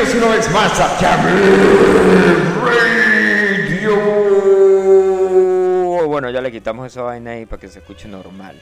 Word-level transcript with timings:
Bienvenidos 0.00 0.26
una 0.26 0.34
vez 0.34 0.50
más 0.50 0.80
a 0.80 0.96
Radio. 0.98 1.18
Bueno, 6.06 6.30
ya 6.30 6.40
le 6.40 6.50
quitamos 6.50 6.86
esa 6.86 7.02
vaina 7.02 7.32
ahí 7.32 7.44
para 7.44 7.60
que 7.60 7.68
se 7.68 7.80
escuche 7.80 8.08
normal. 8.08 8.56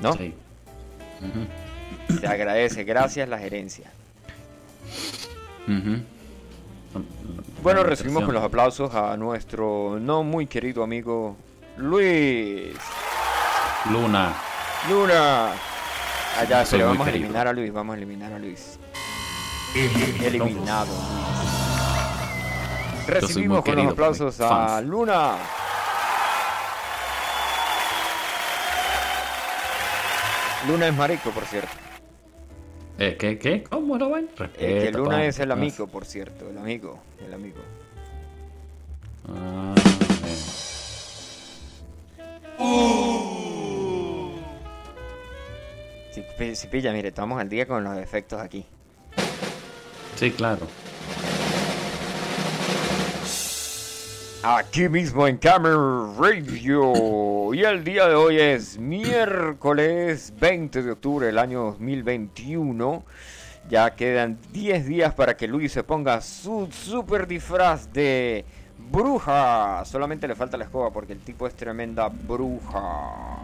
¿No? 0.00 0.12
Sí. 0.12 0.32
Se 2.20 2.26
agradece, 2.26 2.84
gracias 2.84 3.28
la 3.28 3.38
gerencia. 3.38 3.90
Bueno, 7.60 7.82
recibimos 7.82 8.22
con 8.22 8.32
los 8.32 8.44
aplausos 8.44 8.94
a 8.94 9.16
nuestro 9.16 9.98
no 10.00 10.22
muy 10.22 10.46
querido 10.46 10.84
amigo 10.84 11.36
Luis 11.76 12.76
Luna. 13.90 14.34
Luna. 14.88 15.48
Allá, 16.38 16.64
pero 16.70 16.86
vamos 16.86 17.08
a 17.08 17.10
eliminar 17.10 17.48
a 17.48 17.52
Luis, 17.52 17.72
vamos 17.72 17.94
a 17.94 17.96
eliminar 17.96 18.32
a 18.32 18.38
Luis. 18.38 18.78
Eliminado. 19.74 20.92
Recibimos 23.06 23.64
con 23.64 23.76
los 23.76 23.84
por 23.84 23.92
aplausos 23.92 24.40
a. 24.40 24.80
Luna. 24.80 25.36
Luna 30.66 30.88
es 30.88 30.94
marico, 30.94 31.30
por 31.30 31.44
cierto. 31.44 31.70
Eh, 32.98 33.16
¿Qué? 33.18 33.38
¿Qué? 33.38 33.62
¿Cómo 33.62 33.96
lo 33.96 34.10
ven? 34.10 34.28
Eh, 34.58 34.90
que 34.90 34.92
Luna 34.92 35.16
pa. 35.18 35.24
es 35.24 35.38
el 35.38 35.52
amigo, 35.52 35.86
por 35.86 36.04
cierto. 36.04 36.50
El 36.50 36.58
amigo. 36.58 36.98
El 37.24 37.32
amigo. 37.32 37.60
Ah, 39.28 39.74
eh. 40.26 40.36
Si, 46.10 46.56
si 46.56 46.66
pilla, 46.66 46.92
mire, 46.92 47.08
estamos 47.08 47.40
al 47.40 47.48
día 47.48 47.66
con 47.66 47.84
los 47.84 47.96
efectos 47.98 48.40
aquí. 48.40 48.66
Sí, 50.18 50.32
claro. 50.32 50.66
Aquí 54.42 54.88
mismo 54.88 55.28
en 55.28 55.36
Camera 55.36 55.76
Radio. 56.18 57.54
Y 57.54 57.62
el 57.62 57.84
día 57.84 58.08
de 58.08 58.16
hoy 58.16 58.40
es 58.40 58.78
miércoles 58.78 60.34
20 60.40 60.82
de 60.82 60.90
octubre 60.90 61.26
del 61.26 61.38
año 61.38 61.62
2021. 61.66 63.04
Ya 63.70 63.94
quedan 63.94 64.40
10 64.50 64.86
días 64.86 65.14
para 65.14 65.36
que 65.36 65.46
Luis 65.46 65.70
se 65.70 65.84
ponga 65.84 66.20
su 66.20 66.68
super 66.72 67.28
disfraz 67.28 67.92
de 67.92 68.44
bruja. 68.90 69.84
Solamente 69.84 70.26
le 70.26 70.34
falta 70.34 70.56
la 70.56 70.64
escoba 70.64 70.90
porque 70.90 71.12
el 71.12 71.20
tipo 71.20 71.46
es 71.46 71.54
tremenda 71.54 72.08
bruja. 72.08 73.38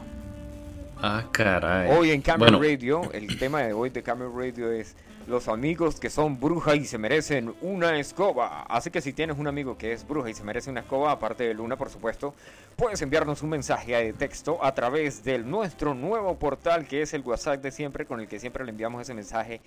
Ah, 1.01 1.23
caray. 1.31 1.97
Hoy 1.97 2.11
en 2.11 2.23
Bueno, 2.37 2.61
Radio, 2.61 3.13
el 3.13 3.39
tema 3.39 3.61
de 3.61 3.73
hoy 3.73 3.91
de 3.91 4.03
Camera 4.03 4.29
Radio 4.35 4.73
es 4.73 4.97
los 5.27 5.49
amigos 5.49 5.99
que 6.01 6.11
son 6.11 6.39
brujas 6.41 6.77
y 6.77 6.85
se 6.85 6.99
merecen 6.99 7.55
una 7.61 7.99
escoba. 7.99 8.63
Así 8.63 8.91
que 8.91 9.01
si 9.01 9.13
tienes 9.13 9.39
un 9.39 9.47
amigo 9.47 9.77
que 9.79 9.93
es 9.93 10.07
bruja 10.07 10.31
y 10.31 10.35
se 10.35 10.45
merece 10.45 10.71
una 10.71 10.81
escoba, 10.81 11.13
aparte 11.13 11.45
de 11.45 11.55
Luna, 11.55 11.77
por 11.77 11.89
supuesto, 11.91 12.35
puedes 12.77 13.01
enviarnos 13.03 13.43
un 13.43 13.51
mensaje 13.51 13.93
de 13.95 14.13
texto 14.13 14.63
a 14.65 14.75
través 14.75 15.25
de 15.25 15.39
nuestro 15.39 15.95
nuevo 15.95 16.39
portal 16.39 16.87
que 16.87 17.03
es 17.03 17.15
el 17.15 17.23
WhatsApp 17.23 17.63
de 17.63 17.71
siempre, 17.71 18.07
con 18.07 18.21
el 18.21 18.29
que 18.29 18.39
siempre 18.39 18.65
le 18.65 18.71
enviamos 18.71 19.03
ese 19.03 19.15
mensaje 19.15 19.61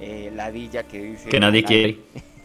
eh, 0.00 0.32
ladilla 0.34 0.84
que 0.84 1.02
dice... 1.02 1.28
que 1.28 1.40
nadie 1.40 1.64
quiere. 1.64 1.98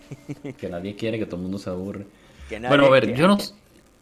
que 0.58 0.70
nadie 0.70 0.96
quiere, 0.96 1.18
que 1.20 1.26
todo 1.26 1.38
el 1.38 1.42
mundo 1.44 1.58
se 1.58 1.70
aburre. 1.70 2.06
que 2.50 2.60
nadie 2.60 2.70
Bueno, 2.70 2.86
a 2.86 2.90
ver, 2.90 3.04
quiere. 3.06 3.20
yo 3.20 3.28
no. 3.28 3.38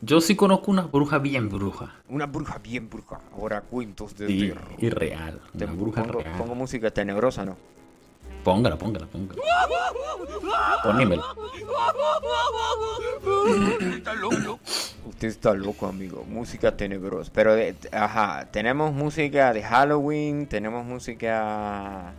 Yo 0.02 0.20
sí 0.20 0.36
conozco 0.36 0.70
una 0.70 0.82
bruja 0.82 1.18
bien 1.18 1.48
bruja. 1.48 1.96
Una 2.10 2.26
bruja 2.26 2.58
bien 2.58 2.90
bruja. 2.90 3.22
Ahora 3.38 3.62
cuentos 3.62 4.18
de 4.18 4.30
Y, 4.30 4.50
terror. 4.50 4.68
y 4.78 4.90
real. 4.90 5.40
Te 5.58 5.64
Una 5.64 5.74
bruja 5.76 6.04
pongo, 6.04 6.20
real. 6.20 6.38
pongo 6.38 6.56
música 6.56 6.92
tenebrosa, 6.92 7.46
¿no? 7.46 7.56
Póngala, 8.44 8.76
póngala, 8.78 9.08
póngala. 9.08 9.42
Ponímela. 10.84 11.24
Usted 15.06 15.28
está 15.28 15.54
loco, 15.54 15.88
amigo. 15.88 16.26
Música 16.28 16.76
tenebrosa. 16.76 17.32
Pero, 17.34 17.56
de- 17.56 17.76
ajá, 17.92 18.48
tenemos 18.52 18.94
música 18.94 19.54
de 19.54 19.64
Halloween, 19.64 20.48
tenemos 20.48 20.86
música... 20.86 22.14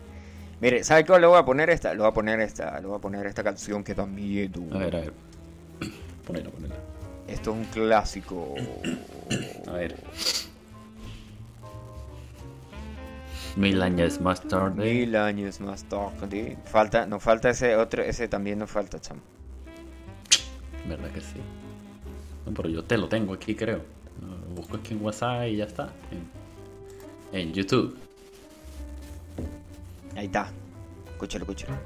Mire, 0.61 0.83
¿sabe 0.83 1.03
qué 1.03 1.19
le 1.19 1.27
voy 1.27 1.37
a 1.37 1.43
poner 1.45 1.69
esta? 1.69 1.93
Le 1.93 1.99
voy 1.99 2.07
a 2.07 2.11
poner 2.13 2.39
esta, 2.39 2.79
le 2.79 2.87
voy 2.87 2.95
a 2.97 2.99
poner 2.99 3.25
esta 3.27 3.43
canción 3.43 3.83
que 3.83 3.93
da 3.93 4.05
miedo. 4.05 4.61
A 4.73 4.77
ver, 4.77 4.95
a 4.95 4.99
ver. 5.01 5.13
Ponela, 6.25 6.49
ponela. 6.49 6.75
Esto 7.27 7.51
es 7.51 7.57
un 7.57 7.65
clásico. 7.65 8.55
A 9.67 9.71
ver. 9.73 9.95
Mil 13.55 13.81
años 13.81 14.19
más 14.19 14.41
tarde. 14.41 14.83
Mil 14.83 15.15
años 15.15 15.61
más 15.61 15.83
tarde. 15.85 16.57
Falta, 16.65 17.05
nos 17.05 17.23
falta 17.23 17.49
ese 17.49 17.75
otro, 17.77 18.03
ese 18.03 18.27
también 18.27 18.59
nos 18.59 18.69
falta, 18.69 18.99
chamo. 18.99 19.21
¿Verdad 20.87 21.09
que 21.11 21.21
sí? 21.21 21.39
No, 22.45 22.53
pero 22.53 22.69
yo 22.69 22.83
te 22.83 22.97
lo 22.97 23.07
tengo 23.07 23.33
aquí, 23.33 23.55
creo. 23.55 23.81
Lo 24.21 24.55
busco 24.55 24.77
aquí 24.77 24.93
en 24.93 25.03
WhatsApp 25.03 25.47
y 25.47 25.55
ya 25.57 25.65
está. 25.65 25.89
En, 27.31 27.39
en 27.39 27.53
YouTube. 27.53 27.97
Ahí 30.15 30.25
está. 30.25 30.51
Escúchalo, 31.13 31.45
escúchalo. 31.45 31.77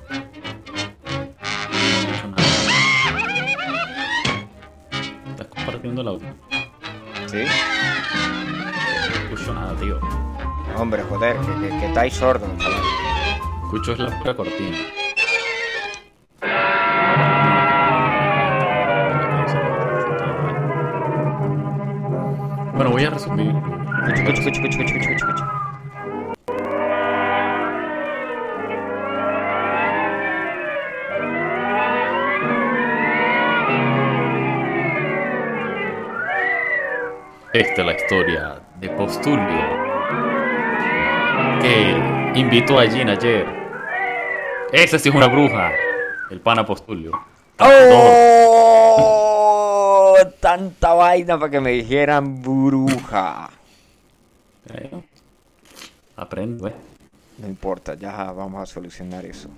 Estás 5.29 5.47
compartiendo 5.47 6.01
el 6.01 6.07
audio. 6.07 6.27
¿Sí? 7.27 7.37
No 7.37 9.23
escucho 9.23 9.53
nada, 9.53 9.75
tío. 9.79 9.99
Hombre, 10.77 11.03
joder, 11.03 11.37
que, 11.37 11.67
que, 11.67 11.79
que 11.79 11.85
estáis 11.87 12.13
sordos, 12.13 12.49
chaval. 12.57 12.81
Escucho 13.63 13.93
es 13.93 13.99
la 13.99 14.19
pura 14.19 14.35
cortina. 14.35 14.77
Bueno, 22.73 22.91
voy 22.91 23.03
a 23.03 23.09
resumir. 23.09 23.53
Escucha. 24.15 25.59
Esta 37.51 37.81
es 37.81 37.85
la 37.85 37.93
historia 37.93 38.61
de 38.79 38.89
Postulio, 38.89 39.88
que 41.61 41.91
invitó 42.39 42.79
a 42.79 42.85
Jean 42.85 43.09
ayer. 43.09 43.45
Esa 44.71 44.97
sí 44.99 45.09
es 45.09 45.15
una 45.15 45.27
bruja, 45.27 45.71
el 46.29 46.39
pana 46.41 46.65
Postulio. 46.65 47.11
¡Oh! 47.59 48.95
Tanta 50.39 50.93
vaina 50.93 51.37
para 51.39 51.51
que 51.51 51.59
me 51.59 51.71
dijeran 51.71 52.41
bruja. 52.41 53.49
Eh, 54.73 54.91
Aprendo, 56.15 56.67
eh. 56.67 56.75
No 57.39 57.47
importa, 57.47 57.95
ya 57.95 58.31
vamos 58.31 58.61
a 58.61 58.65
solucionar 58.65 59.25
eso. 59.25 59.49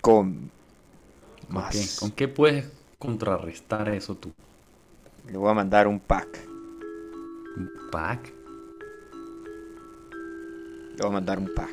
Con 0.00 0.50
¿Con 1.46 1.54
más. 1.54 1.74
qué, 1.74 1.86
con 1.98 2.10
qué 2.12 2.28
puedes 2.28 2.70
contrarrestar 2.98 3.88
eso 3.88 4.14
tú? 4.14 4.32
Le 5.26 5.36
voy 5.36 5.50
a 5.50 5.54
mandar 5.54 5.86
un 5.88 5.98
pack. 5.98 6.38
¿Un 7.56 7.70
pack? 7.90 8.32
Le 10.98 11.04
voy 11.04 11.10
a 11.10 11.14
mandar 11.14 11.38
un 11.38 11.48
pack. 11.54 11.70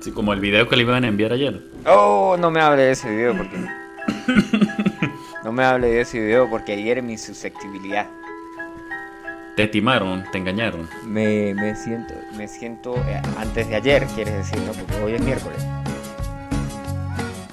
Sí, 0.00 0.10
como 0.12 0.32
el 0.32 0.40
video 0.40 0.68
que 0.68 0.76
le 0.76 0.82
iban 0.82 1.04
a 1.04 1.08
enviar 1.08 1.32
ayer. 1.32 1.62
Oh, 1.86 2.36
no 2.38 2.50
me 2.50 2.60
hable 2.60 2.82
de 2.82 2.90
ese 2.92 3.08
video 3.10 3.36
porque. 3.36 3.56
No 5.44 5.52
me 5.52 5.64
hable 5.64 5.86
de 5.86 6.00
ese 6.00 6.18
video 6.20 6.50
porque 6.50 6.82
hiere 6.82 7.00
mi 7.00 7.16
susceptibilidad. 7.16 8.06
Te 9.56 9.66
timaron, 9.68 10.24
te 10.30 10.36
engañaron. 10.38 10.86
Me, 11.06 11.54
me 11.54 11.74
siento, 11.76 12.12
me 12.36 12.48
siento 12.48 12.96
eh, 13.08 13.22
antes 13.38 13.68
de 13.68 13.76
ayer, 13.76 14.04
quieres 14.14 14.34
decir, 14.34 14.58
¿no? 14.66 14.72
Porque 14.72 15.00
hoy 15.02 15.14
es 15.14 15.22
miércoles. 15.22 15.64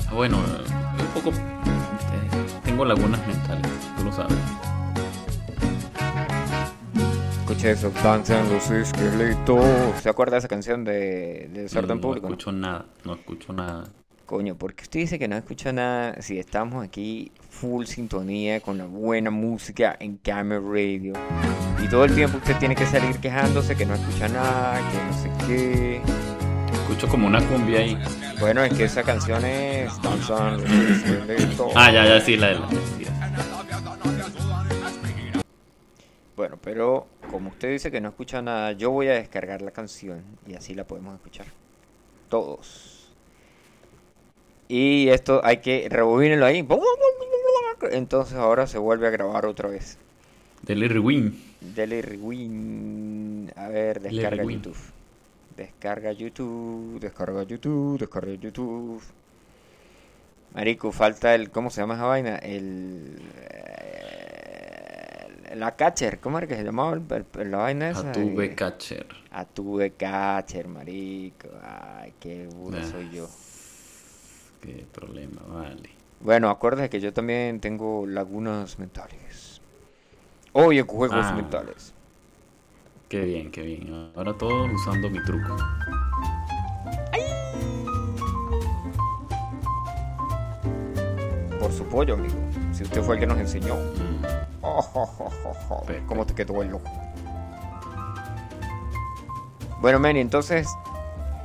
Ah, 0.10 0.14
Bueno, 0.14 0.38
eh, 0.40 1.02
un 1.16 1.22
poco. 1.22 1.30
eh, 1.30 2.46
tengo 2.66 2.84
lagunas 2.84 3.26
mentales, 3.28 3.72
tú 3.98 4.04
lo 4.04 4.12
sabes. 4.12 4.36
Escuché 7.66 7.88
eso, 7.88 8.04
danzan 8.04 8.48
los 8.48 8.70
esqueletos. 8.70 9.66
¿Se 10.00 10.08
acuerda 10.08 10.34
de 10.34 10.40
esa 10.40 10.48
canción 10.48 10.84
de, 10.84 11.50
de 11.52 11.64
Desorden 11.64 11.98
no 11.98 12.02
Público? 12.02 12.28
no? 12.28 12.34
escucho 12.34 12.52
nada, 12.52 12.86
no 13.04 13.16
escucho 13.16 13.54
nada. 13.54 13.86
Coño, 14.28 14.56
porque 14.56 14.84
usted 14.84 15.00
dice 15.00 15.18
que 15.18 15.28
no 15.28 15.36
escucha 15.36 15.74
nada 15.74 16.22
si 16.22 16.38
estamos 16.38 16.84
aquí 16.84 17.32
full 17.50 17.86
sintonía 17.86 18.60
con 18.60 18.78
la 18.78 18.86
buena 18.86 19.32
música 19.32 19.98
en 20.00 20.18
Camera 20.18 20.62
Radio. 20.62 21.14
Y 21.84 21.88
todo 21.88 22.06
el 22.06 22.14
tiempo 22.14 22.38
usted 22.38 22.56
tiene 22.58 22.76
que 22.76 22.86
salir 22.86 23.18
quejándose 23.18 23.76
que 23.76 23.88
no 23.88 23.96
escucha 23.96 24.28
nada, 24.28 24.80
que 24.92 25.04
no 25.04 25.14
sé 25.14 25.48
qué. 25.48 26.02
Escucho 26.72 27.08
como 27.08 27.26
una 27.26 27.42
cumbia 27.48 27.80
ahí. 27.80 27.98
Bueno, 28.40 28.64
es 28.64 28.74
que 28.74 28.84
esa 28.84 29.02
canción 29.02 29.44
es 29.44 29.92
Danzan 30.04 30.62
los 30.62 30.70
esqueletos. 30.72 31.72
Ah, 31.76 31.92
ya, 31.92 32.06
ya, 32.06 32.22
sí, 32.22 32.38
la 32.38 32.48
de 32.48 32.60
la. 32.60 32.70
Bueno, 36.36 36.58
pero 36.62 37.08
como 37.32 37.50
usted 37.50 37.72
dice 37.72 37.92
que 37.92 38.02
no 38.02 38.10
escucha 38.10 38.42
nada, 38.42 38.74
yo 38.74 38.92
voy 38.92 39.08
a 39.08 39.14
descargar 39.14 39.62
la 39.62 39.72
canción 39.72 40.24
y 40.46 40.56
así 40.56 40.74
la 40.76 40.86
podemos 40.86 41.16
escuchar. 41.16 41.46
todos. 42.30 43.10
Y 44.68 45.10
esto 45.10 45.42
hay 45.44 45.58
que 45.58 45.88
rebobinarlo 45.90 46.46
ahí. 46.46 46.68
Entonces 47.92 48.36
ahora 48.36 48.68
se 48.68 48.78
vuelve 48.80 49.08
a 49.08 49.12
grabar 49.12 49.46
otra 49.46 49.70
vez. 49.70 49.98
Dele 50.64 50.88
rewind. 50.88 51.36
Dele 51.62 52.02
rewind. 52.02 53.52
A 53.56 53.68
ver, 53.70 54.02
descarga 54.02 54.44
YouTube. 54.44 54.78
Descarga 55.56 56.12
YouTube, 56.12 57.00
descarga 57.00 57.44
YouTube, 57.44 58.00
descarga 58.00 58.34
YouTube. 58.34 59.02
Marico, 60.54 60.92
falta 60.92 61.36
el. 61.36 61.52
¿Cómo 61.52 61.70
se 61.70 61.82
llama 61.82 61.94
esa 61.94 62.06
vaina? 62.06 62.36
El. 62.38 63.22
Eh, 65.56 65.58
la 65.58 65.76
catcher, 65.76 66.20
¿cómo 66.20 66.38
era 66.38 66.48
que 66.48 66.56
se 66.56 66.64
llamaba 66.64 67.00
la 67.34 67.58
vaina 67.58 67.90
esa? 67.90 68.10
Atube 68.10 68.56
catcher. 68.56 69.08
Atube 69.32 69.92
catcher, 69.92 70.68
marico. 70.68 71.48
Ay, 71.64 72.14
qué 72.20 72.48
burro 72.48 72.78
ah, 72.82 72.86
soy 72.86 73.10
yo. 73.12 73.28
Qué 74.62 74.86
problema, 74.92 75.42
vale. 75.48 75.90
Bueno, 76.20 76.50
acuérdate 76.50 76.90
que 76.90 77.00
yo 77.00 77.14
también 77.14 77.60
tengo 77.60 78.06
lagunas 78.08 78.80
mentales. 78.80 79.62
Oye, 80.54 80.82
juegos 80.82 81.26
ah. 81.26 81.34
mentales. 81.34 81.94
Qué 83.10 83.22
bien, 83.22 83.52
qué 83.52 83.62
bien. 83.62 84.12
Ahora 84.16 84.34
todo 84.34 84.66
usando 84.74 85.10
mi 85.10 85.24
truco. 85.24 85.56
Por 91.60 91.72
su 91.72 91.84
pollo, 91.86 92.16
amigo. 92.16 92.36
Si 92.72 92.84
usted 92.84 93.02
fue 93.02 93.16
el 93.16 93.22
que 93.22 93.28
nos 93.28 93.38
enseñó. 93.38 93.76
Mm. 93.76 94.35
¿Cómo 96.08 96.26
te 96.26 96.34
quedó 96.34 96.62
el 96.62 96.70
loco? 96.70 96.90
Bueno, 99.82 100.00
Manny, 100.00 100.20
entonces 100.20 100.68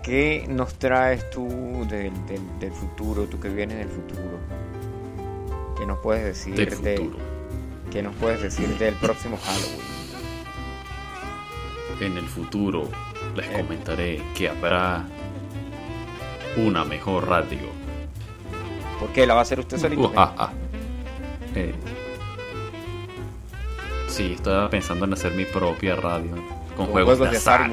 ¿Qué 0.02 0.46
nos 0.48 0.74
traes 0.74 1.28
tú 1.30 1.46
del, 1.88 2.12
del, 2.58 2.72
futuro, 2.72 3.26
tú 3.26 3.38
que 3.38 3.50
vienes 3.50 3.78
del 3.78 3.88
futuro? 3.88 4.38
¿Qué 5.76 5.84
nos 5.84 5.98
puedes 5.98 6.24
decir 6.24 6.78
de, 6.78 7.10
¿qué 7.90 8.02
nos 8.02 8.14
puedes 8.16 8.40
decir 8.40 8.78
del 8.78 8.94
próximo 9.00 9.36
Halloween? 9.36 9.90
En 12.00 12.16
el 12.16 12.26
futuro 12.26 12.88
les 13.36 13.46
eh. 13.46 13.52
comentaré 13.60 14.22
que 14.34 14.48
habrá 14.48 15.04
una 16.56 16.84
mejor 16.84 17.28
radio. 17.28 17.68
¿Por 18.98 19.10
qué? 19.10 19.26
¿La 19.26 19.34
va 19.34 19.40
a 19.40 19.42
hacer 19.42 19.60
usted 19.60 19.76
solito? 19.76 20.08
Uh, 20.08 20.12
ah, 20.16 20.34
ah. 20.38 20.52
Eh, 21.54 21.74
sí, 24.20 24.32
estaba 24.34 24.68
pensando 24.68 25.04
en 25.06 25.12
hacer 25.12 25.32
mi 25.32 25.44
propia 25.44 25.96
radio 25.96 26.34
con, 26.76 26.86
juegos, 26.86 27.18
de 27.18 27.28
azar. 27.28 27.70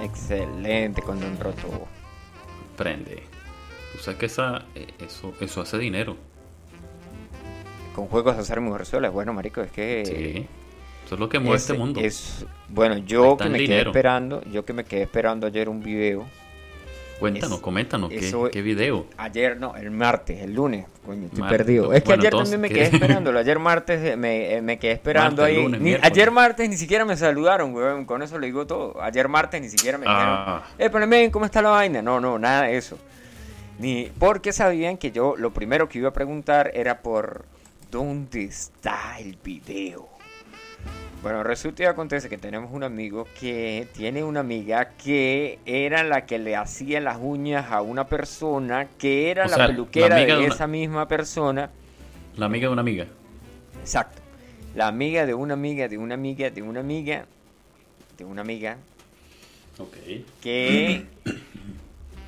Excelente 0.00 1.02
con 1.02 1.22
un 1.22 1.38
roto. 1.38 1.88
Prende. 2.76 3.24
Tú 3.92 3.98
sabes 3.98 4.20
que 4.20 4.26
esa, 4.26 4.64
eh, 4.74 4.86
eso, 5.00 5.34
eso 5.40 5.60
hace 5.60 5.78
dinero. 5.78 6.16
Con 7.94 8.06
juegos 8.06 8.36
de 8.36 8.42
azar 8.42 8.60
mujerzuelas. 8.60 9.12
Bueno, 9.12 9.32
marico, 9.32 9.60
es 9.60 9.72
que... 9.72 10.04
Sí. 10.06 10.46
Eso 11.04 11.14
es 11.14 11.20
lo 11.20 11.28
que 11.28 11.38
mueve 11.40 11.56
este 11.56 11.72
mundo. 11.72 12.00
Es, 12.00 12.46
bueno, 12.68 12.98
yo 12.98 13.36
que 13.36 13.48
me 13.48 13.58
quedé 13.58 13.80
esperando, 13.80 14.42
yo 14.44 14.64
que 14.64 14.72
me 14.72 14.84
quedé 14.84 15.02
esperando 15.02 15.46
ayer 15.46 15.68
un 15.68 15.82
video 15.82 16.26
Cuéntanos, 17.18 17.60
coméntanos, 17.60 18.10
¿qué, 18.10 18.62
video? 18.62 19.06
Ayer, 19.16 19.58
no, 19.58 19.74
el 19.74 19.90
martes, 19.90 20.40
el 20.40 20.54
lunes, 20.54 20.86
coño, 21.04 21.26
estoy 21.26 21.48
perdido. 21.48 21.92
Es 21.92 22.04
que 22.04 22.12
ayer 22.12 22.30
también 22.30 22.60
me 22.60 22.68
quedé 22.68 22.84
esperándolo, 22.84 23.40
ayer 23.40 23.58
martes 23.58 24.04
eh, 24.04 24.16
me, 24.16 24.54
eh, 24.54 24.62
me 24.62 24.78
quedé 24.78 24.92
esperando 24.92 25.42
ahí. 25.42 25.58
ayer 26.00 26.30
martes 26.30 26.68
ni 26.68 26.76
siquiera 26.76 27.04
me 27.04 27.16
saludaron, 27.16 27.74
weón, 27.74 28.04
con 28.04 28.22
eso 28.22 28.38
le 28.38 28.46
digo 28.46 28.66
todo. 28.66 29.02
Ayer 29.02 29.26
martes 29.26 29.60
ni 29.60 29.68
siquiera 29.68 29.98
me 29.98 30.06
ah. 30.08 30.62
dijeron, 30.78 31.12
eh, 31.12 31.30
¿cómo 31.32 31.44
está 31.44 31.60
la 31.60 31.70
vaina? 31.70 32.02
No, 32.02 32.20
no, 32.20 32.38
nada 32.38 32.62
de 32.62 32.76
eso. 32.76 32.96
Ni, 33.80 34.10
porque 34.18 34.52
sabían 34.52 34.96
que 34.96 35.10
yo 35.10 35.34
lo 35.36 35.52
primero 35.52 35.88
que 35.88 35.98
iba 35.98 36.10
a 36.10 36.12
preguntar 36.12 36.70
era 36.74 37.02
por 37.02 37.46
dónde 37.90 38.44
está 38.44 39.18
el 39.18 39.36
video. 39.42 40.17
Bueno, 41.22 41.42
resulta 41.42 41.82
y 41.82 41.86
acontece 41.86 42.28
que 42.28 42.38
tenemos 42.38 42.70
un 42.72 42.84
amigo 42.84 43.26
que 43.40 43.88
tiene 43.92 44.22
una 44.22 44.40
amiga 44.40 44.90
que 44.90 45.58
era 45.66 46.04
la 46.04 46.26
que 46.26 46.38
le 46.38 46.54
hacía 46.54 47.00
las 47.00 47.18
uñas 47.20 47.72
a 47.72 47.82
una 47.82 48.06
persona 48.06 48.86
que 48.98 49.30
era 49.30 49.48
la 49.48 49.66
peluquera 49.66 50.14
de, 50.14 50.46
esa 50.46 50.68
misma 50.68 51.08
persona. 51.08 51.70
La 52.36 52.46
amiga 52.46 52.68
de 52.68 52.72
una 52.72 52.82
amiga. 52.82 53.06
Exacto. 53.80 54.22
La 54.76 54.86
amiga 54.86 55.26
de 55.26 55.34
una 55.34 55.54
amiga, 55.54 55.88
de 55.88 55.98
una 55.98 56.14
amiga, 56.14 56.50
de 56.50 56.62
una 56.62 56.80
amiga, 56.80 57.26
de 58.16 58.24
una 58.24 58.42
amiga. 58.42 58.76
Ok. 59.78 59.96
Que 60.40 61.04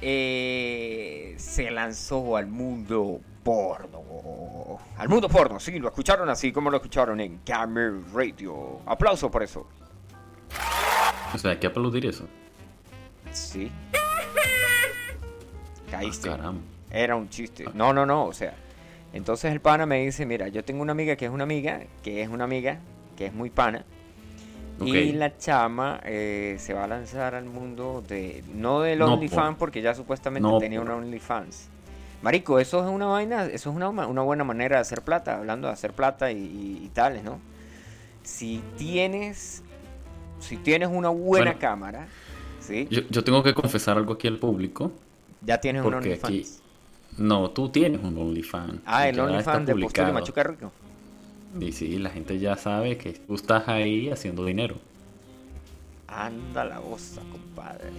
eh, 0.00 1.34
se 1.38 1.70
lanzó 1.70 2.36
al 2.36 2.48
mundo 2.48 3.20
porno. 3.42 4.78
Al 4.96 5.08
mundo 5.08 5.28
porno, 5.28 5.58
sí, 5.58 5.78
lo 5.78 5.88
escucharon 5.88 6.28
así 6.28 6.52
como 6.52 6.70
lo 6.70 6.76
escucharon 6.76 7.20
en 7.20 7.40
Gamer 7.44 7.92
Radio. 8.12 8.80
Aplauso 8.86 9.30
por 9.30 9.42
eso. 9.42 9.66
O 11.34 11.38
sea, 11.38 11.52
hay 11.52 11.56
que 11.58 11.66
aplaudir 11.66 12.06
eso. 12.06 12.26
Sí. 13.32 13.70
Caíste. 15.90 16.30
Ah, 16.30 16.52
Era 16.90 17.16
un 17.16 17.28
chiste. 17.28 17.66
No, 17.74 17.92
no, 17.92 18.04
no, 18.04 18.26
o 18.26 18.32
sea. 18.32 18.54
Entonces 19.12 19.50
el 19.50 19.60
pana 19.60 19.86
me 19.86 20.04
dice, 20.04 20.24
mira, 20.24 20.48
yo 20.48 20.64
tengo 20.64 20.82
una 20.82 20.92
amiga 20.92 21.16
que 21.16 21.24
es 21.24 21.30
una 21.30 21.42
amiga, 21.44 21.80
que 22.02 22.22
es 22.22 22.28
una 22.28 22.44
amiga, 22.44 22.78
que 23.16 23.26
es 23.26 23.32
muy 23.32 23.50
pana. 23.50 23.84
Y 24.82 25.12
la 25.12 25.36
chama 25.36 26.00
eh, 26.04 26.56
se 26.58 26.72
va 26.72 26.84
a 26.84 26.86
lanzar 26.86 27.34
al 27.34 27.44
mundo 27.44 28.02
de... 28.06 28.42
No 28.54 28.80
del 28.80 29.02
OnlyFans, 29.02 29.58
porque 29.58 29.82
ya 29.82 29.94
supuestamente 29.94 30.48
tenía 30.58 30.80
un 30.80 30.88
OnlyFans 30.88 31.68
Marico, 32.22 32.58
eso 32.58 32.84
es 32.84 32.90
una 32.90 33.06
vaina, 33.06 33.46
eso 33.46 33.70
es 33.70 33.76
una, 33.76 33.88
una 33.88 34.22
buena 34.22 34.44
manera 34.44 34.76
de 34.76 34.82
hacer 34.82 35.02
plata, 35.02 35.38
hablando 35.38 35.68
de 35.68 35.72
hacer 35.72 35.92
plata 35.92 36.30
y, 36.32 36.90
tales, 36.92 37.24
¿no? 37.24 37.40
Si 38.22 38.62
tienes, 38.76 39.62
si 40.38 40.58
tienes 40.58 40.90
una 40.92 41.08
buena 41.08 41.58
cámara, 41.58 42.08
¿sí? 42.60 42.86
Yo, 42.90 43.24
tengo 43.24 43.42
que 43.42 43.54
confesar 43.54 43.96
algo 43.96 44.14
aquí 44.14 44.28
al 44.28 44.38
público. 44.38 44.92
Ya 45.42 45.58
tienes 45.58 45.82
un 45.82 45.94
OnlyFans. 45.94 46.60
no, 47.16 47.50
tú 47.50 47.70
tienes 47.70 48.02
un 48.02 48.18
OnlyFans. 48.18 48.82
Ah, 48.84 49.08
el 49.08 49.18
OnlyFans 49.18 49.66
de 49.66 49.76
Postura 49.76 50.06
de 50.08 50.12
Machuca 50.12 50.42
Rico. 50.42 50.72
Y 51.58 51.72
sí, 51.72 51.98
la 51.98 52.10
gente 52.10 52.38
ya 52.38 52.54
sabe 52.56 52.98
que 52.98 53.14
tú 53.14 53.34
estás 53.34 53.66
ahí 53.66 54.10
haciendo 54.10 54.44
dinero. 54.44 54.76
Anda 56.06 56.64
la 56.66 56.80
bosta, 56.80 57.22
compadre. 57.32 57.90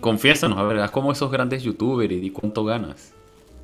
Confiésanos, 0.00 0.56
a 0.56 0.62
ver, 0.62 0.78
haz 0.78 0.90
como 0.92 1.10
esos 1.10 1.30
grandes 1.32 1.64
youtubers 1.64 2.12
y 2.12 2.20
di 2.20 2.30
cuánto 2.30 2.64
ganas. 2.64 3.15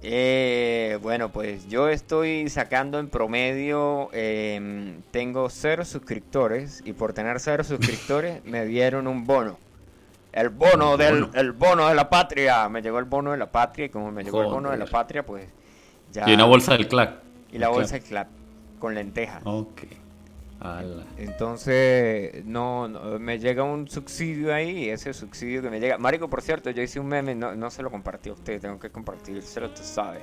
Eh, 0.04 0.99
bueno, 1.00 1.30
pues 1.30 1.68
yo 1.68 1.88
estoy 1.88 2.49
sacando 2.49 2.99
en 2.99 3.09
promedio, 3.09 4.09
em, 4.12 5.00
tengo 5.12 5.49
cero 5.49 5.85
suscriptores 5.85 6.82
y 6.85 6.92
por 6.92 7.12
tener 7.12 7.38
cero 7.38 7.62
suscriptores 7.62 8.44
me 8.44 8.66
dieron 8.66 9.06
un 9.06 9.25
bono. 9.25 9.59
El 10.32 10.49
bono, 10.49 10.97
del 10.97 11.28
El 11.35 11.52
bono 11.52 11.88
de 11.88 11.94
la 11.94 12.09
patria. 12.09 12.68
Me 12.68 12.82
llegó 12.82 12.99
el 12.99 13.04
bono 13.04 13.32
de 13.32 13.37
la 13.37 13.52
patria 13.52 13.87
y 13.87 13.88
como 13.90 14.11
me 14.11 14.25
llegó 14.25 14.42
el 14.42 14.49
bono 14.49 14.71
de 14.71 14.78
la 14.78 14.87
patria, 14.87 15.25
pues 15.25 15.47
ya... 16.11 16.28
Y 16.28 16.35
una 16.35 16.44
bolsa 16.47 16.73
del 16.73 16.88
clap. 16.88 17.23
Y 17.52 17.59
la 17.59 17.68
bolsa 17.68 17.94
del 17.97 18.02
clap, 18.02 18.28
con 18.78 18.94
lentejas. 18.94 19.42
Ok. 19.44 19.82
Entonces, 21.16 22.45
no, 22.45 22.88
me 23.19 23.38
llega 23.38 23.64
un 23.64 23.88
subsidio 23.88 24.54
ahí, 24.54 24.88
ese 24.88 25.12
subsidio 25.12 25.62
que 25.62 25.71
me 25.71 25.81
llega. 25.81 25.99
Marico, 25.99 26.28
por 26.28 26.42
cierto, 26.42 26.71
yo 26.71 26.83
hice 26.83 27.00
un 27.00 27.09
meme, 27.09 27.35
no, 27.35 27.54
no 27.54 27.71
se 27.71 27.83
lo 27.83 27.90
compartí 27.90 28.31
a 28.31 28.33
usted, 28.35 28.61
tengo 28.61 28.78
que 28.78 28.90
compartírselo, 28.90 29.66
usted 29.66 29.83
sabe. 29.83 30.21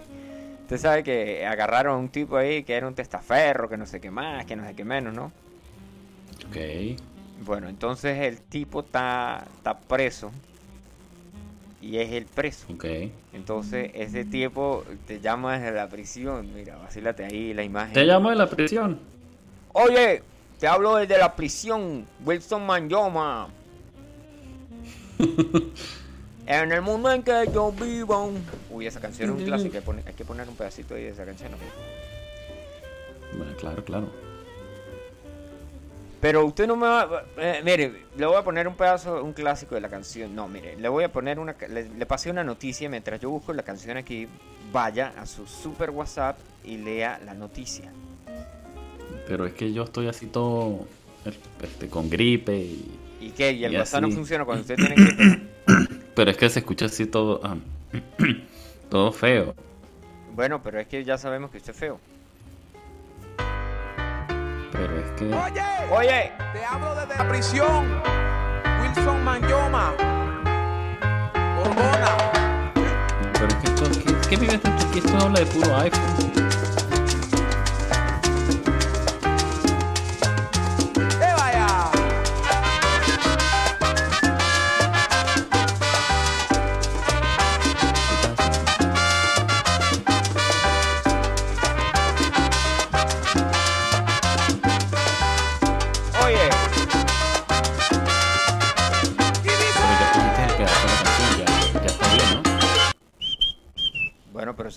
Usted 0.61 0.77
sabe 0.77 1.03
que 1.03 1.45
agarraron 1.45 1.95
a 1.95 1.97
un 1.97 2.09
tipo 2.09 2.37
ahí 2.37 2.63
que 2.63 2.73
era 2.73 2.87
un 2.87 2.93
testaferro, 2.93 3.67
que 3.67 3.75
no 3.75 3.85
sé 3.85 3.99
qué 3.99 4.11
más, 4.11 4.45
que 4.45 4.55
no 4.55 4.65
sé 4.65 4.75
qué 4.75 4.85
menos, 4.85 5.13
¿no? 5.13 5.31
Ok. 6.47 6.57
Bueno, 7.45 7.67
entonces 7.67 8.17
el 8.19 8.39
tipo 8.39 8.81
está, 8.81 9.45
está 9.57 9.77
preso 9.77 10.31
y 11.81 11.97
es 11.97 12.11
el 12.11 12.25
preso. 12.25 12.67
Ok. 12.71 12.85
Entonces 13.33 13.91
ese 13.93 14.25
tipo 14.25 14.85
te 15.07 15.19
llama 15.19 15.57
desde 15.57 15.75
la 15.75 15.89
prisión, 15.89 16.53
mira, 16.53 16.77
vacílate 16.77 17.25
ahí 17.25 17.53
la 17.53 17.63
imagen. 17.63 17.93
¿Te 17.93 18.05
llama 18.05 18.29
de 18.31 18.35
la 18.35 18.49
prisión? 18.49 18.99
Oye, 19.73 20.23
te 20.59 20.67
hablo 20.67 20.95
desde 20.95 21.17
la 21.17 21.35
prisión, 21.35 22.05
Wilson 22.25 22.65
Manyoma. 22.65 23.49
en 26.47 26.71
el 26.71 26.81
mundo 26.81 27.11
en 27.11 27.23
que 27.23 27.45
yo 27.53 27.71
vivo. 27.71 28.31
Uy, 28.69 28.87
esa 28.87 28.99
canción 28.99 29.29
es 29.29 29.35
un 29.37 29.45
clásico. 29.45 29.77
Hay 30.05 30.13
que 30.13 30.25
poner 30.25 30.49
un 30.49 30.55
pedacito 30.55 30.95
ahí 30.95 31.03
de 31.03 31.09
esa 31.09 31.25
canción. 31.25 31.51
Bueno, 33.37 33.53
claro, 33.57 33.83
claro. 33.83 34.09
Pero 36.19 36.45
usted 36.45 36.67
no 36.67 36.75
me 36.75 36.87
va. 36.87 37.23
Eh, 37.37 37.61
mire, 37.63 38.05
le 38.17 38.25
voy 38.25 38.35
a 38.35 38.43
poner 38.43 38.67
un 38.67 38.75
pedazo, 38.75 39.23
un 39.23 39.33
clásico 39.33 39.75
de 39.75 39.81
la 39.81 39.89
canción. 39.89 40.35
No, 40.35 40.47
mire, 40.47 40.75
le 40.75 40.89
voy 40.89 41.03
a 41.03 41.11
poner 41.11 41.39
una. 41.39 41.55
Le, 41.69 41.87
le, 41.87 42.05
pasé 42.05 42.29
una 42.29 42.43
noticia 42.43 42.89
mientras 42.89 43.19
yo 43.21 43.29
busco 43.29 43.53
la 43.53 43.63
canción 43.63 43.95
aquí. 43.95 44.27
Vaya 44.73 45.13
a 45.17 45.25
su 45.25 45.47
super 45.47 45.91
WhatsApp 45.91 46.37
y 46.63 46.77
lea 46.77 47.19
la 47.23 47.33
noticia. 47.33 47.91
Pero 49.29 49.45
es 49.45 49.53
que 49.53 49.71
yo 49.71 49.83
estoy 49.83 50.07
así 50.07 50.25
todo 50.25 50.87
este, 51.61 51.87
con 51.87 52.09
gripe 52.09 52.57
y 52.57 52.99
¿Y 53.21 53.29
qué? 53.29 53.51
¿Y 53.51 53.63
el 53.63 53.73
Y 53.73 53.77
WhatsApp 53.77 54.01
no 54.01 54.11
funciona 54.11 54.43
cuando 54.43 54.61
usted 54.61 54.75
tiene 54.75 54.95
que... 54.95 55.41
Pero 56.15 56.31
es 56.31 56.37
que 56.37 56.49
se 56.49 56.59
escucha 56.59 56.85
así 56.85 57.05
todo. 57.05 57.39
ah, 57.43 57.55
todo 58.89 59.11
feo. 59.11 59.53
Bueno, 60.35 60.61
pero 60.63 60.79
es 60.79 60.87
que 60.87 61.03
ya 61.03 61.17
sabemos 61.17 61.51
que 61.51 61.57
usted 61.57 61.73
es 61.73 61.77
feo. 61.77 61.99
Pero 64.71 64.99
es 64.99 65.11
que. 65.11 65.25
Oye, 65.25 65.61
Oye, 65.91 66.31
te 66.53 66.65
hablo 66.65 66.95
desde 66.95 67.15
la 67.15 67.29
prisión. 67.29 68.01
Wilson 68.81 69.23
Manyoma. 69.23 69.93
Orgona. 71.61 72.31
Pero 73.33 73.47
es 73.47 73.55
que 73.55 73.67
esto. 73.67 73.85
¿Qué, 74.05 74.29
qué 74.29 74.37
vives? 74.37 74.59
Esto 74.95 75.17
habla 75.17 75.39
de 75.39 75.45
puro 75.45 75.77
iPhone. 75.77 76.68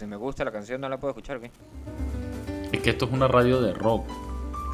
Si 0.02 0.06
me 0.08 0.16
gusta 0.16 0.44
la 0.44 0.50
canción 0.50 0.80
no 0.80 0.88
la 0.88 0.98
puedo 0.98 1.12
escuchar, 1.12 1.38
¿qué? 1.38 1.50
Es 2.72 2.80
que 2.80 2.90
esto 2.90 3.04
es 3.04 3.12
una 3.12 3.28
radio 3.28 3.60
de 3.60 3.72
rock. 3.72 4.04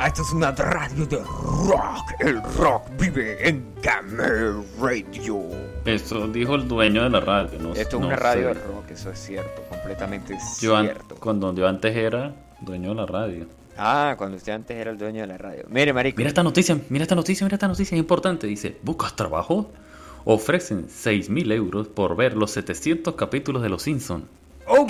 Ah, 0.01 0.07
esto 0.07 0.23
es 0.23 0.33
una 0.33 0.53
radio 0.53 1.05
de 1.07 1.19
rock. 1.19 2.05
El 2.21 2.41
rock 2.57 2.83
vive 2.99 3.47
en 3.47 3.75
Gamer 3.83 4.55
Radio. 4.81 5.41
Eso 5.85 6.29
dijo 6.29 6.55
el 6.55 6.67
dueño 6.67 7.03
de 7.03 7.11
la 7.11 7.21
radio, 7.21 7.59
¿no? 7.59 7.73
Esto 7.75 7.97
es 7.97 8.01
no 8.01 8.07
una 8.07 8.17
radio 8.17 8.49
de 8.49 8.55
rock, 8.55 8.91
eso 8.93 9.11
es 9.11 9.19
cierto, 9.19 9.63
completamente 9.69 10.35
Yo 10.63 10.75
an- 10.77 10.85
cierto. 10.87 11.17
cuando 11.17 11.53
yo 11.55 11.69
antes 11.69 11.95
era 11.95 12.33
dueño 12.61 12.91
de 12.91 12.95
la 12.95 13.07
radio. 13.07 13.47
Ah, 13.77 14.15
cuando 14.17 14.37
usted 14.39 14.53
antes 14.53 14.77
era 14.77 14.91
el 14.93 14.97
dueño 14.99 15.21
de 15.21 15.27
la 15.27 15.37
radio. 15.37 15.65
Mire, 15.69 15.93
marico. 15.93 16.17
Mira 16.17 16.29
esta 16.29 16.43
noticia, 16.43 16.79
mira 16.89 17.03
esta 17.03 17.15
noticia, 17.17 17.45
mira 17.45 17.57
esta 17.57 17.69
noticia, 17.69 17.95
es 17.97 18.01
importante. 18.01 18.47
Dice, 18.47 18.79
¿buscas 18.83 19.15
trabajo? 19.15 19.71
Ofrecen 20.25 20.87
6 20.89 21.29
mil 21.31 21.51
euros 21.53 21.87
por 21.89 22.17
ver 22.17 22.35
los 22.35 22.51
700 22.53 23.15
capítulos 23.15 23.63
de 23.63 23.69
Los 23.69 23.83
Simpsons. 23.83 24.25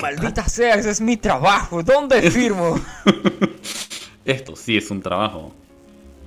Maldita 0.00 0.48
sea, 0.48 0.74
ese 0.74 0.90
es 0.90 1.00
mi 1.00 1.16
trabajo. 1.16 1.82
¿Dónde 1.82 2.30
firmo? 2.30 2.78
Esto 4.24 4.56
sí 4.56 4.76
es 4.76 4.90
un 4.90 5.00
trabajo. 5.00 5.52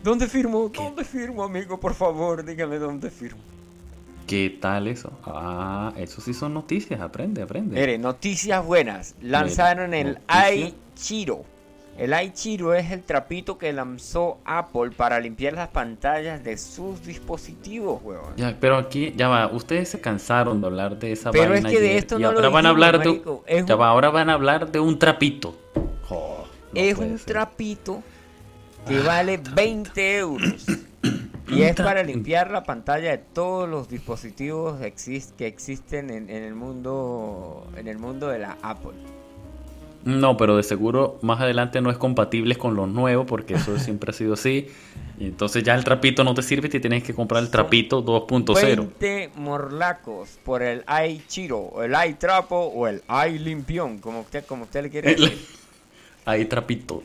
¿Dónde 0.04 0.28
firmo? 0.28 0.70
¿Dónde 0.70 1.04
firmo, 1.04 1.44
amigo? 1.44 1.80
Por 1.80 1.94
favor, 1.94 2.44
dígame 2.44 2.78
dónde 2.80 3.12
firmo. 3.12 3.42
¿Qué 4.26 4.58
tal 4.62 4.88
eso? 4.88 5.12
Ah, 5.26 5.94
eso 5.98 6.22
sí 6.22 6.34
son 6.34 6.54
noticias, 6.54 7.00
aprende, 7.02 7.42
aprende. 7.42 7.80
Mire, 7.80 7.98
noticias 7.98 8.66
buenas. 8.66 9.16
Lanzaron 9.22 9.94
el 9.94 10.14
noticia. 10.28 10.74
iChiro. 10.96 11.46
El 11.98 12.14
iChiro 12.24 12.74
es 12.74 12.90
el 12.92 13.04
trapito 13.04 13.58
que 13.58 13.72
lanzó 13.74 14.40
Apple 14.46 14.92
para 14.96 15.20
limpiar 15.20 15.54
las 15.54 15.68
pantallas 15.68 16.44
de 16.44 16.58
sus 16.58 17.04
dispositivos, 17.06 18.02
weón. 18.04 18.36
Ya, 18.38 18.58
pero 18.60 18.78
aquí, 18.78 19.14
ya 19.16 19.28
va, 19.28 19.48
ustedes 19.48 19.90
se 19.90 20.02
cansaron 20.02 20.62
de 20.62 20.68
hablar 20.68 20.98
de 20.98 21.12
esa 21.12 21.32
Pero 21.32 21.52
vaina 21.52 21.70
es 21.70 21.76
que 21.76 21.82
de 21.82 21.98
esto 21.98 22.18
y 22.18 22.22
no 22.24 22.32
lo 22.32 22.38
ahora 22.40 22.50
van 22.50 22.66
a 22.66 22.70
hablar 22.70 23.00
de 23.00 23.06
marico, 23.10 23.44
ya 23.48 23.76
un- 23.76 23.82
va, 23.82 23.88
ahora 23.90 24.10
van 24.10 24.30
a 24.30 24.34
hablar 24.34 24.72
de 24.72 24.80
un 24.80 24.98
trapito. 24.98 25.56
No 26.10 26.46
es 26.74 26.98
un 26.98 27.18
ser. 27.18 27.26
trapito 27.28 28.02
que 28.88 29.00
vale 29.02 29.40
20 29.54 30.18
euros. 30.18 30.66
Y 31.50 31.64
es 31.64 31.76
para 31.76 32.02
limpiar 32.02 32.50
la 32.50 32.64
pantalla 32.64 33.12
de 33.12 33.18
todos 33.18 33.68
los 33.68 33.90
dispositivos 33.90 34.80
que 35.38 35.48
existen 35.48 36.10
en, 36.10 36.30
en 36.30 36.44
el 36.44 36.56
mundo 36.56 37.68
en 37.76 37.90
el 37.90 37.98
mundo 37.98 38.30
de 38.30 38.40
la 38.40 38.58
Apple. 38.62 38.94
No, 40.04 40.36
pero 40.38 40.58
de 40.58 40.64
seguro 40.64 41.20
más 41.22 41.40
adelante 41.42 41.80
no 41.82 41.92
es 41.92 41.98
compatible 41.98 42.56
con 42.56 42.76
los 42.76 42.88
nuevos 42.90 43.26
porque 43.28 43.54
eso 43.56 43.78
siempre 43.80 44.12
ha 44.12 44.14
sido 44.14 44.34
así. 44.34 44.68
Y 45.20 45.26
entonces 45.26 45.64
ya 45.64 45.76
el 45.76 45.84
trapito 45.84 46.24
no 46.24 46.34
te 46.34 46.42
sirve 46.42 46.68
y 46.68 46.72
te 46.72 46.80
tienes 46.80 47.04
que 47.04 47.14
comprar 47.14 47.44
el 47.44 47.52
trapito 47.52 48.04
2.0. 48.04 48.56
20 48.76 49.32
morlacos 49.36 50.40
por 50.44 50.64
el 50.64 50.84
iChiro, 51.08 51.60
o 51.60 51.84
el 51.84 51.94
iTrapo 52.10 52.56
o 52.56 52.88
el 52.88 53.04
iLimpión, 53.30 54.00
como 54.00 54.22
usted, 54.22 54.44
como 54.46 54.64
usted 54.64 54.84
le 54.84 54.90
quiere 54.90 55.12
El- 55.14 55.22
decir. 55.22 55.38
Ahí 56.26 56.46
trapito. 56.46 57.02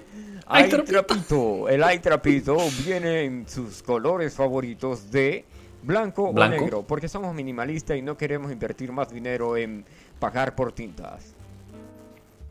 Ay, 0.47 0.69
trapito. 0.69 1.69
El 1.69 1.83
iTrapito 1.93 2.57
viene 2.85 3.25
en 3.25 3.49
sus 3.49 3.83
colores 3.83 4.35
favoritos 4.35 5.11
de 5.11 5.45
blanco, 5.83 6.33
Blanco. 6.33 6.57
o 6.57 6.61
negro, 6.61 6.83
porque 6.87 7.09
somos 7.09 7.35
minimalistas 7.35 7.97
y 7.97 8.03
no 8.03 8.17
queremos 8.17 8.53
invertir 8.53 8.93
más 8.93 9.11
dinero 9.11 9.57
en 9.57 9.85
pagar 10.19 10.55
por 10.55 10.73
tintas. 10.73 11.35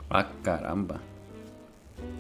Ah, 0.10 0.28
caramba. 0.44 1.00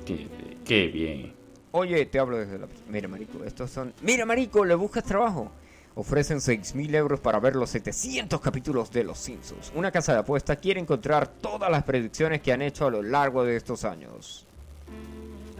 Qué, 0.05 0.27
qué 0.63 0.87
bien. 0.87 1.33
Oye, 1.71 2.05
te 2.05 2.19
hablo 2.19 2.37
desde 2.37 2.57
la... 2.57 2.67
Mira, 2.89 3.07
marico, 3.07 3.43
estos 3.43 3.69
son... 3.69 3.93
Mira, 4.01 4.25
marico, 4.25 4.63
¿le 4.63 4.75
buscas 4.75 5.03
trabajo? 5.03 5.51
Ofrecen 5.95 6.39
6.000 6.39 6.95
euros 6.95 7.19
para 7.19 7.39
ver 7.39 7.55
los 7.55 7.69
700 7.69 8.39
capítulos 8.41 8.91
de 8.91 9.03
Los 9.03 9.17
Simpsons. 9.17 9.71
Una 9.75 9.91
casa 9.91 10.13
de 10.13 10.19
apuestas 10.19 10.57
quiere 10.57 10.79
encontrar 10.79 11.27
todas 11.27 11.71
las 11.71 11.83
predicciones 11.83 12.41
que 12.41 12.51
han 12.51 12.61
hecho 12.61 12.87
a 12.87 12.91
lo 12.91 13.01
largo 13.01 13.43
de 13.43 13.55
estos 13.55 13.85
años. 13.85 14.45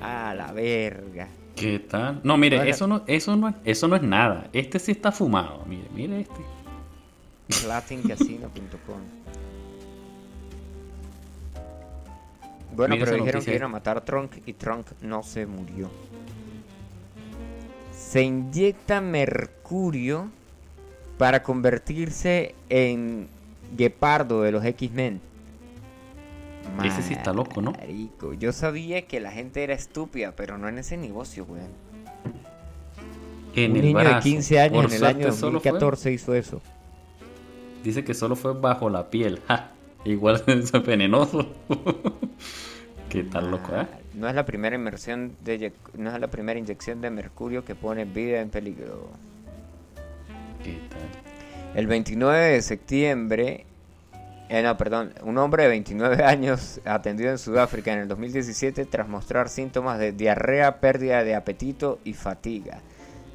A 0.02 0.34
la 0.34 0.52
verga. 0.52 1.28
¿Qué 1.56 1.80
tal? 1.80 2.20
No, 2.24 2.38
mire, 2.38 2.70
eso 2.70 2.86
no, 2.86 3.04
eso 3.08 3.36
no, 3.38 3.56
eso 3.64 3.88
no 3.88 3.96
es 3.96 4.02
nada. 4.02 4.50
Este 4.52 4.78
sí 4.78 4.92
está 4.92 5.12
fumado. 5.12 5.64
Mire, 5.66 5.88
mire 5.94 6.22
este. 6.22 6.42
platincasino.com 7.66 9.15
Bueno, 12.76 12.96
pero 13.00 13.14
dijeron 13.16 13.44
que 13.44 13.52
iban 13.52 13.64
a 13.64 13.68
matar 13.70 13.98
a 13.98 14.06
Trunk 14.06 14.38
y 14.46 14.54
Trunk 14.54 14.88
no 15.02 15.24
se 15.24 15.46
murió. 15.46 15.90
Se 17.98 18.22
inyecta 18.24 19.02
mercurio 19.02 20.30
para 21.18 21.44
convertirse 21.44 22.56
en 22.70 23.28
guepardo 23.76 24.42
de 24.42 24.52
los 24.52 24.64
X-Men. 24.66 25.22
Ese 26.84 27.04
sí 27.04 27.14
está 27.14 27.32
loco, 27.32 27.62
¿no? 27.62 27.72
Marico, 27.72 28.34
yo 28.34 28.52
sabía 28.52 29.04
que 29.04 29.20
la 29.20 29.32
gente 29.32 29.64
era 29.64 29.74
estúpida, 29.74 30.34
pero 30.36 30.58
no 30.58 30.68
en 30.68 30.78
ese 30.80 30.98
negocio, 30.98 31.46
weón. 31.48 31.70
En 33.56 33.72
Un 33.72 33.78
el 33.78 33.84
niño 33.84 33.98
de 34.00 34.04
brazo. 34.04 34.24
15 34.24 34.60
años 34.60 34.84
Por 34.84 34.92
en 34.92 34.98
el 34.98 35.06
año 35.06 35.32
solo 35.32 35.60
fue- 35.62 35.72
2014 35.72 36.12
hizo 36.12 36.34
eso. 36.34 36.62
Dice 37.84 38.04
que 38.04 38.14
solo 38.14 38.36
fue 38.36 38.54
bajo 38.54 38.90
la 38.90 39.10
piel. 39.10 39.40
Ja, 39.48 39.70
igual 40.04 40.44
es 40.48 40.72
venenoso. 40.86 41.54
¿Qué 43.16 43.24
tal 43.24 43.50
loco, 43.50 43.74
eh? 43.74 43.88
No 44.14 44.28
es 44.28 44.36
la 44.36 44.46
primera 44.46 44.76
inmersión 44.76 45.38
de 45.46 45.72
no 45.94 46.14
es 46.14 46.20
la 46.20 46.28
primera 46.28 46.60
inyección 46.60 47.00
de 47.00 47.10
mercurio 47.10 47.64
que 47.64 47.74
pone 47.74 48.04
vida 48.04 48.42
en 48.42 48.50
peligro. 48.50 49.08
¿Qué 50.62 50.82
tal? 50.90 51.00
El 51.76 51.88
29 51.88 52.38
de 52.38 52.62
septiembre, 52.62 53.66
eh, 54.50 54.62
no, 54.62 54.76
perdón, 54.76 55.14
un 55.24 55.38
hombre 55.38 55.64
de 55.64 55.70
29 55.70 56.24
años 56.26 56.82
atendido 56.84 57.32
en 57.32 57.38
Sudáfrica 57.38 57.94
en 57.94 58.00
el 58.00 58.10
2017 58.10 58.84
tras 58.84 59.08
mostrar 59.08 59.48
síntomas 59.48 59.98
de 59.98 60.12
diarrea, 60.12 60.82
pérdida 60.82 61.24
de 61.24 61.36
apetito 61.36 62.00
y 62.04 62.16
fatiga. 62.16 62.82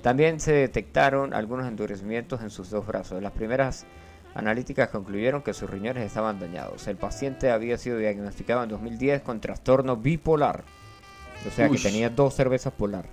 También 0.03 0.41
se 0.41 0.53
detectaron 0.53 1.33
algunos 1.33 1.67
endurecimientos 1.67 2.43
en 2.43 2.51
sus 2.51 2.69
dos 2.69 2.87
brazos. 2.87 3.23
Las 3.23 3.33
primeras 3.33 3.87
analíticas 4.35 4.89
concluyeron 4.89 5.43
que 5.43 5.55
sus 5.55 5.69
riñones 5.69 6.05
estaban 6.07 6.39
dañados. 6.39 6.87
El 6.89 6.97
paciente 6.97 7.51
había 7.51 7.79
sido 7.79 7.99
diagnosticado 7.99 8.63
en 8.63 8.69
2010 8.71 9.23
con 9.23 9.41
trastorno 9.41 9.97
bipolar. 9.97 10.65
O 11.47 11.51
sea 11.51 11.69
Uy. 11.69 11.77
que 11.77 11.83
tenía 11.83 12.11
dos 12.11 12.35
cervezas 12.35 12.73
polar. 12.73 13.07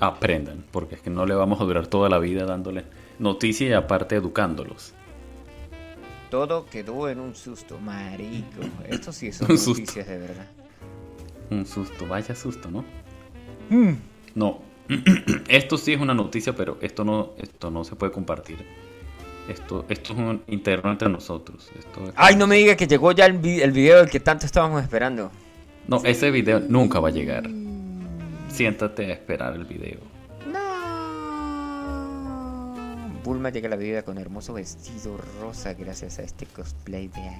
Aprendan, 0.00 0.64
porque 0.70 0.96
es 0.96 1.00
que 1.00 1.10
no 1.10 1.24
le 1.24 1.34
vamos 1.34 1.60
a 1.60 1.64
durar 1.64 1.86
toda 1.86 2.08
la 2.08 2.18
vida 2.18 2.44
dándole 2.44 2.84
noticias 3.18 3.70
y 3.70 3.72
aparte 3.72 4.16
educándolos. 4.16 4.92
Todo 6.30 6.66
quedó 6.66 7.08
en 7.08 7.20
un 7.20 7.34
susto, 7.34 7.78
marico. 7.78 8.60
Esto 8.88 9.12
sí 9.12 9.32
son 9.32 9.50
Un 9.50 9.58
susto. 9.58 9.80
noticias 9.80 10.06
de 10.06 10.18
verdad. 10.18 10.46
Un 11.50 11.64
susto, 11.64 12.06
vaya 12.06 12.34
susto, 12.34 12.70
¿no? 12.70 12.84
Mm. 13.70 13.94
No. 14.34 14.60
esto 15.48 15.76
sí 15.78 15.92
es 15.92 16.00
una 16.00 16.14
noticia, 16.14 16.54
pero 16.54 16.78
esto 16.80 17.04
no, 17.04 17.32
esto 17.38 17.70
no 17.70 17.82
se 17.84 17.96
puede 17.96 18.12
compartir. 18.12 18.64
Esto, 19.48 19.84
esto 19.88 20.12
es 20.12 20.18
un 20.18 20.42
interno 20.48 20.90
entre 20.90 21.08
nosotros. 21.08 21.70
Esto 21.78 22.04
es- 22.08 22.12
Ay, 22.16 22.34
no 22.36 22.46
me 22.46 22.56
diga 22.56 22.74
que 22.76 22.86
llegó 22.86 23.12
ya 23.12 23.26
el, 23.26 23.38
vi- 23.38 23.60
el 23.60 23.70
video 23.72 23.98
del 23.98 24.10
que 24.10 24.18
tanto 24.20 24.44
estábamos 24.46 24.82
esperando. 24.82 25.30
No, 25.86 26.00
ese 26.04 26.30
video 26.32 26.58
nunca 26.60 26.98
va 26.98 27.08
a 27.08 27.12
llegar. 27.12 27.48
Siéntate 28.48 29.06
a 29.06 29.12
esperar 29.12 29.54
el 29.54 29.64
video. 29.64 30.00
No. 30.50 30.60
Bulma 33.24 33.50
llega 33.50 33.66
a 33.68 33.70
la 33.70 33.76
vida 33.76 34.02
con 34.02 34.18
hermoso 34.18 34.52
vestido 34.54 35.16
rosa 35.40 35.74
gracias 35.74 36.18
a 36.18 36.22
este 36.22 36.46
cosplay 36.46 37.08
de 37.08 37.30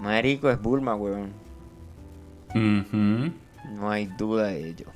Marico 0.00 0.50
es 0.50 0.60
Bulma, 0.60 0.94
weón. 0.96 1.30
Ujú. 2.50 3.32
No 3.74 3.90
hay 3.90 4.06
duda 4.18 4.48
de 4.48 4.68
ello. 4.68 4.86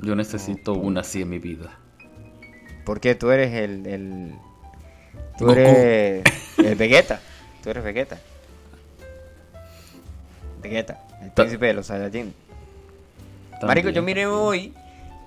Yo 0.00 0.14
necesito 0.16 0.72
una 0.74 1.00
así 1.00 1.22
en 1.22 1.28
mi 1.28 1.38
vida. 1.38 1.76
Porque 2.90 3.14
tú 3.14 3.30
eres 3.30 3.54
el. 3.54 3.86
el 3.86 4.34
tú 5.38 5.44
Goku. 5.46 5.60
eres. 5.60 6.24
El 6.58 6.74
Vegeta. 6.74 7.20
Tú 7.62 7.70
eres 7.70 7.84
Vegeta. 7.84 8.18
Vegeta, 10.60 11.00
el 11.22 11.30
príncipe 11.30 11.66
de 11.66 11.74
los 11.74 11.86
Saiyajin. 11.86 12.34
Marico, 13.62 13.90
yo 13.90 14.02
miré 14.02 14.26
hoy 14.26 14.74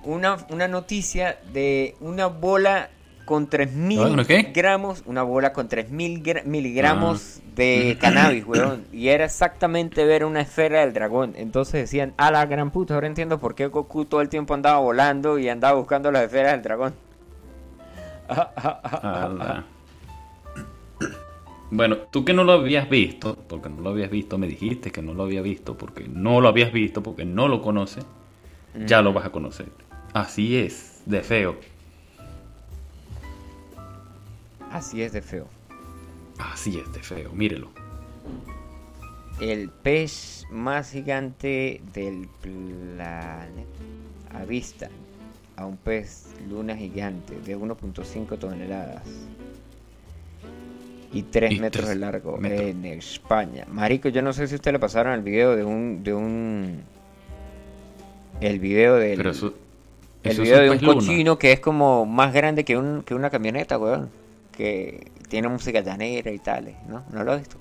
una, 0.02 0.36
una 0.50 0.68
noticia 0.68 1.38
de 1.54 1.96
una 2.00 2.26
bola 2.26 2.90
con 3.24 3.48
3000 3.48 3.98
Ah, 3.98 4.06
¿una 4.08 4.24
qué? 4.26 4.42
gramos, 4.54 5.02
una 5.06 5.22
bola 5.22 5.54
con 5.54 5.66
3000 5.66 6.22
gra- 6.22 6.44
miligramos 6.44 7.38
Ah. 7.38 7.42
de 7.56 7.96
cannabis, 8.00 8.44
weón. 8.46 8.84
Y 8.92 9.08
era 9.08 9.24
exactamente 9.24 10.04
ver 10.04 10.26
una 10.26 10.42
esfera 10.42 10.80
del 10.80 10.92
dragón. 10.92 11.32
Entonces 11.38 11.72
decían, 11.80 12.12
a 12.18 12.30
la 12.30 12.44
gran 12.44 12.70
puta, 12.70 12.92
ahora 12.92 13.06
entiendo 13.06 13.38
por 13.40 13.54
qué 13.54 13.68
Goku 13.68 14.04
todo 14.04 14.20
el 14.20 14.28
tiempo 14.28 14.52
andaba 14.52 14.80
volando 14.80 15.38
y 15.38 15.48
andaba 15.48 15.78
buscando 15.78 16.12
las 16.12 16.24
esferas 16.24 16.52
del 16.52 16.62
dragón. 16.62 16.94
Ala. 18.28 19.64
Bueno, 21.70 21.96
tú 21.96 22.24
que 22.24 22.32
no 22.32 22.44
lo 22.44 22.52
habías 22.52 22.88
visto, 22.88 23.36
porque 23.48 23.68
no 23.68 23.80
lo 23.80 23.90
habías 23.90 24.10
visto, 24.10 24.38
me 24.38 24.46
dijiste 24.46 24.92
que 24.92 25.02
no 25.02 25.14
lo 25.14 25.24
había 25.24 25.42
visto, 25.42 25.76
porque 25.76 26.06
no 26.06 26.40
lo 26.40 26.48
habías 26.48 26.72
visto, 26.72 27.02
porque 27.02 27.24
no 27.24 27.48
lo 27.48 27.62
conoces, 27.62 28.06
ya 28.86 29.02
lo 29.02 29.12
vas 29.12 29.26
a 29.26 29.32
conocer. 29.32 29.66
Así 30.12 30.56
es, 30.56 31.02
de 31.06 31.22
feo. 31.22 31.56
Así 34.70 35.02
es 35.02 35.12
de 35.12 35.22
feo. 35.22 35.48
Así 36.38 36.78
es, 36.78 36.92
de 36.92 37.00
feo, 37.00 37.32
mírelo. 37.32 37.70
El 39.40 39.68
pez 39.70 40.46
más 40.50 40.92
gigante 40.92 41.80
del 41.92 42.28
planeta. 42.40 43.64
A 44.32 44.44
vista. 44.44 44.90
A 45.56 45.66
un 45.66 45.76
pez 45.76 46.34
luna 46.48 46.76
gigante 46.76 47.38
de 47.40 47.56
1.5 47.56 48.38
toneladas. 48.38 49.02
Y 51.12 51.22
3 51.22 51.52
Y 51.52 51.60
metros 51.60 51.88
de 51.88 51.94
largo 51.94 52.38
metros. 52.38 52.62
en 52.70 52.84
España. 52.86 53.64
Marico, 53.68 54.08
yo 54.08 54.20
no 54.20 54.32
sé 54.32 54.48
si 54.48 54.56
usted 54.56 54.72
le 54.72 54.80
pasaron 54.80 55.12
el 55.12 55.22
video 55.22 55.54
de 55.54 55.64
un. 55.64 56.02
de 56.02 56.12
un. 56.12 56.82
El 58.40 58.58
video 58.58 58.96
del. 58.96 59.16
Pero 59.16 59.30
eso, 59.30 59.54
el 60.24 60.40
video 60.40 60.60
de 60.60 60.70
un 60.70 60.78
luna. 60.80 60.94
cochino 60.94 61.38
que 61.38 61.52
es 61.52 61.60
como 61.60 62.04
más 62.04 62.32
grande 62.32 62.64
que, 62.64 62.76
un, 62.76 63.02
que 63.04 63.14
una 63.14 63.30
camioneta, 63.30 63.78
weón. 63.78 64.10
Que 64.56 65.10
tiene 65.28 65.48
música 65.48 65.80
llanera 65.80 66.32
y 66.32 66.38
tales, 66.40 66.74
¿no? 66.88 67.04
¿No 67.12 67.22
lo 67.22 67.32
has 67.32 67.38
visto? 67.40 67.56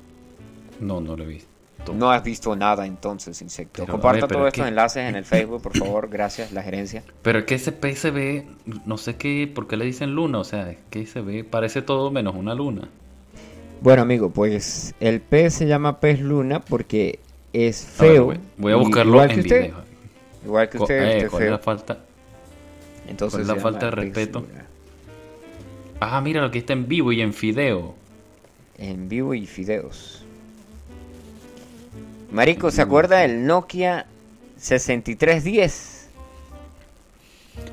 No, 0.80 1.00
no 1.00 1.16
lo 1.16 1.24
he 1.24 1.28
visto. 1.28 1.53
No 1.92 2.10
has 2.12 2.24
visto 2.24 2.56
nada 2.56 2.86
entonces, 2.86 3.42
insecto. 3.42 3.82
Pero, 3.84 3.92
Comparta 3.94 4.28
ver, 4.28 4.30
todos 4.30 4.42
es 4.48 4.54
estos 4.54 4.64
que- 4.64 4.70
enlaces 4.70 5.10
en 5.10 5.16
el 5.16 5.26
Facebook, 5.26 5.62
por 5.62 5.78
favor. 5.78 6.10
Gracias, 6.10 6.52
la 6.54 6.64
gerencia. 6.64 7.04
Pero 7.22 7.40
es 7.40 7.46
que 7.46 7.56
ese 7.56 7.72
pez 7.74 8.00
se 8.00 8.12
ve, 8.12 8.46
no 8.86 8.98
sé 8.98 9.16
qué, 9.18 9.52
por 9.54 9.68
qué 9.68 9.76
le 9.76 9.86
dicen 9.86 10.16
luna, 10.16 10.40
o 10.40 10.44
sea, 10.44 10.70
es 10.72 10.78
que 10.90 11.06
se 11.06 11.20
ve, 11.22 11.44
parece 11.44 11.82
todo 11.82 12.10
menos 12.12 12.36
una 12.36 12.56
luna. 12.56 12.88
Bueno, 13.82 14.04
amigo, 14.04 14.30
pues 14.30 14.96
el 15.02 15.20
pez 15.20 15.56
se 15.56 15.68
llama 15.68 16.00
pez 16.00 16.22
luna 16.22 16.62
porque 16.62 17.20
es 17.52 17.86
ver, 18.00 18.12
feo. 18.12 18.26
voy, 18.26 18.40
voy 18.58 18.72
a 18.72 18.76
buscarlo 18.78 19.12
igual 19.16 19.30
en 19.32 19.36
que 19.36 19.42
usted. 19.42 19.62
video. 19.64 19.84
Igual 20.46 20.70
que 20.70 20.78
usted, 20.78 20.96
eh, 20.96 21.08
usted 21.08 21.24
es 21.26 21.30
¿cuál 21.30 21.42
es 21.44 21.48
feo. 21.48 21.52
la 21.58 21.60
falta? 21.64 21.98
Entonces 23.08 23.32
cuál 23.34 23.42
es 23.42 23.48
la 23.48 23.62
falta 23.62 23.86
de 23.88 23.92
respeto? 23.92 24.40
luna. 24.40 24.66
Ah, 26.00 26.22
mira, 26.22 26.42
lo 26.42 26.50
que 26.52 26.60
está 26.60 26.72
en 26.74 26.88
vivo 26.88 27.12
y 27.12 27.22
en 27.22 27.34
video. 27.34 27.94
En 28.78 29.08
vivo 29.10 29.34
y 29.34 29.46
fideos. 29.46 30.23
Marico, 32.34 32.72
¿se 32.72 32.82
acuerda 32.82 33.20
del 33.20 33.46
Nokia 33.46 34.08
6310? 34.58 36.10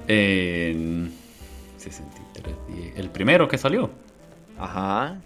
En 0.06 1.12
63, 1.78 2.54
el 2.96 3.08
primero 3.10 3.48
que 3.48 3.56
salió. 3.58 3.90
Ajá. 4.58 5.16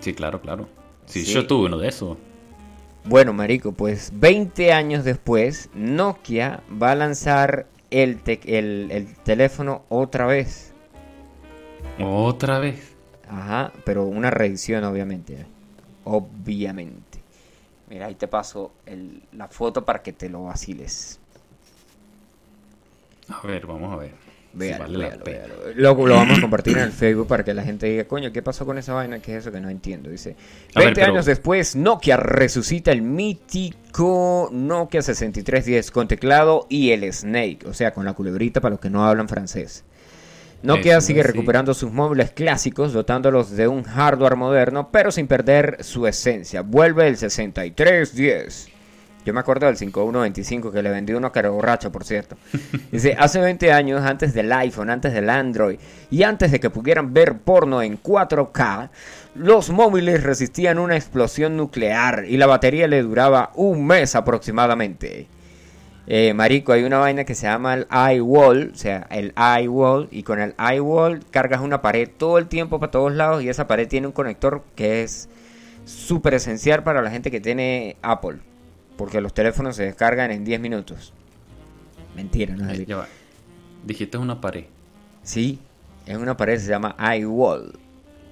Sí, 0.00 0.14
claro, 0.14 0.40
claro. 0.40 0.68
Sí, 1.06 1.24
Sí. 1.24 1.32
yo 1.34 1.46
tuve 1.46 1.66
uno 1.66 1.76
de 1.78 1.88
esos. 1.88 2.16
Bueno, 3.04 3.32
marico, 3.32 3.72
pues 3.72 4.10
20 4.14 4.72
años 4.72 5.04
después, 5.04 5.68
Nokia 5.74 6.62
va 6.82 6.92
a 6.92 6.94
lanzar 6.96 7.66
el, 7.90 8.18
te- 8.20 8.40
el, 8.58 8.88
el 8.90 9.14
teléfono 9.16 9.82
otra 9.90 10.26
vez. 10.26 10.72
Otra 12.00 12.58
vez. 12.58 12.94
Ajá, 13.28 13.72
pero 13.84 14.04
una 14.06 14.30
reedición, 14.30 14.82
obviamente. 14.84 15.34
¿eh? 15.34 15.46
Obviamente. 16.04 17.05
Mira, 17.88 18.06
ahí 18.06 18.14
te 18.16 18.26
paso 18.28 18.72
el- 18.84 19.22
la 19.32 19.48
foto 19.48 19.84
para 19.84 20.02
que 20.02 20.12
te 20.12 20.28
lo 20.28 20.44
vaciles. 20.44 21.18
A 23.28 23.46
ver, 23.46 23.66
vamos 23.66 23.92
a 23.92 23.96
ver. 23.96 24.10
si 24.52 24.58
Véalo, 24.58 24.84
vale 24.84 24.98
la 24.98 25.04
véalo, 25.08 25.24
pena. 25.24 25.38
véalo. 25.66 25.72
Lo, 25.74 26.06
lo 26.06 26.14
vamos 26.14 26.38
a 26.38 26.40
compartir 26.40 26.78
en 26.78 26.84
el 26.84 26.92
Facebook 26.92 27.26
para 27.28 27.44
que 27.44 27.52
la 27.52 27.62
gente 27.62 27.86
diga, 27.86 28.04
coño, 28.04 28.32
¿qué 28.32 28.40
pasó 28.42 28.64
con 28.64 28.78
esa 28.78 28.94
vaina? 28.94 29.18
¿Qué 29.18 29.32
es 29.36 29.42
eso 29.42 29.52
que 29.52 29.60
no 29.60 29.68
entiendo? 29.68 30.08
Dice, 30.08 30.30
20 30.74 30.78
A 30.78 30.80
ver, 30.80 30.94
pero- 30.94 31.12
años 31.12 31.26
después, 31.26 31.76
Nokia 31.76 32.16
resucita 32.16 32.90
el 32.90 33.02
mítico 33.02 34.48
Nokia 34.52 35.02
6310 35.02 35.90
con 35.90 36.08
teclado 36.08 36.66
y 36.70 36.90
el 36.92 37.12
Snake, 37.12 37.66
o 37.66 37.74
sea, 37.74 37.92
con 37.92 38.06
la 38.06 38.14
culebrita 38.14 38.60
para 38.62 38.70
los 38.70 38.80
que 38.80 38.88
no 38.88 39.04
hablan 39.04 39.28
francés. 39.28 39.84
Nokia 40.66 41.00
sigue 41.00 41.22
recuperando 41.22 41.74
sus 41.74 41.92
móviles 41.92 42.32
clásicos, 42.32 42.92
dotándolos 42.92 43.52
de 43.52 43.68
un 43.68 43.84
hardware 43.84 44.34
moderno, 44.34 44.90
pero 44.90 45.12
sin 45.12 45.28
perder 45.28 45.76
su 45.84 46.08
esencia. 46.08 46.62
Vuelve 46.62 47.06
el 47.06 47.16
6310. 47.16 48.70
Yo 49.24 49.32
me 49.32 49.38
acuerdo 49.38 49.66
del 49.66 49.76
5125 49.76 50.72
que 50.72 50.82
le 50.82 50.90
vendí 50.90 51.12
uno 51.12 51.30
que 51.30 51.38
era 51.38 51.50
borracho, 51.50 51.92
por 51.92 52.02
cierto. 52.02 52.36
Dice, 52.90 53.16
hace 53.16 53.40
20 53.40 53.72
años, 53.72 54.02
antes 54.02 54.34
del 54.34 54.52
iPhone, 54.52 54.90
antes 54.90 55.12
del 55.12 55.30
Android 55.30 55.78
y 56.10 56.24
antes 56.24 56.50
de 56.50 56.58
que 56.58 56.70
pudieran 56.70 57.14
ver 57.14 57.38
porno 57.38 57.80
en 57.80 58.02
4K, 58.02 58.90
los 59.36 59.70
móviles 59.70 60.24
resistían 60.24 60.80
una 60.80 60.96
explosión 60.96 61.56
nuclear 61.56 62.24
y 62.28 62.38
la 62.38 62.46
batería 62.46 62.88
le 62.88 63.02
duraba 63.02 63.52
un 63.54 63.86
mes 63.86 64.16
aproximadamente. 64.16 65.28
Eh, 66.08 66.34
marico, 66.34 66.72
hay 66.72 66.84
una 66.84 66.98
vaina 66.98 67.24
que 67.24 67.34
se 67.34 67.46
llama 67.46 67.74
el 67.74 67.86
iWall, 68.16 68.70
o 68.72 68.76
sea, 68.76 69.08
el 69.10 69.34
iWall, 69.62 70.08
y 70.12 70.22
con 70.22 70.40
el 70.40 70.54
iWall 70.74 71.24
cargas 71.30 71.60
una 71.60 71.82
pared 71.82 72.08
todo 72.16 72.38
el 72.38 72.46
tiempo 72.46 72.78
para 72.78 72.92
todos 72.92 73.12
lados 73.12 73.42
y 73.42 73.48
esa 73.48 73.66
pared 73.66 73.88
tiene 73.88 74.06
un 74.06 74.12
conector 74.12 74.62
que 74.76 75.02
es 75.02 75.28
súper 75.84 76.34
esencial 76.34 76.84
para 76.84 77.02
la 77.02 77.10
gente 77.10 77.30
que 77.32 77.40
tiene 77.40 77.96
Apple, 78.02 78.38
porque 78.96 79.20
los 79.20 79.34
teléfonos 79.34 79.74
se 79.74 79.82
descargan 79.82 80.30
en 80.30 80.44
10 80.44 80.60
minutos. 80.60 81.12
Mentira, 82.14 82.54
no 82.54 82.70
es. 82.70 82.86
Dijiste 83.84 84.16
una 84.16 84.40
pared. 84.40 84.64
Sí, 85.22 85.58
es 86.06 86.16
una 86.16 86.36
pared, 86.36 86.58
se 86.60 86.68
llama 86.68 86.94
iWall. 87.16 87.78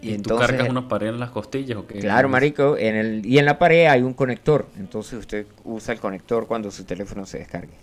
¿Y, 0.04 0.10
Y, 0.10 0.12
tú 0.12 0.16
entonces, 0.16 0.48
cargas 0.48 0.68
una 0.68 0.86
pared 0.88 1.08
en 1.08 1.18
las 1.18 1.30
costillas 1.30 1.78
o 1.78 1.86
qué? 1.86 1.98
claro, 1.98 2.28
marico, 2.28 2.76
en 2.76 2.96
el, 2.96 3.26
y 3.26 3.38
en 3.38 3.46
la 3.46 3.58
pared 3.58 3.86
hay 3.86 4.02
un 4.02 4.12
conector, 4.12 4.66
entonces 4.78 5.18
usted 5.18 5.46
usa 5.64 5.94
el 5.94 6.00
conector 6.00 6.46
cuando 6.46 6.70
su 6.70 6.84
teléfono 6.84 7.24
se 7.26 7.38
descargue. 7.38 7.74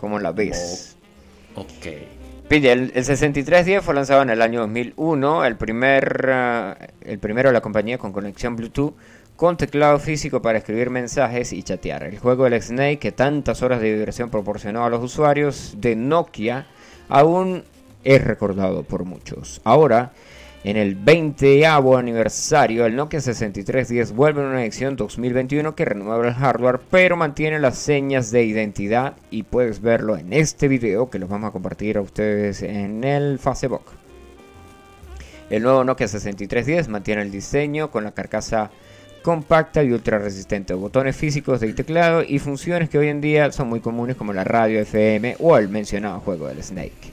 ¿Cómo 0.00 0.18
la 0.18 0.32
ves? 0.32 0.96
Ok. 1.54 1.86
Pille, 2.48 2.72
el, 2.72 2.92
el 2.94 3.04
6310 3.04 3.84
fue 3.84 3.94
lanzado 3.94 4.22
en 4.22 4.30
el 4.30 4.42
año 4.42 4.60
2001, 4.60 5.44
el, 5.44 5.56
primer, 5.56 6.30
ah, 6.30 6.76
el 7.00 7.18
primero 7.18 7.48
de 7.48 7.52
la 7.54 7.60
compañía 7.60 7.98
con 7.98 8.12
conexión 8.12 8.56
Bluetooth, 8.56 8.94
con 9.36 9.56
teclado 9.56 9.98
físico 9.98 10.42
para 10.42 10.58
escribir 10.58 10.90
mensajes 10.90 11.52
y 11.52 11.62
chatear. 11.62 12.04
El 12.04 12.18
juego 12.18 12.44
del 12.44 12.60
Snake, 12.62 12.98
que 12.98 13.12
tantas 13.12 13.62
horas 13.62 13.80
de 13.80 13.92
diversión 13.92 14.30
proporcionó 14.30 14.84
a 14.84 14.90
los 14.90 15.02
usuarios 15.02 15.74
de 15.78 15.96
Nokia, 15.96 16.66
aún 17.08 17.64
es 18.04 18.22
recordado 18.22 18.82
por 18.82 19.04
muchos. 19.04 19.60
Ahora, 19.64 20.12
en 20.64 20.76
el 20.76 20.94
20 20.94 21.66
aniversario, 21.66 22.86
el 22.86 22.94
Nokia 22.94 23.20
6310 23.20 24.12
vuelve 24.12 24.42
en 24.42 24.48
una 24.48 24.62
edición 24.62 24.94
2021 24.94 25.74
que 25.74 25.84
renueva 25.84 26.24
el 26.24 26.34
hardware, 26.34 26.78
pero 26.88 27.16
mantiene 27.16 27.58
las 27.58 27.78
señas 27.78 28.30
de 28.30 28.44
identidad 28.44 29.14
y 29.30 29.42
puedes 29.42 29.80
verlo 29.80 30.16
en 30.16 30.32
este 30.32 30.68
video 30.68 31.10
que 31.10 31.18
los 31.18 31.28
vamos 31.28 31.48
a 31.48 31.52
compartir 31.52 31.98
a 31.98 32.00
ustedes 32.00 32.62
en 32.62 33.02
el 33.02 33.40
Facebook. 33.40 33.82
El 35.50 35.64
nuevo 35.64 35.82
Nokia 35.82 36.06
6310 36.06 36.88
mantiene 36.88 37.22
el 37.22 37.32
diseño 37.32 37.90
con 37.90 38.04
la 38.04 38.12
carcasa 38.12 38.70
compacta 39.22 39.82
y 39.82 39.90
ultra 39.90 40.18
resistente, 40.18 40.74
botones 40.74 41.16
físicos 41.16 41.58
de 41.58 41.72
teclado 41.72 42.22
y 42.22 42.38
funciones 42.38 42.88
que 42.88 42.98
hoy 42.98 43.08
en 43.08 43.20
día 43.20 43.50
son 43.50 43.68
muy 43.68 43.80
comunes 43.80 44.14
como 44.14 44.32
la 44.32 44.44
radio 44.44 44.80
FM 44.80 45.36
o 45.40 45.58
el 45.58 45.68
mencionado 45.68 46.20
juego 46.20 46.46
del 46.46 46.62
Snake. 46.62 47.12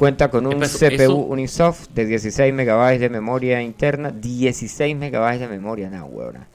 Cuenta 0.00 0.30
con 0.30 0.46
un 0.46 0.60
CPU 0.60 1.02
eso- 1.02 1.14
Unisoft 1.14 1.90
de 1.90 2.06
16 2.06 2.54
MB 2.54 2.98
de 2.98 3.10
memoria 3.10 3.60
interna, 3.60 4.10
16 4.10 4.96
MB 4.96 5.38
de 5.38 5.46
memoria, 5.46 5.90
no, 5.90 6.06
huevona. 6.06 6.48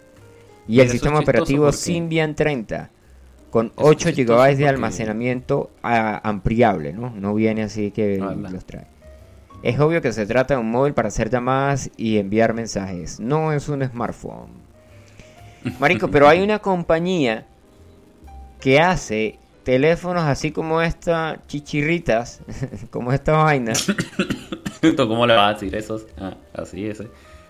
Y 0.67 0.79
el 0.79 0.89
sistema 0.89 1.19
operativo 1.19 1.71
Symbian 1.71 2.33
30 2.33 2.89
con 3.51 3.67
es 3.67 3.73
8 3.75 4.11
chistoso 4.13 4.41
GB 4.41 4.55
de 4.57 4.67
almacenamiento 4.67 5.69
ah, 5.83 6.19
ampliable, 6.23 6.93
¿no? 6.93 7.11
No 7.11 7.35
viene 7.35 7.61
así 7.61 7.91
que 7.91 8.19
Ala. 8.19 8.49
los 8.49 8.65
trae. 8.65 8.87
Es 9.61 9.79
obvio 9.79 10.01
que 10.01 10.11
se 10.11 10.25
trata 10.25 10.55
de 10.55 10.61
un 10.61 10.71
móvil 10.71 10.95
para 10.95 11.09
hacer 11.09 11.29
llamadas 11.29 11.91
y 11.97 12.17
enviar 12.17 12.55
mensajes, 12.55 13.19
no 13.19 13.53
es 13.53 13.69
un 13.69 13.83
smartphone. 13.87 14.49
Marico, 15.79 16.07
pero 16.07 16.27
hay 16.27 16.41
una 16.43 16.57
compañía 16.57 17.45
que 18.59 18.79
hace 18.79 19.37
teléfonos 19.65 20.23
así 20.23 20.51
como 20.51 20.81
esta, 20.81 21.41
chichirritas, 21.47 22.39
como 22.91 23.11
esta 23.11 23.33
vaina. 23.33 23.73
¿Cómo 24.95 25.27
le 25.27 25.35
vas 25.35 25.49
a 25.49 25.53
decir 25.55 25.75
eso? 25.75 25.99
Ah, 26.17 26.37
así 26.53 26.85
es. 26.85 27.03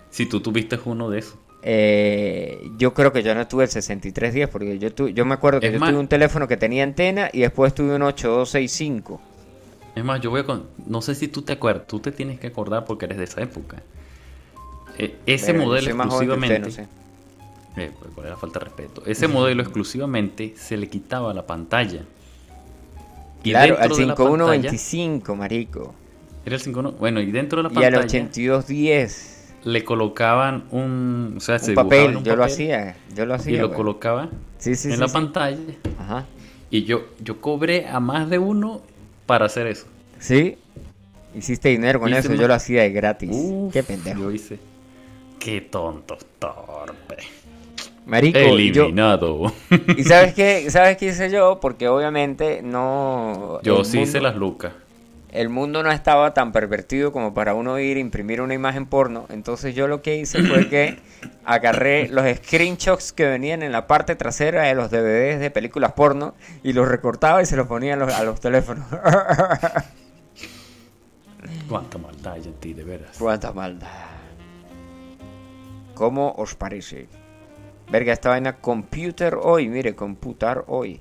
Si 0.09 0.25
tú 0.25 0.39
tuviste 0.39 0.79
uno 0.85 1.09
de 1.11 1.19
esos. 1.19 1.35
Eh, 1.67 2.59
yo 2.77 2.93
creo 2.93 3.11
que 3.11 3.21
yo 3.23 3.33
no 3.35 3.47
tuve 3.47 3.63
el 3.65 3.69
6310 3.69 4.49
porque 4.49 4.77
yo, 4.79 4.93
tu- 4.93 5.09
yo 5.09 5.25
me 5.25 5.33
acuerdo 5.33 5.59
que 5.59 5.67
Es 5.67 5.73
yo 5.73 5.79
más- 5.79 5.89
tuve 5.89 5.99
un 5.99 6.07
teléfono 6.07 6.47
que 6.47 6.57
tenía 6.57 6.83
antena 6.83 7.29
y 7.33 7.41
después 7.41 7.73
tuve 7.75 7.95
un 7.95 8.03
8265. 8.03 9.19
Es 9.95 10.03
más, 10.03 10.21
yo 10.21 10.29
voy 10.29 10.41
a... 10.41 10.43
con- 10.45 10.67
No 10.87 11.01
sé 11.01 11.15
si 11.15 11.27
tú 11.27 11.41
te 11.41 11.53
acuerdas, 11.53 11.87
tú 11.87 11.99
te 11.99 12.11
tienes 12.11 12.39
que 12.39 12.47
acordar 12.47 12.85
porque 12.85 13.05
eres 13.05 13.17
de 13.17 13.23
esa 13.25 13.41
época. 13.41 13.81
Eh, 14.97 15.15
ese 15.25 15.53
Pero 15.53 15.65
modelo 15.65 15.87
que 15.87 15.91
usted, 15.93 16.05
exclusivamente... 16.05 16.59
no 16.59 16.69
sé. 16.71 16.87
Eh, 17.77 17.91
¿Cuál 18.13 18.27
es 18.27 18.31
la 18.31 18.37
falta 18.37 18.59
de 18.59 18.65
respeto? 18.65 19.03
Ese 19.05 19.27
modelo 19.27 19.61
exclusivamente 19.61 20.53
se 20.57 20.77
le 20.77 20.87
quitaba 20.87 21.33
la 21.33 21.45
pantalla. 21.45 22.01
Y 23.43 23.51
Claro, 23.51 23.77
al 23.79 23.89
de 23.89 24.05
la 24.05 24.15
pantalla- 24.15 24.15
5125, 24.15 25.35
marico. 25.35 25.93
Era 26.45 26.55
el 26.55 26.61
51. 26.61 26.97
Bueno, 26.99 27.19
y 27.21 27.31
dentro 27.31 27.61
de 27.61 27.69
la 27.69 27.81
Y 27.81 27.83
al 27.83 27.93
pantalla 27.93 28.23
8210. 28.25 29.53
le 29.65 29.83
colocaban 29.83 30.63
un. 30.71 31.33
O 31.37 31.39
sea, 31.39 31.59
se 31.59 31.71
Un 31.71 31.75
papel, 31.75 32.17
un 32.17 32.23
yo 32.23 32.35
lo 32.35 32.43
hacía, 32.43 32.95
yo 33.15 33.25
lo 33.25 33.33
hacía. 33.33 33.53
Y 33.53 33.57
lo 33.57 33.73
colocaba 33.73 34.29
Sí, 34.57 34.75
sí, 34.75 34.87
en 34.89 34.93
sí, 34.95 34.99
la 34.99 35.07
pantalla. 35.07 35.57
Ajá. 35.99 36.25
Y 36.71 36.83
yo, 36.85 37.05
yo 37.23 37.41
cobré 37.41 37.87
a 37.87 37.99
más 37.99 38.29
de 38.29 38.39
uno 38.39 38.81
para 39.25 39.45
hacer 39.45 39.67
eso. 39.67 39.85
¿Sí? 40.19 40.57
Hiciste 41.35 41.69
dinero 41.69 41.99
con 41.99 42.09
Hice 42.09 42.19
eso, 42.19 42.29
más- 42.29 42.39
yo 42.39 42.47
lo 42.47 42.53
hacía 42.53 42.81
de 42.83 42.91
gratis. 42.91 43.29
Uf, 43.33 43.73
Qué 43.73 43.83
pendejo. 43.83 44.21
Yo 44.21 44.31
hice. 44.31 44.59
Qué 45.39 45.61
tonto, 45.61 46.17
torpe. 46.39 47.17
Marico, 48.05 48.37
yo, 48.39 48.45
Eliminado. 48.55 49.51
¿y 49.97 50.03
sabes 50.03 50.33
qué, 50.33 50.69
sabes 50.69 50.97
qué 50.97 51.07
hice 51.07 51.29
yo? 51.31 51.59
Porque 51.59 51.87
obviamente 51.87 52.61
no... 52.63 53.59
Yo 53.63 53.83
sí 53.83 54.01
hice 54.01 54.17
mundo- 54.19 54.29
las 54.29 54.35
lucas. 54.35 54.73
El 55.31 55.49
mundo 55.49 55.83
no 55.83 55.91
estaba 55.91 56.33
tan 56.33 56.53
pervertido 56.53 57.11
como 57.11 57.33
para 57.33 57.53
uno 57.55 57.77
ir 57.77 57.97
a 57.97 57.99
imprimir 57.99 58.39
una 58.39 58.53
imagen 58.53 58.85
porno. 58.85 59.25
Entonces 59.29 59.75
yo 59.75 59.87
lo 59.89 60.01
que 60.01 60.15
hice 60.15 60.41
fue 60.43 60.69
que 60.69 60.97
agarré 61.45 62.07
los 62.07 62.25
screenshots 62.37 63.11
que 63.11 63.25
venían 63.25 63.61
en 63.61 63.73
la 63.73 63.85
parte 63.85 64.15
trasera 64.15 64.63
de 64.63 64.75
los 64.75 64.91
DVDs 64.91 65.39
de 65.41 65.51
películas 65.51 65.91
porno 65.91 66.35
y 66.63 66.71
los 66.71 66.87
recortaba 66.87 67.41
y 67.41 67.45
se 67.45 67.57
los 67.57 67.67
ponía 67.67 67.95
a 67.95 67.97
los, 67.97 68.13
a 68.13 68.23
los 68.23 68.39
teléfonos. 68.39 68.85
Cuánta 71.67 71.97
maldad 71.97 72.33
hay 72.33 72.43
en 72.43 72.53
ti, 72.53 72.73
de 72.73 72.83
veras. 72.83 73.17
Cuánta 73.17 73.51
maldad. 73.51 73.87
¿Cómo 75.95 76.33
os 76.37 76.55
parece? 76.55 77.07
Verga, 77.89 78.13
esta 78.13 78.29
vaina 78.29 78.57
computer 78.57 79.37
hoy, 79.41 79.69
mire, 79.69 79.95
computar 79.95 80.63
hoy. 80.67 80.99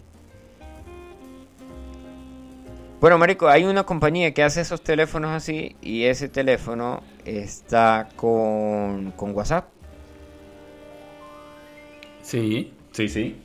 Bueno, 3.01 3.19
marico, 3.19 3.49
hay 3.49 3.65
una 3.65 3.85
compañía 3.85 4.33
que 4.33 4.43
hace 4.43 4.61
esos 4.63 4.83
teléfonos 4.83 5.31
así 5.31 5.77
y 5.83 6.05
ese 6.05 6.29
teléfono 6.29 7.03
está 7.25 8.09
con, 8.17 9.13
con 9.13 9.35
WhatsApp. 9.35 9.67
Sí, 12.23 12.73
sí, 12.93 13.09
sí. 13.09 13.37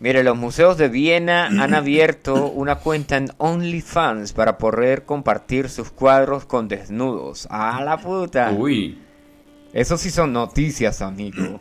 Mire, 0.00 0.24
los 0.24 0.36
museos 0.36 0.78
de 0.78 0.88
Viena 0.88 1.46
han 1.46 1.74
abierto 1.74 2.50
una 2.50 2.76
cuenta 2.76 3.18
en 3.18 3.28
OnlyFans 3.36 4.32
para 4.32 4.56
poder 4.56 5.04
compartir 5.04 5.68
sus 5.68 5.90
cuadros 5.90 6.46
con 6.46 6.68
desnudos. 6.68 7.46
¡A 7.50 7.84
la 7.84 7.98
puta! 7.98 8.50
Uy, 8.50 8.98
Eso 9.72 9.98
sí 9.98 10.10
son 10.10 10.32
noticias, 10.32 11.02
amigo. 11.02 11.60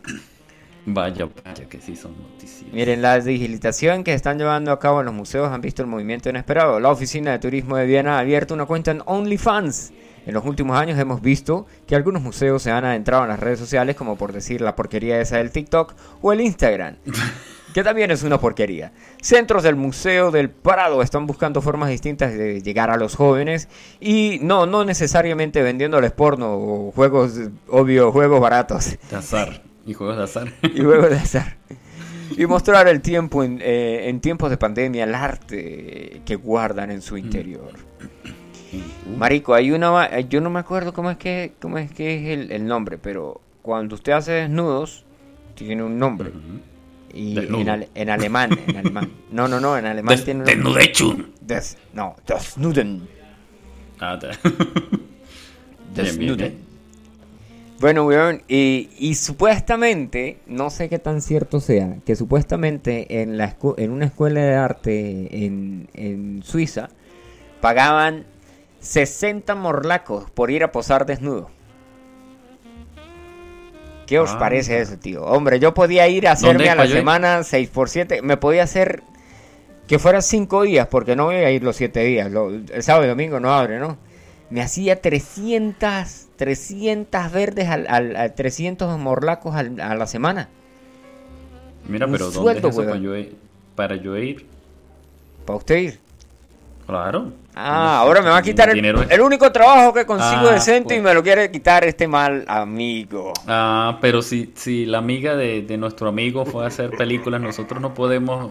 Vaya, 0.94 1.28
vaya, 1.44 1.68
que 1.68 1.80
sí 1.80 1.96
son 1.96 2.16
noticias. 2.22 2.72
Miren, 2.72 3.02
la 3.02 3.20
digitalización 3.20 4.04
que 4.04 4.14
están 4.14 4.38
llevando 4.38 4.72
a 4.72 4.80
cabo 4.80 5.00
en 5.00 5.06
los 5.06 5.16
museos 5.16 5.52
han 5.52 5.62
visto 5.62 5.82
el 5.82 5.88
movimiento 5.88 6.30
inesperado. 6.30 6.80
La 6.80 6.90
Oficina 6.90 7.32
de 7.32 7.40
Turismo 7.40 7.78
de 7.78 7.86
Viena 7.86 8.18
ha 8.18 8.20
abierto 8.20 8.54
una 8.54 8.66
cuenta 8.66 8.92
en 8.92 9.02
OnlyFans. 9.06 9.94
En 10.26 10.34
los 10.34 10.46
últimos 10.46 10.78
años 10.78 11.00
hemos 11.00 11.22
visto 11.22 11.66
que 11.88 11.96
algunos 11.96 12.22
museos 12.22 12.62
se 12.62 12.72
han 12.72 12.86
adentrado 12.86 13.24
en 13.24 13.30
las 13.30 13.40
redes 13.40 13.58
sociales, 13.58 13.96
como 13.96 14.16
por 14.16 14.32
decir 14.32 14.62
la 14.62 14.76
porquería 14.76 15.20
esa 15.20 15.38
del 15.38 15.52
TikTok 15.52 15.96
o 16.22 16.34
el 16.34 16.42
Instagram, 16.42 16.98
que 17.74 17.84
también 17.84 18.12
es 18.12 18.22
una 18.22 18.40
porquería. 18.40 18.92
Centros 19.22 19.64
del 19.64 19.76
Museo 19.76 20.30
del 20.30 20.50
Prado 20.50 21.02
están 21.02 21.26
buscando 21.26 21.62
formas 21.62 21.90
distintas 21.90 22.34
de 22.34 22.62
llegar 22.62 22.92
a 22.92 22.98
los 22.98 23.16
jóvenes 23.16 23.70
y 24.00 24.40
no, 24.44 24.66
no 24.66 24.86
necesariamente 24.86 25.64
vendiéndoles 25.64 26.12
porno 26.12 26.54
o 26.54 26.92
juegos, 26.92 27.34
obvio, 27.68 28.12
juegos 28.12 28.40
baratos 28.40 28.98
De 29.10 29.16
azar. 29.16 29.69
Y 29.90 29.94
juegos 29.94 30.18
de 30.18 30.24
azar. 30.24 30.54
y 30.62 30.82
luego 30.82 31.10
de 31.10 31.16
azar. 31.26 31.58
Y 32.38 32.46
mostrar 32.46 32.88
el 32.88 33.02
tiempo 33.02 33.44
en, 33.44 33.60
eh, 33.62 34.08
en 34.08 34.20
tiempos 34.22 34.50
de 34.52 34.58
pandemia, 34.58 35.04
el 35.04 35.16
arte 35.16 36.22
que 36.26 36.36
guardan 36.36 36.92
en 36.92 37.02
su 37.02 37.18
interior. 37.18 37.72
Uh, 39.08 39.18
Marico, 39.18 39.56
hay 39.56 39.72
una, 39.72 39.90
va- 39.90 40.20
yo 40.20 40.40
no 40.40 40.52
me 40.52 40.60
acuerdo 40.60 40.94
cómo 40.94 41.10
es 41.10 41.18
que, 41.18 41.54
cómo 41.60 41.80
es 41.80 41.92
que 41.92 42.16
es 42.34 42.40
el, 42.40 42.52
el 42.52 42.66
nombre, 42.68 43.00
pero 43.00 43.42
cuando 43.64 43.96
usted 43.96 44.12
hace 44.14 44.32
desnudos, 44.34 45.06
tiene 45.56 45.82
un 45.84 45.98
nombre. 45.98 46.32
Y 47.12 47.36
en, 47.40 47.68
ale- 47.68 47.90
en 47.96 48.10
alemán, 48.12 48.52
en 48.68 48.78
alemán. 48.78 49.12
No, 49.32 49.48
no, 49.48 49.60
no, 49.60 49.76
en 49.78 49.86
alemán 49.88 50.16
Des- 50.16 50.24
tiene 50.26 50.42
un 50.42 50.46
nombre. 50.46 50.86
Desnudechun. 50.88 51.32
Des- 51.42 51.78
no, 51.94 52.16
desnuden. 52.28 53.08
Ah, 54.00 54.18
ta- 54.20 54.30
Bien, 54.44 54.66
bien, 55.94 55.94
Desnuden. 55.96 56.38
bien. 56.38 56.69
Bueno, 57.80 58.06
weón, 58.06 58.42
y, 58.50 58.90
y 58.98 59.16
supuestamente, 59.16 60.38
no 60.48 60.70
sé 60.70 60.90
qué 60.90 61.00
tan 61.00 61.22
cierto 61.22 61.62
sea, 61.62 61.96
que 62.06 62.16
supuestamente 62.18 63.22
en, 63.22 63.38
la 63.38 63.58
escu- 63.58 63.76
en 63.78 63.92
una 63.92 64.06
escuela 64.08 64.42
de 64.42 64.56
arte 64.56 65.46
en, 65.46 65.88
en 65.94 66.44
Suiza 66.44 66.90
pagaban 67.62 68.26
60 68.82 69.56
morlacos 69.56 70.30
por 70.32 70.52
ir 70.52 70.64
a 70.64 70.72
posar 70.74 71.06
desnudo. 71.06 71.50
¿Qué 74.08 74.20
os 74.20 74.32
Ah. 74.32 74.40
parece 74.40 74.80
eso, 74.82 74.98
tío? 74.98 75.24
Hombre, 75.24 75.60
yo 75.60 75.74
podía 75.74 76.08
ir 76.10 76.28
a 76.28 76.32
hacerme 76.34 76.54
¿Dónde 76.66 76.70
a 76.72 76.76
la 76.76 76.88
semana 76.88 77.40
6x7, 77.44 78.22
me 78.24 78.38
podía 78.38 78.64
hacer 78.64 79.04
que 79.88 80.00
fuera 80.00 80.22
5 80.22 80.64
días, 80.64 80.88
porque 80.88 81.16
no 81.16 81.26
voy 81.26 81.36
a 81.36 81.52
ir 81.52 81.64
los 81.64 81.76
7 81.78 82.04
días, 82.04 82.30
lo- 82.32 82.50
el 82.50 82.84
sábado 82.84 83.06
y 83.06 83.10
domingo 83.10 83.40
no 83.40 83.54
abre, 83.54 83.80
¿no? 83.80 83.98
Me 84.50 84.62
hacía 84.62 85.00
300, 85.02 86.28
300 86.40 87.32
verdes, 87.34 87.68
al, 87.68 87.86
al- 87.90 88.16
al- 88.16 88.34
300 88.34 88.98
morlacos 88.98 89.54
al- 89.56 89.80
a 89.82 89.94
la 89.94 90.08
semana. 90.08 90.48
Mira, 91.88 92.06
Un 92.06 92.14
pero 92.14 92.32
¿dónde 92.32 92.40
sueldo, 92.54 92.68
es 92.70 92.74
eso 92.76 92.86
para 92.86 92.98
yo, 92.98 93.16
ir- 93.18 93.36
para 93.76 93.96
yo 93.98 94.18
ir? 94.18 94.46
Para 95.46 95.58
usted 95.58 95.76
ir. 95.78 96.00
Claro. 96.88 97.34
Ah, 97.54 98.00
ahora 98.00 98.22
me 98.22 98.30
va 98.30 98.38
a 98.38 98.42
quitar 98.42 98.70
el, 98.70 98.76
Dinero 98.76 99.02
es- 99.04 99.12
el 99.12 99.20
único 99.20 99.52
trabajo 99.52 99.94
que 99.94 100.06
consigo 100.06 100.48
Ah, 100.50 100.54
decente 100.54 100.96
y 100.96 101.00
pues. 101.00 101.04
me 101.10 101.14
lo 101.14 101.22
quiere 101.22 101.52
quitar 101.52 101.84
este 101.84 102.08
mal 102.08 102.46
amigo. 102.48 103.34
Ah, 103.46 103.98
pero 104.00 104.22
si, 104.22 104.54
si 104.56 104.86
la 104.86 105.00
amiga 105.00 105.36
de, 105.36 105.62
de 105.64 105.78
nuestro 105.78 106.08
amigo 106.08 106.46
fue 106.46 106.64
a 106.64 106.68
hacer 106.68 106.92
películas, 106.92 107.42
nosotros 107.42 107.82
no 107.82 107.94
podemos 107.94 108.50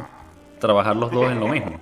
trabajar 0.61 0.95
los 0.95 1.11
dos 1.11 1.33
en 1.33 1.41
lo 1.41 1.49
mismo. 1.49 1.73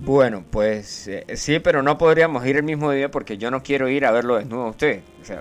Bueno, 0.00 0.44
pues 0.50 1.08
eh, 1.08 1.24
sí, 1.34 1.58
pero 1.58 1.82
no 1.82 1.98
podríamos 1.98 2.46
ir 2.46 2.56
el 2.56 2.62
mismo 2.62 2.90
día 2.92 3.10
porque 3.10 3.36
yo 3.36 3.50
no 3.50 3.62
quiero 3.62 3.88
ir 3.88 4.06
a 4.06 4.10
verlo 4.10 4.36
desnudo 4.36 4.64
a 4.64 4.70
usted. 4.70 5.00
O 5.20 5.24
sea, 5.24 5.40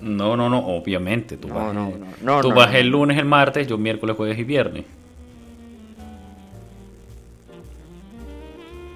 No, 0.00 0.36
no, 0.36 0.48
no, 0.48 0.58
obviamente. 0.66 1.36
Tú 1.36 1.48
No, 1.48 1.54
vas, 1.54 1.74
no, 1.74 1.90
no, 1.90 2.06
no, 2.20 2.40
tú 2.40 2.50
no, 2.50 2.54
vas 2.54 2.74
el 2.74 2.88
lunes, 2.88 3.18
el 3.18 3.24
martes, 3.24 3.66
yo 3.66 3.78
miércoles, 3.78 4.16
jueves 4.16 4.38
y 4.38 4.44
viernes. 4.44 4.84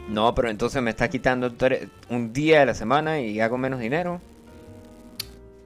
no, 0.08 0.34
pero 0.34 0.48
entonces 0.48 0.82
me 0.82 0.90
está 0.90 1.08
quitando 1.08 1.52
un 2.08 2.32
día 2.32 2.60
de 2.60 2.66
la 2.66 2.74
semana 2.74 3.20
y 3.20 3.40
hago 3.40 3.58
menos 3.58 3.78
dinero. 3.78 4.20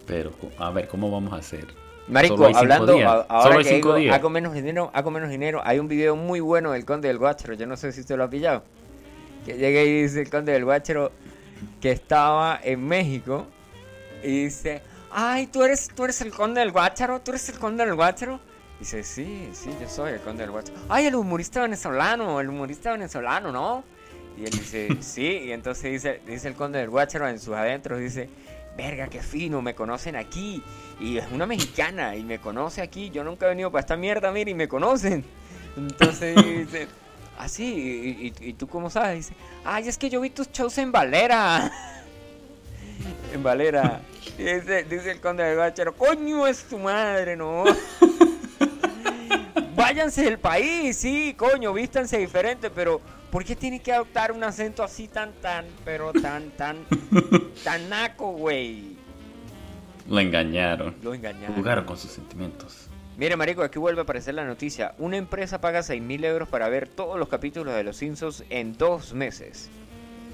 Pero, 0.06 0.32
a 0.58 0.70
ver, 0.70 0.88
¿cómo 0.88 1.10
vamos 1.10 1.32
a 1.32 1.36
hacer? 1.36 1.66
Marico, 2.08 2.44
hablando, 2.52 2.94
días. 2.94 3.24
ahora 3.28 3.62
que 3.62 3.74
digo, 3.74 3.94
días. 3.94 4.14
hago 4.14 4.28
menos 4.28 4.52
dinero, 4.52 4.90
hago 4.92 5.10
menos 5.12 5.30
dinero, 5.30 5.62
hay 5.64 5.78
un 5.78 5.86
video 5.86 6.16
muy 6.16 6.40
bueno 6.40 6.72
del 6.72 6.84
Conde 6.84 7.06
del 7.08 7.18
Guachero, 7.18 7.54
yo 7.54 7.66
no 7.66 7.76
sé 7.76 7.92
si 7.92 8.00
usted 8.00 8.16
lo 8.16 8.24
ha 8.24 8.30
pillado. 8.30 8.64
Que 9.44 9.54
llega 9.54 9.82
y 9.82 10.02
dice 10.02 10.22
el 10.22 10.30
Conde 10.30 10.52
del 10.52 10.64
Guachero 10.64 11.12
que 11.80 11.90
estaba 11.90 12.60
en 12.62 12.86
México 12.86 13.46
y 14.22 14.44
dice, 14.44 14.82
ay, 15.10 15.46
tú 15.48 15.62
eres, 15.62 15.88
tú 15.94 16.04
eres 16.04 16.20
el 16.20 16.30
Conde 16.30 16.60
del 16.60 16.72
Guachero, 16.72 17.20
tú 17.20 17.32
eres 17.32 17.48
el 17.48 17.58
Conde 17.58 17.84
del 17.84 17.94
Guachero. 17.94 18.40
Dice, 18.78 19.02
sí, 19.02 19.50
sí, 19.52 19.70
yo 19.80 19.88
soy 19.88 20.12
el 20.12 20.20
Conde 20.20 20.42
del 20.42 20.50
Guachero. 20.50 20.78
Ay, 20.88 21.06
el 21.06 21.14
humorista 21.14 21.62
venezolano, 21.62 22.40
el 22.40 22.48
humorista 22.48 22.92
venezolano, 22.92 23.52
¿no? 23.52 23.84
Y 24.36 24.44
él 24.44 24.50
dice, 24.50 24.96
sí, 25.00 25.42
y 25.44 25.52
entonces 25.52 25.90
dice, 25.90 26.20
dice 26.26 26.48
el 26.48 26.54
Conde 26.54 26.78
del 26.78 26.90
Guachero 26.90 27.28
en 27.28 27.38
sus 27.38 27.54
adentros, 27.54 28.00
dice, 28.00 28.28
verga, 28.76 29.08
qué 29.08 29.22
fino, 29.22 29.62
me 29.62 29.74
conocen 29.74 30.16
aquí. 30.16 30.62
Y 31.00 31.18
es 31.18 31.24
una 31.32 31.46
mexicana 31.46 32.16
y 32.16 32.22
me 32.22 32.38
conoce 32.38 32.80
aquí. 32.80 33.10
Yo 33.10 33.24
nunca 33.24 33.46
he 33.46 33.50
venido 33.50 33.70
para 33.70 33.80
esta 33.80 33.96
mierda, 33.96 34.30
mira, 34.30 34.50
y 34.50 34.54
me 34.54 34.68
conocen. 34.68 35.24
Entonces 35.76 36.36
dice, 36.36 36.86
así, 37.38 37.64
y, 37.64 38.26
y- 38.46 38.48
y 38.50 38.52
tú 38.54 38.66
cómo 38.68 38.90
sabes? 38.90 39.28
Dice, 39.28 39.34
ay, 39.64 39.88
es 39.88 39.98
que 39.98 40.08
yo 40.10 40.20
vi 40.20 40.30
tus 40.30 40.50
shows 40.50 40.76
en 40.78 40.92
Valera. 40.92 41.70
en 43.32 43.42
Valera. 43.42 44.00
Y 44.38 44.42
dice, 44.44 44.84
dice 44.84 45.10
el 45.12 45.20
conde 45.20 45.42
del 45.44 45.56
Guachero, 45.56 45.94
coño 45.96 46.46
es 46.46 46.64
tu 46.64 46.78
madre, 46.78 47.36
no. 47.36 47.64
váyanse 49.76 50.22
del 50.24 50.38
país, 50.38 50.96
sí, 50.96 51.34
coño, 51.36 51.72
vístanse 51.72 52.18
diferente, 52.18 52.70
pero 52.70 53.00
¿por 53.30 53.44
qué 53.44 53.56
tiene 53.56 53.80
que 53.80 53.92
adoptar 53.92 54.32
un 54.32 54.44
acento 54.44 54.82
así 54.82 55.08
tan, 55.08 55.32
tan, 55.34 55.66
pero 55.84 56.12
tan, 56.12 56.50
tan, 56.50 56.78
tan 57.64 57.88
naco, 57.88 58.32
güey? 58.32 58.96
Lo 60.08 60.18
engañaron. 60.20 60.94
Lo 61.02 61.14
engañaron. 61.14 61.54
Jugaron 61.56 61.84
con 61.84 61.96
sus 61.96 62.10
sentimientos. 62.10 62.88
Mire, 63.18 63.36
marico, 63.36 63.62
aquí 63.62 63.78
vuelve 63.78 64.00
a 64.00 64.04
aparecer 64.04 64.34
la 64.34 64.44
noticia. 64.44 64.94
Una 64.98 65.16
empresa 65.18 65.60
paga 65.60 65.82
6 65.82 66.00
mil 66.02 66.24
euros 66.24 66.48
para 66.48 66.68
ver 66.68 66.88
todos 66.88 67.18
los 67.18 67.28
capítulos 67.28 67.74
de 67.74 67.84
Los 67.84 67.96
Simpsons 67.98 68.42
en 68.50 68.76
dos 68.76 69.12
meses 69.12 69.68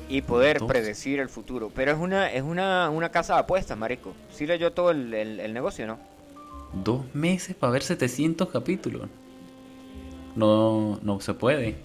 y 0.09 0.23
poder 0.23 0.61
Dos. 0.61 0.69
predecir 0.69 1.19
el 1.21 1.29
futuro. 1.29 1.71
Pero 1.75 1.93
es 1.93 1.99
una 1.99 2.33
es 2.33 2.43
una, 2.43 2.89
una 2.91 3.11
casa 3.11 3.35
de 3.35 3.41
apuestas, 3.41 3.77
marico. 3.77 4.15
Sí 4.33 4.47
leyó 4.47 4.73
todo 4.73 4.91
el, 4.93 5.13
el- 5.13 5.41
el 5.41 5.53
negocio, 5.53 5.87
¿no? 5.87 5.99
Dos 6.73 7.03
meses 7.15 7.55
para 7.57 7.73
ver 7.73 7.83
700 7.83 8.49
capítulos. 8.49 9.09
No, 10.37 10.99
no 11.03 11.21
se 11.21 11.35
puede. 11.35 11.77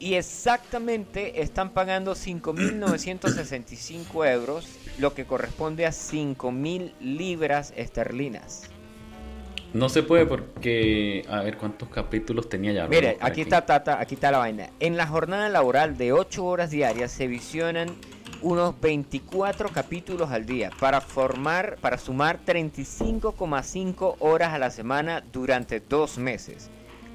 Y 0.00 0.14
exactamente 0.14 1.42
están 1.42 1.70
pagando 1.70 2.14
5.965 2.14 4.26
euros, 4.32 4.66
lo 4.98 5.14
que 5.14 5.26
corresponde 5.26 5.86
a 5.86 5.90
5.000 5.90 6.92
libras 7.00 7.72
esterlinas. 7.76 8.64
No 9.72 9.88
se 9.88 10.02
puede 10.02 10.26
porque. 10.26 11.24
A 11.28 11.42
ver 11.42 11.56
cuántos 11.56 11.88
capítulos 11.88 12.48
tenía 12.48 12.72
ya. 12.72 12.88
Mire, 12.88 13.16
aquí 13.20 13.42
está, 13.42 13.64
tata, 13.64 14.00
aquí 14.00 14.14
está 14.14 14.30
la 14.30 14.38
vaina. 14.38 14.70
En 14.80 14.96
la 14.96 15.06
jornada 15.06 15.48
laboral 15.48 15.96
de 15.96 16.12
8 16.12 16.44
horas 16.44 16.70
diarias 16.70 17.12
se 17.12 17.26
visionan 17.28 17.88
unos 18.42 18.80
24 18.80 19.68
capítulos 19.68 20.30
al 20.30 20.46
día 20.46 20.70
para 20.80 21.00
formar, 21.00 21.76
para 21.80 21.98
sumar 21.98 22.40
35,5 22.44 24.16
horas 24.18 24.52
a 24.52 24.58
la 24.58 24.70
semana 24.70 25.22
durante 25.32 25.80
dos 25.80 26.18
meses, 26.18 26.70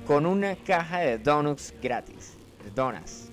con 0.05 0.25
una 0.25 0.55
caja 0.55 0.99
de 0.99 1.17
donuts 1.17 1.73
gratis, 1.81 2.33
de 2.63 2.71
donuts. 2.71 3.31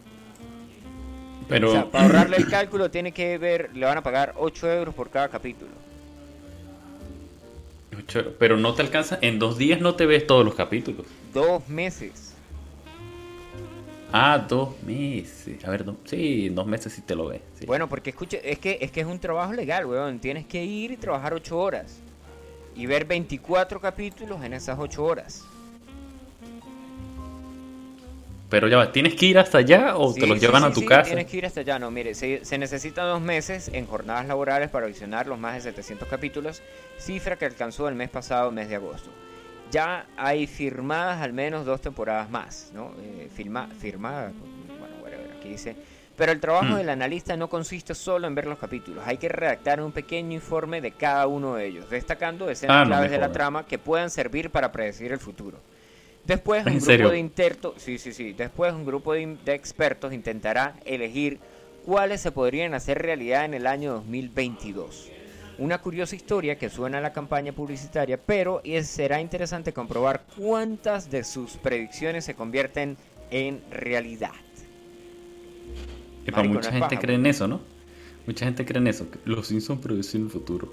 Pero. 1.48 1.68
O 1.68 1.72
sea, 1.72 1.90
para 1.90 2.06
ahorrarle 2.06 2.38
el 2.38 2.48
cálculo 2.48 2.90
tiene 2.90 3.12
que 3.12 3.38
ver, 3.38 3.70
le 3.74 3.86
van 3.86 3.98
a 3.98 4.02
pagar 4.02 4.34
8 4.36 4.72
euros 4.72 4.94
por 4.94 5.10
cada 5.10 5.28
capítulo. 5.28 5.91
Ocho- 7.98 8.34
Pero 8.38 8.56
no 8.56 8.74
te 8.74 8.82
alcanza. 8.82 9.18
En 9.20 9.38
dos 9.38 9.58
días 9.58 9.80
no 9.80 9.94
te 9.94 10.06
ves 10.06 10.26
todos 10.26 10.44
los 10.44 10.54
capítulos. 10.54 11.06
Dos 11.32 11.68
meses. 11.68 12.34
Ah, 14.12 14.44
dos 14.46 14.80
meses. 14.82 15.64
A 15.64 15.70
ver, 15.70 15.84
do- 15.84 15.96
sí, 16.04 16.48
dos 16.50 16.66
meses 16.66 16.92
sí 16.92 17.00
te 17.02 17.14
lo 17.14 17.28
ves. 17.28 17.40
sí. 17.58 17.64
Bueno, 17.66 17.88
porque 17.88 18.10
escuche, 18.10 18.40
es 18.50 18.58
que, 18.58 18.78
es 18.80 18.90
que 18.90 19.00
es 19.00 19.06
un 19.06 19.18
trabajo 19.18 19.52
legal, 19.54 19.86
weón. 19.86 20.18
Tienes 20.18 20.46
que 20.46 20.62
ir 20.64 20.90
y 20.92 20.96
trabajar 20.96 21.32
8 21.32 21.58
horas. 21.58 21.98
Y 22.76 22.86
ver 22.86 23.04
24 23.06 23.80
capítulos 23.80 24.42
en 24.44 24.52
esas 24.52 24.78
8 24.78 25.02
horas. 25.04 25.44
Pero 28.52 28.68
ya 28.68 28.76
va, 28.76 28.92
¿tienes 28.92 29.14
que 29.14 29.24
ir 29.24 29.38
hasta 29.38 29.56
allá 29.56 29.96
o 29.96 30.12
te 30.12 30.26
los 30.26 30.38
sí, 30.38 30.44
llevan 30.44 30.60
sí, 30.62 30.68
a 30.68 30.72
tu 30.74 30.84
casa? 30.84 31.04
Tienes 31.04 31.26
que 31.26 31.38
ir 31.38 31.46
hasta 31.46 31.60
allá, 31.60 31.78
no, 31.78 31.90
mire, 31.90 32.14
se, 32.14 32.44
se 32.44 32.58
necesitan 32.58 33.06
dos 33.06 33.22
meses 33.22 33.70
en 33.72 33.86
jornadas 33.86 34.26
laborales 34.26 34.68
para 34.68 34.86
visionar 34.86 35.26
los 35.26 35.38
más 35.38 35.54
de 35.54 35.62
700 35.62 36.06
capítulos, 36.06 36.62
cifra 36.98 37.36
que 37.36 37.46
alcanzó 37.46 37.88
el 37.88 37.94
mes 37.94 38.10
pasado, 38.10 38.50
mes 38.50 38.68
de 38.68 38.74
agosto. 38.74 39.08
Ya 39.70 40.04
hay 40.18 40.46
firmadas 40.46 41.22
al 41.22 41.32
menos 41.32 41.64
dos 41.64 41.80
temporadas 41.80 42.28
más, 42.28 42.70
¿no? 42.74 42.92
Eh, 43.00 43.30
firma, 43.34 43.68
firmadas, 43.80 44.34
bueno, 44.78 44.96
whatever, 45.02 45.30
aquí 45.38 45.48
dice. 45.48 45.74
Pero 46.14 46.30
el 46.32 46.38
trabajo 46.40 46.74
Mm. 46.74 46.76
del 46.76 46.88
analista 46.90 47.38
no 47.38 47.48
consiste 47.48 47.94
solo 47.94 48.26
en 48.26 48.34
ver 48.34 48.44
los 48.46 48.58
capítulos, 48.58 49.02
hay 49.06 49.16
que 49.16 49.30
redactar 49.30 49.80
un 49.80 49.92
pequeño 49.92 50.34
informe 50.34 50.82
de 50.82 50.90
cada 50.92 51.26
uno 51.26 51.54
de 51.54 51.64
ellos, 51.68 51.88
destacando 51.88 52.50
escenas 52.50 52.76
Ah, 52.76 52.84
no 52.84 52.90
claves 52.90 53.10
de 53.12 53.16
la 53.18 53.32
trama 53.32 53.64
que 53.66 53.78
puedan 53.78 54.10
servir 54.10 54.50
para 54.50 54.70
predecir 54.72 55.10
el 55.10 55.18
futuro. 55.20 55.56
Después 56.26 56.62
un 56.64 56.68
¿En 56.72 56.74
grupo 56.78 56.86
serio? 56.86 57.10
de 57.10 57.18
interto, 57.18 57.74
sí, 57.78 57.98
sí, 57.98 58.12
sí. 58.12 58.32
Después 58.32 58.72
un 58.72 58.84
grupo 58.84 59.12
de, 59.12 59.36
expertos 59.46 60.12
intentará 60.12 60.76
elegir 60.84 61.40
cuáles 61.84 62.20
se 62.20 62.30
podrían 62.30 62.74
hacer 62.74 63.02
realidad 63.02 63.44
en 63.44 63.54
el 63.54 63.66
año 63.66 63.94
2022. 63.94 65.10
Una 65.58 65.78
curiosa 65.78 66.14
historia 66.16 66.56
que 66.56 66.70
suena 66.70 66.98
a 66.98 67.00
la 67.00 67.12
campaña 67.12 67.52
publicitaria, 67.52 68.18
pero 68.18 68.60
es- 68.64 68.86
será 68.88 69.20
interesante 69.20 69.72
comprobar 69.72 70.24
cuántas 70.36 71.10
de 71.10 71.24
sus 71.24 71.56
predicciones 71.56 72.24
se 72.24 72.34
convierten 72.34 72.96
en 73.30 73.60
realidad. 73.70 74.30
Epa, 76.24 76.36
Marico, 76.38 76.54
mucha 76.54 76.70
gente 76.70 76.88
paja, 76.88 77.00
cree 77.00 77.16
en 77.16 77.26
eso, 77.26 77.48
¿no? 77.48 77.60
Mucha 78.26 78.44
gente 78.46 78.64
cree 78.64 78.78
en 78.78 78.86
eso. 78.86 79.10
que 79.10 79.18
Los 79.24 79.48
Simpsons 79.48 79.80
predicen 79.80 80.22
el 80.24 80.30
futuro. 80.30 80.72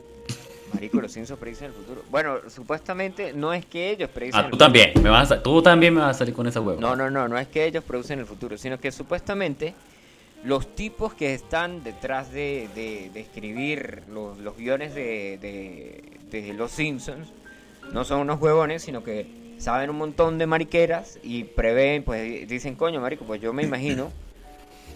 Marico, 0.73 1.01
los 1.01 1.11
Simpsons 1.11 1.39
predicen 1.39 1.67
el 1.67 1.73
futuro. 1.73 2.03
Bueno, 2.09 2.37
supuestamente 2.47 3.33
no 3.33 3.53
es 3.53 3.65
que 3.65 3.89
ellos 3.91 4.09
predicen 4.09 4.39
Ah, 4.41 4.43
el 4.45 4.51
tú 4.51 4.57
futuro. 4.57 4.65
también. 4.65 4.91
Me 5.03 5.09
vas 5.09 5.31
a, 5.31 5.41
tú 5.41 5.61
también 5.61 5.93
me 5.93 6.01
vas 6.01 6.15
a 6.15 6.19
salir 6.19 6.33
con 6.33 6.45
esa 6.47 6.61
hueva. 6.61 6.79
No, 6.79 6.95
no, 6.95 7.09
no, 7.09 7.27
no 7.27 7.37
es 7.37 7.47
que 7.47 7.65
ellos 7.65 7.83
producen 7.83 8.19
el 8.19 8.25
futuro, 8.25 8.57
sino 8.57 8.79
que 8.79 8.91
supuestamente 8.91 9.73
los 10.43 10.75
tipos 10.75 11.13
que 11.15 11.33
están 11.33 11.83
detrás 11.83 12.31
de, 12.31 12.69
de- 12.75 13.09
de 13.13 13.19
escribir 13.19 14.03
los, 14.09 14.37
los 14.37 14.55
guiones 14.55 14.93
de, 14.95 15.37
de- 15.41 16.19
de 16.41 16.53
Los 16.53 16.71
Simpsons 16.71 17.27
no 17.91 18.03
son 18.05 18.21
unos 18.21 18.39
huevones, 18.39 18.83
sino 18.83 19.03
que 19.03 19.55
saben 19.57 19.89
un 19.89 19.97
montón 19.97 20.37
de 20.37 20.45
mariqueras 20.45 21.19
y 21.23 21.43
prevén, 21.43 22.03
pues 22.03 22.47
dicen, 22.47 22.75
coño, 22.75 23.01
marico, 23.01 23.25
pues 23.25 23.41
yo 23.41 23.51
me 23.51 23.63
imagino 23.63 24.11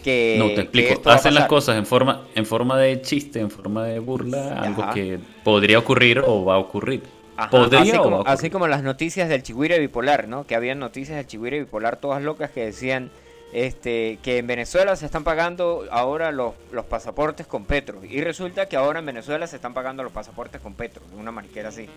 que... 0.04 0.36
No, 0.38 0.48
te 0.48 0.60
explico. 0.60 1.10
Hacen 1.10 1.34
las 1.34 1.44
pasar". 1.44 1.48
cosas 1.48 1.76
en 1.78 1.86
forma, 1.86 2.26
en 2.34 2.46
forma 2.46 2.78
de 2.78 3.00
chiste, 3.00 3.40
en 3.40 3.50
forma 3.50 3.84
de 3.86 3.98
burla, 3.98 4.60
algo 4.60 4.90
que 4.92 5.18
podría 5.42 5.78
ocurrir 5.78 6.22
o 6.24 6.44
va 6.44 6.56
a 6.56 6.58
ocurrir. 6.58 7.02
Ajá, 7.36 7.50
podría 7.50 7.80
así, 7.80 7.90
o 7.90 7.94
va 7.94 7.98
a 7.98 8.02
como, 8.02 8.16
ocurrir. 8.18 8.32
así 8.32 8.50
como 8.50 8.68
las 8.68 8.82
noticias 8.82 9.28
del 9.28 9.42
chigüire 9.42 9.80
bipolar, 9.80 10.28
¿no? 10.28 10.46
Que 10.46 10.54
habían 10.54 10.78
noticias 10.78 11.16
del 11.16 11.26
chigüire 11.26 11.58
bipolar 11.58 11.96
todas 11.96 12.22
locas 12.22 12.50
que 12.50 12.64
decían 12.64 13.10
este 13.52 14.18
que 14.22 14.38
en 14.38 14.46
Venezuela 14.46 14.94
se 14.96 15.06
están 15.06 15.24
pagando 15.24 15.84
ahora 15.90 16.30
los, 16.32 16.54
los 16.70 16.84
pasaportes 16.84 17.46
con 17.46 17.64
Petro. 17.64 18.04
Y 18.04 18.20
resulta 18.20 18.68
que 18.68 18.76
ahora 18.76 18.98
en 18.98 19.06
Venezuela 19.06 19.46
se 19.46 19.56
están 19.56 19.74
pagando 19.74 20.02
los 20.02 20.12
pasaportes 20.12 20.60
con 20.60 20.74
Petro. 20.74 21.02
Una 21.18 21.32
mariquera 21.32 21.70
así. 21.70 21.88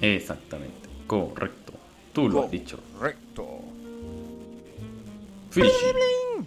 Exactamente. 0.00 0.88
Correcto. 1.06 1.72
Tú 2.12 2.28
lo 2.28 2.44
has 2.44 2.50
dicho. 2.50 2.78
Correcto. 2.98 3.60
Fishy. 5.56 5.86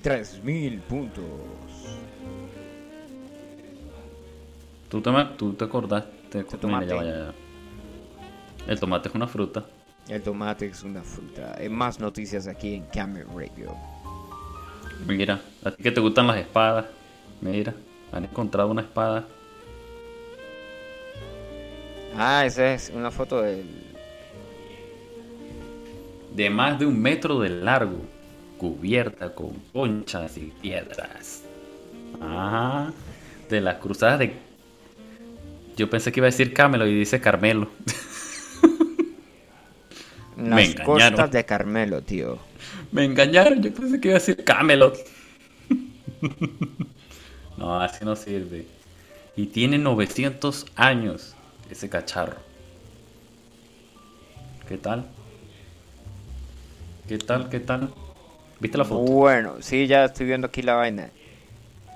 3000 0.03 0.79
puntos. 0.81 1.25
¿Tú 4.87 5.01
te, 5.01 5.11
tú 5.35 5.53
te 5.53 5.65
acordaste? 5.65 6.43
Mira, 6.43 6.57
tomate. 6.59 6.87
ya 6.87 6.95
va, 6.95 7.03
ya, 7.03 7.11
ya. 7.11 7.33
El 8.67 8.79
tomate 8.79 9.09
es 9.09 9.15
una 9.15 9.27
fruta. 9.27 9.65
El 10.07 10.21
tomate 10.21 10.67
es 10.67 10.83
una 10.83 11.01
fruta. 11.01 11.55
Hay 11.57 11.69
más 11.69 11.99
noticias 11.99 12.47
aquí 12.47 12.75
en 12.75 12.85
Camera 12.85 13.25
Radio. 13.35 13.75
Mira, 15.07 15.41
a 15.63 15.71
ti 15.71 15.81
que 15.81 15.91
te 15.91 16.01
gustan 16.01 16.27
las 16.27 16.37
espadas. 16.37 16.85
Mira, 17.41 17.73
han 18.11 18.25
encontrado 18.25 18.69
una 18.69 18.81
espada. 18.81 19.25
Ah, 22.15 22.45
esa 22.45 22.73
es 22.73 22.91
una 22.93 23.09
foto 23.09 23.41
del... 23.41 23.65
de 26.35 26.49
más 26.49 26.77
de 26.77 26.85
un 26.85 27.01
metro 27.01 27.39
de 27.39 27.49
largo, 27.49 28.01
cubierta 28.59 29.33
con 29.33 29.53
conchas 29.73 30.37
y 30.37 30.51
piedras. 30.61 31.43
Ah, 32.21 32.91
de 33.49 33.61
las 33.61 33.77
cruzadas 33.77 34.19
de... 34.19 34.33
Yo 35.77 35.89
pensé 35.89 36.11
que 36.11 36.19
iba 36.19 36.27
a 36.27 36.31
decir 36.31 36.53
Camelo 36.53 36.85
y 36.85 36.93
dice 36.93 37.21
Carmelo. 37.21 37.69
Me 40.35 40.49
Las 40.49 40.69
engañaron. 40.69 40.85
costas 40.85 41.31
de 41.31 41.45
Carmelo, 41.45 42.01
tío. 42.01 42.37
Me 42.91 43.05
engañaron, 43.05 43.61
yo 43.63 43.73
pensé 43.73 43.99
que 43.99 44.09
iba 44.09 44.17
a 44.17 44.19
decir 44.19 44.43
Camelot. 44.43 44.97
no, 47.57 47.81
así 47.81 48.05
no 48.05 48.15
sirve. 48.15 48.65
Y 49.35 49.47
tiene 49.47 49.77
900 49.77 50.65
años 50.75 51.35
ese 51.69 51.89
cacharro. 51.89 52.37
¿Qué 54.67 54.77
tal? 54.77 55.05
¿Qué 57.07 57.17
tal? 57.17 57.49
¿Qué 57.49 57.59
tal? 57.59 57.93
¿Viste 58.59 58.77
la 58.77 58.85
foto? 58.85 59.01
Bueno, 59.01 59.55
sí, 59.61 59.87
ya 59.87 60.05
estoy 60.05 60.25
viendo 60.25 60.47
aquí 60.47 60.61
la 60.61 60.75
vaina. 60.75 61.09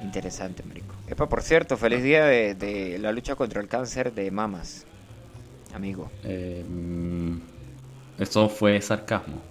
Interesante, 0.02 0.64
marico. 0.64 0.96
Epa, 1.08 1.28
por 1.28 1.42
cierto, 1.42 1.78
feliz 1.78 2.04
día 2.04 2.26
de, 2.26 2.56
de 2.56 2.98
la 3.00 3.12
lucha 3.12 3.36
contra 3.36 3.62
el 3.62 3.68
cáncer 3.68 4.14
de 4.14 4.32
mamas. 4.32 4.86
Amigo, 5.74 6.10
Eh, 6.24 6.64
eso 8.20 8.48
fue 8.50 8.80
sarcasmo. 8.82 9.42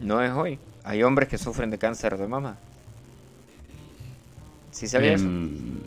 no 0.00 0.22
es 0.22 0.30
hoy. 0.32 0.58
Hay 0.84 1.02
hombres 1.02 1.28
que 1.28 1.38
sufren 1.38 1.70
de 1.70 1.78
cáncer 1.78 2.16
de 2.16 2.26
mama. 2.26 2.56
¿Sí 4.70 4.86
sabías? 4.88 5.20
Em, 5.20 5.80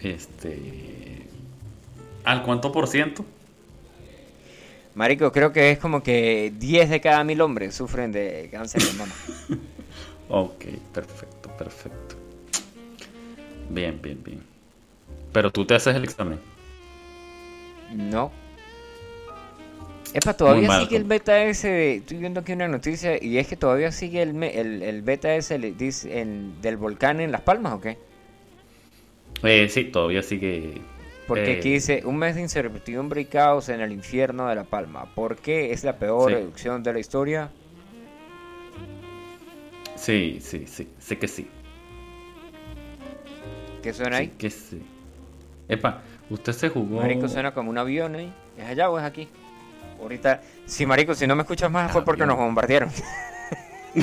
este. 0.00 1.26
¿Al 2.24 2.42
cuánto 2.44 2.70
por 2.72 2.86
ciento? 2.88 3.24
Marico, 4.94 5.32
creo 5.32 5.52
que 5.52 5.70
es 5.70 5.78
como 5.78 6.02
que 6.02 6.52
10 6.58 6.90
de 6.90 7.00
cada 7.00 7.24
mil 7.24 7.40
hombres 7.40 7.74
sufren 7.74 8.12
de 8.12 8.48
cáncer 8.50 8.82
de 8.82 8.92
mama. 8.94 9.12
Ok, 10.34 10.64
perfecto, 10.94 11.50
perfecto. 11.58 12.14
Bien, 13.68 14.00
bien, 14.00 14.22
bien. 14.24 14.42
Pero 15.30 15.50
tú 15.50 15.66
te 15.66 15.74
haces 15.74 15.94
el 15.94 16.04
examen. 16.04 16.38
No. 17.94 18.32
Epa, 20.14 20.32
todavía 20.34 20.68
mal, 20.68 20.84
sigue 20.84 20.96
el 20.96 21.04
beta 21.04 21.34
de- 21.34 21.96
Estoy 21.96 22.16
viendo 22.16 22.40
aquí 22.40 22.52
una 22.52 22.66
noticia 22.68 23.22
y 23.22 23.36
es 23.36 23.46
que 23.46 23.56
todavía 23.56 23.92
sigue 23.92 24.22
el, 24.22 24.42
el, 24.42 24.82
el 24.82 25.02
beta 25.02 25.34
en- 26.06 26.62
del 26.62 26.76
volcán 26.78 27.20
en 27.20 27.30
Las 27.30 27.42
Palmas 27.42 27.74
o 27.74 27.80
qué? 27.82 27.98
Eh, 29.42 29.68
sí, 29.68 29.84
todavía 29.84 30.22
sigue. 30.22 30.80
Porque 31.28 31.52
eh, 31.54 31.58
aquí 31.58 31.72
dice 31.74 32.02
un 32.04 32.16
mes 32.16 32.34
de 32.34 32.40
incertidumbre 32.42 33.20
y 33.20 33.24
caos 33.26 33.68
en 33.68 33.80
el 33.80 33.92
infierno 33.92 34.48
de 34.48 34.54
La 34.56 34.64
Palma. 34.64 35.06
¿Por 35.14 35.36
qué 35.36 35.72
es 35.72 35.84
la 35.84 35.96
peor 35.98 36.30
Sí. 36.30 36.34
reducción 36.36 36.82
de 36.82 36.92
la 36.92 36.98
historia? 36.98 37.50
Sí, 39.96 40.38
sí, 40.42 40.66
sí. 40.66 40.88
Sé 40.98 41.18
que 41.18 41.28
sí. 41.28 41.48
¿Qué 43.82 43.92
suena 43.92 44.16
Sí 44.18 44.22
ahí? 44.24 44.28
que 44.30 44.50
sí. 44.50 44.82
Epa, 45.68 46.02
usted 46.28 46.52
se 46.52 46.68
jugó. 46.68 47.00
Marico 47.00 47.28
suena 47.28 47.52
como 47.54 47.70
un 47.70 47.78
avión 47.78 48.14
ahí. 48.16 48.32
¿Es 48.58 48.64
allá 48.66 48.90
o 48.90 48.98
es 48.98 49.04
aquí? 49.04 49.28
Ahorita, 50.00 50.42
sí, 50.66 50.84
Marico, 50.86 51.14
si 51.14 51.26
no 51.26 51.36
me 51.36 51.42
escuchas 51.42 51.70
más 51.70 51.92
fue 51.92 52.04
porque 52.04 52.26
nos 52.26 52.36
bombardearon. 52.36 52.90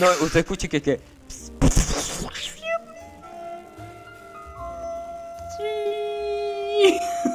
no, 0.00 0.06
usted 0.24 0.40
escuche 0.40 0.68
que 0.68 0.80
que. 0.82 1.00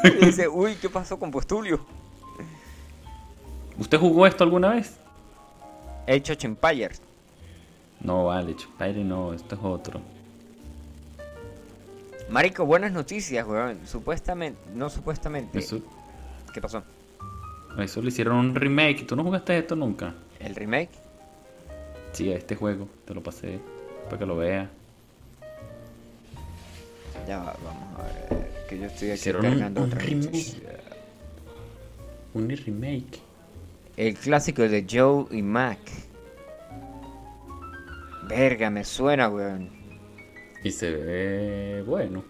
Y 0.22 0.26
dice, 0.26 0.48
uy, 0.48 0.76
¿qué 0.76 0.90
pasó 0.90 1.18
con 1.18 1.32
Postulio? 1.32 1.80
¿Usted 3.78 3.98
jugó 3.98 4.26
esto 4.26 4.44
alguna 4.44 4.70
vez? 4.70 4.98
Of 6.08 6.44
Empires. 6.44 7.02
No, 8.00 8.26
vale, 8.26 8.56
Chupaire 8.56 9.04
no, 9.04 9.34
esto 9.34 9.56
es 9.56 9.62
otro. 9.64 10.02
Marico, 12.30 12.66
buenas 12.66 12.92
noticias, 12.92 13.46
weón. 13.48 13.80
Supuestamente, 13.86 14.60
no 14.74 14.90
supuestamente. 14.90 15.60
Eso, 15.60 15.80
¿Qué 16.54 16.62
pasó? 16.62 16.84
eso 17.80 18.02
le 18.02 18.08
hicieron 18.08 18.38
un 18.38 18.56
remake. 18.56 19.06
¿Tú 19.06 19.16
no 19.16 19.24
jugaste 19.24 19.58
esto 19.58 19.76
nunca? 19.76 20.14
¿El 20.40 20.56
remake? 20.56 20.90
Sí, 22.14 22.32
a 22.32 22.38
este 22.38 22.56
juego. 22.56 22.88
Te 23.06 23.14
lo 23.14 23.22
pasé 23.22 23.60
para 24.06 24.18
que 24.20 24.26
lo 24.26 24.38
veas. 24.38 24.70
Ya 27.28 27.40
va, 27.40 27.56
vamos 27.64 28.00
a 28.00 28.04
ver. 28.04 28.55
Que 28.70 28.80
yo 28.80 28.86
estoy 28.86 29.10
aquí 29.10 29.20
Hicieron 29.20 29.46
un- 29.46 29.52
cargando 29.52 29.82
un 29.82 29.88
otra 29.88 30.00
remake. 30.00 30.26
noticia. 30.26 30.60
Un 32.34 32.50
remake. 32.50 33.20
El 33.98 34.16
clásico 34.16 34.64
de 34.64 34.86
Joe 34.90 35.26
y 35.32 35.42
Mac. 35.42 35.80
Verga, 38.28 38.70
me 38.70 38.84
suena, 38.84 39.30
weón. 39.30 39.70
Y 40.64 40.72
se 40.72 40.90
ve 40.92 41.84
bueno. 41.86 42.24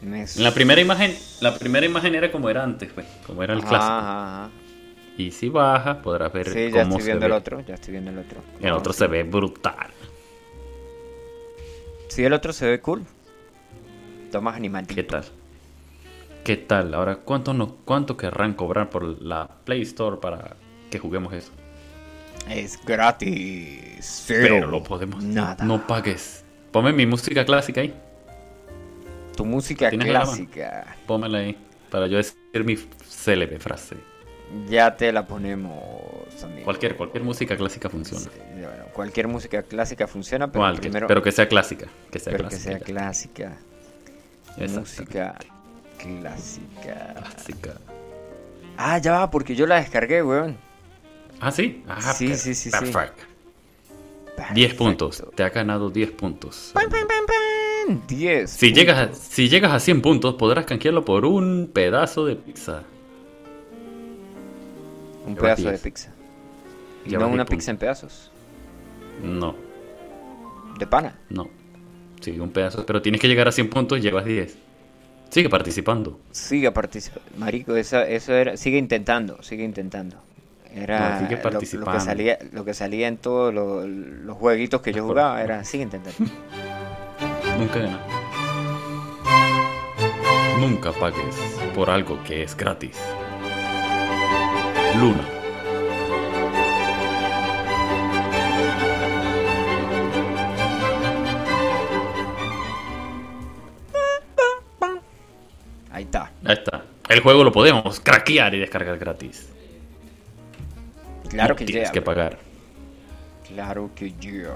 Me 0.00 0.22
En 0.22 0.42
la 0.44 0.54
primera 0.54 0.80
imagen, 0.80 1.14
la 1.40 1.58
primera 1.58 1.84
imagen 1.84 2.14
era 2.14 2.32
como 2.32 2.48
era 2.48 2.62
antes, 2.62 2.90
pues, 2.94 3.06
como 3.26 3.42
era 3.42 3.52
el 3.52 3.58
Ajá, 3.60 3.68
clásico. 3.68 3.92
ajá. 3.92 4.50
Y 5.18 5.30
si 5.32 5.48
bajas 5.50 5.96
podrás 5.98 6.32
ver 6.32 6.48
Sí, 6.50 6.70
ya 6.70 6.84
cómo 6.84 6.92
estoy 6.92 7.00
se 7.02 7.06
viendo 7.08 7.20
ve. 7.20 7.26
el 7.26 7.32
otro, 7.32 7.60
ya 7.66 7.74
estoy 7.74 7.92
viendo 7.92 8.10
el 8.10 8.18
otro. 8.18 8.40
El 8.62 8.72
otro 8.72 8.92
se 8.94 9.06
ve 9.08 9.24
brutal. 9.24 9.88
Sí, 12.08 12.24
el 12.24 12.32
otro 12.32 12.52
se 12.54 12.66
ve 12.66 12.80
cool. 12.80 13.04
Tomas 14.30 14.56
animatito. 14.56 14.94
¿Qué 14.94 15.02
tal? 15.02 15.24
¿Qué 16.44 16.56
tal? 16.56 16.94
Ahora, 16.94 17.16
¿cuánto, 17.16 17.52
nos, 17.52 17.72
¿cuánto 17.84 18.16
querrán 18.16 18.54
cobrar 18.54 18.88
por 18.90 19.20
la 19.20 19.48
Play 19.64 19.82
Store 19.82 20.16
para 20.16 20.56
que 20.90 20.98
juguemos 20.98 21.32
eso? 21.32 21.50
Es 22.48 22.78
gratis. 22.84 23.98
Cero. 24.00 24.40
Pero 24.42 24.66
lo 24.68 24.82
podemos. 24.82 25.22
Nada. 25.22 25.64
No 25.64 25.86
pagues. 25.86 26.44
Ponme 26.72 26.92
mi 26.92 27.06
música 27.06 27.44
clásica 27.44 27.80
ahí. 27.80 27.94
Tu 29.36 29.44
música 29.44 29.90
clásica. 29.90 30.96
Pónmela 31.06 31.38
ahí. 31.38 31.56
Para 31.90 32.06
yo 32.06 32.16
decir 32.16 32.36
mi 32.64 32.76
célebre 33.04 33.58
frase. 33.58 33.96
Ya 34.68 34.96
te 34.96 35.12
la 35.12 35.26
ponemos, 35.26 35.72
amigo. 36.42 36.64
Cualquier, 36.64 36.96
cualquier 36.96 37.22
música 37.22 37.56
clásica 37.56 37.88
funciona. 37.88 38.22
Sí, 38.22 38.30
bueno, 38.52 38.84
cualquier 38.92 39.28
música 39.28 39.62
clásica 39.62 40.08
funciona, 40.08 40.50
pero 40.50 40.74
primero. 40.74 41.06
pero 41.06 41.22
que 41.22 41.30
sea 41.30 41.48
clásica. 41.48 41.86
Que 42.10 42.18
sea 42.18 42.32
pero 42.32 42.44
que 42.44 42.56
clásica. 42.56 42.72
sea 42.72 42.80
clásica. 42.80 43.58
Música 44.68 45.34
clásica. 45.98 47.14
Clásica. 47.14 47.74
Ah, 48.76 48.98
ya 48.98 49.12
va, 49.12 49.30
porque 49.30 49.54
yo 49.54 49.66
la 49.66 49.76
descargué, 49.76 50.22
weón. 50.22 50.56
Ah, 51.40 51.50
sí. 51.50 51.82
Ah, 51.88 52.00
Sí, 52.14 52.28
sí, 52.36 52.54
sí, 52.54 52.70
sí. 52.70 52.70
Perfecto. 52.70 53.22
10 54.54 54.74
puntos. 54.74 55.16
Perfecto. 55.18 55.36
Te 55.36 55.42
ha 55.44 55.50
ganado 55.50 55.90
10 55.90 56.10
puntos. 56.12 56.70
Pam, 56.74 56.88
pam, 56.88 57.06
pam. 57.06 58.00
10. 58.06 58.48
Si 58.50 58.72
llegas, 58.72 58.98
a, 59.10 59.14
si 59.14 59.48
llegas 59.48 59.72
a 59.72 59.80
100 59.80 60.00
puntos, 60.00 60.34
podrás 60.34 60.64
canjearlo 60.64 61.04
por 61.04 61.24
un 61.26 61.70
pedazo 61.72 62.24
de 62.24 62.36
pizza. 62.36 62.82
Un 65.26 65.34
pedazo 65.34 65.62
de 65.64 65.70
10. 65.70 65.82
pizza. 65.82 66.12
Y 67.04 67.10
no 67.12 67.18
10 67.18 67.20
una 67.20 67.44
puntos. 67.44 67.48
pizza 67.56 67.70
en 67.70 67.76
pedazos. 67.78 68.30
No, 69.22 69.54
De 70.78 70.86
pana. 70.86 71.18
no. 71.28 71.50
Sí, 72.20 72.38
un 72.38 72.50
pedazo. 72.50 72.84
Pero 72.86 73.00
tienes 73.02 73.20
que 73.20 73.28
llegar 73.28 73.48
a 73.48 73.52
100 73.52 73.70
puntos 73.70 73.98
y 73.98 74.02
llevas 74.02 74.24
10. 74.24 74.56
Sigue 75.30 75.48
participando. 75.48 76.18
Sigue 76.32 76.70
participando. 76.72 77.28
Marico, 77.36 77.76
eso, 77.76 78.00
eso 78.02 78.32
era. 78.34 78.56
Sigue 78.56 78.78
intentando, 78.78 79.42
sigue 79.42 79.64
intentando. 79.64 80.16
Era 80.74 81.20
No, 81.20 81.28
sigue 81.28 81.78
lo- 81.80 81.90
que 81.92 82.00
salía, 82.00 82.38
lo 82.52 82.64
que 82.64 82.74
salía 82.74 83.08
en 83.08 83.16
todos 83.16 83.52
los, 83.52 83.86
los 83.88 84.36
jueguitos 84.36 84.80
que 84.82 84.92
yo 84.92 85.04
jugaba. 85.04 85.42
Era 85.42 85.64
sigue 85.64 85.82
intentando. 85.84 86.18
Nunca 87.58 87.78
ganas. 87.80 88.00
Nunca 90.60 90.92
pagues 90.92 91.36
por 91.74 91.90
algo 91.90 92.22
que 92.24 92.42
es 92.42 92.56
gratis. 92.56 92.96
Luna. 95.00 95.24
Ahí 106.44 106.54
está. 106.54 106.84
El 107.08 107.20
juego 107.20 107.44
lo 107.44 107.52
podemos 107.52 108.00
craquear 108.00 108.54
y 108.54 108.60
descargar 108.60 108.98
gratis. 108.98 109.48
Claro 111.28 111.54
No 111.54 111.56
que 111.56 111.64
tienes 111.64 111.90
que 111.90 112.02
pagar. 112.02 112.38
Claro 113.46 113.90
que 113.94 114.12
ya. 114.20 114.54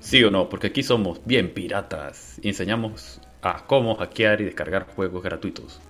Sí 0.00 0.22
o 0.24 0.30
no, 0.30 0.48
porque 0.48 0.68
aquí 0.68 0.82
somos 0.82 1.20
bien 1.24 1.52
piratas 1.52 2.38
y 2.42 2.48
enseñamos 2.48 3.20
a 3.42 3.64
cómo 3.66 3.94
hackear 3.96 4.40
y 4.40 4.44
descargar 4.44 4.86
juegos 4.94 5.22
gratuitos. 5.22 5.80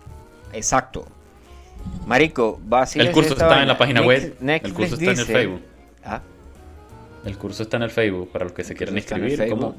Exacto. 0.53 1.07
Marico, 2.07 2.61
va 2.71 2.83
así 2.83 3.01
El 3.01 3.11
curso 3.11 3.33
está 3.33 3.63
en 3.63 3.69
la 3.69 3.77
página 3.77 4.03
web, 4.03 4.37
el 4.41 4.73
curso 4.73 4.95
está 4.95 5.13
en 5.13 5.19
el 5.19 5.27
Facebook. 5.27 5.63
Ah, 6.05 6.21
El 7.25 7.39
curso 7.39 7.63
está 7.63 7.77
en 7.79 7.85
el 7.85 7.91
Facebook 7.91 8.31
para 8.33 8.45
los 8.45 8.53
que 8.53 8.65
se 8.65 8.75
quieran 8.75 8.97
inscribir. 8.97 9.49
¿cómo? 9.49 9.77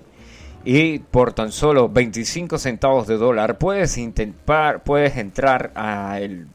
Y 0.65 0.99
por 0.99 1.33
tan 1.33 1.51
solo 1.51 1.89
25 1.89 2.57
centavos 2.57 3.07
de 3.07 3.17
dólar 3.17 3.57
puedes 3.57 3.97
intentar, 3.97 4.83
puedes 4.83 5.17
entrar 5.17 5.71
a 5.75 6.19
el 6.19 6.47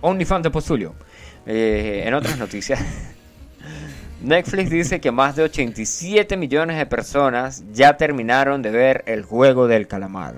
OnlyFans 0.00 0.44
de 0.44 0.50
Postulio. 0.50 0.94
Eh, 1.44 2.02
en 2.04 2.14
otras 2.14 2.38
noticias, 2.38 2.80
Netflix 4.22 4.70
dice 4.70 5.00
que 5.00 5.10
más 5.10 5.34
de 5.34 5.44
87 5.44 6.36
millones 6.36 6.76
de 6.76 6.86
personas 6.86 7.64
ya 7.72 7.96
terminaron 7.96 8.62
de 8.62 8.70
ver 8.70 9.04
el 9.06 9.22
juego 9.22 9.66
del 9.66 9.88
calamar. 9.88 10.34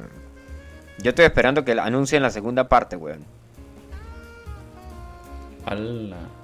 Yo 1.02 1.10
estoy 1.10 1.24
esperando 1.24 1.64
que 1.64 1.72
anuncien 1.72 2.22
la 2.22 2.30
segunda 2.30 2.68
parte, 2.68 2.96
weón. 2.96 3.24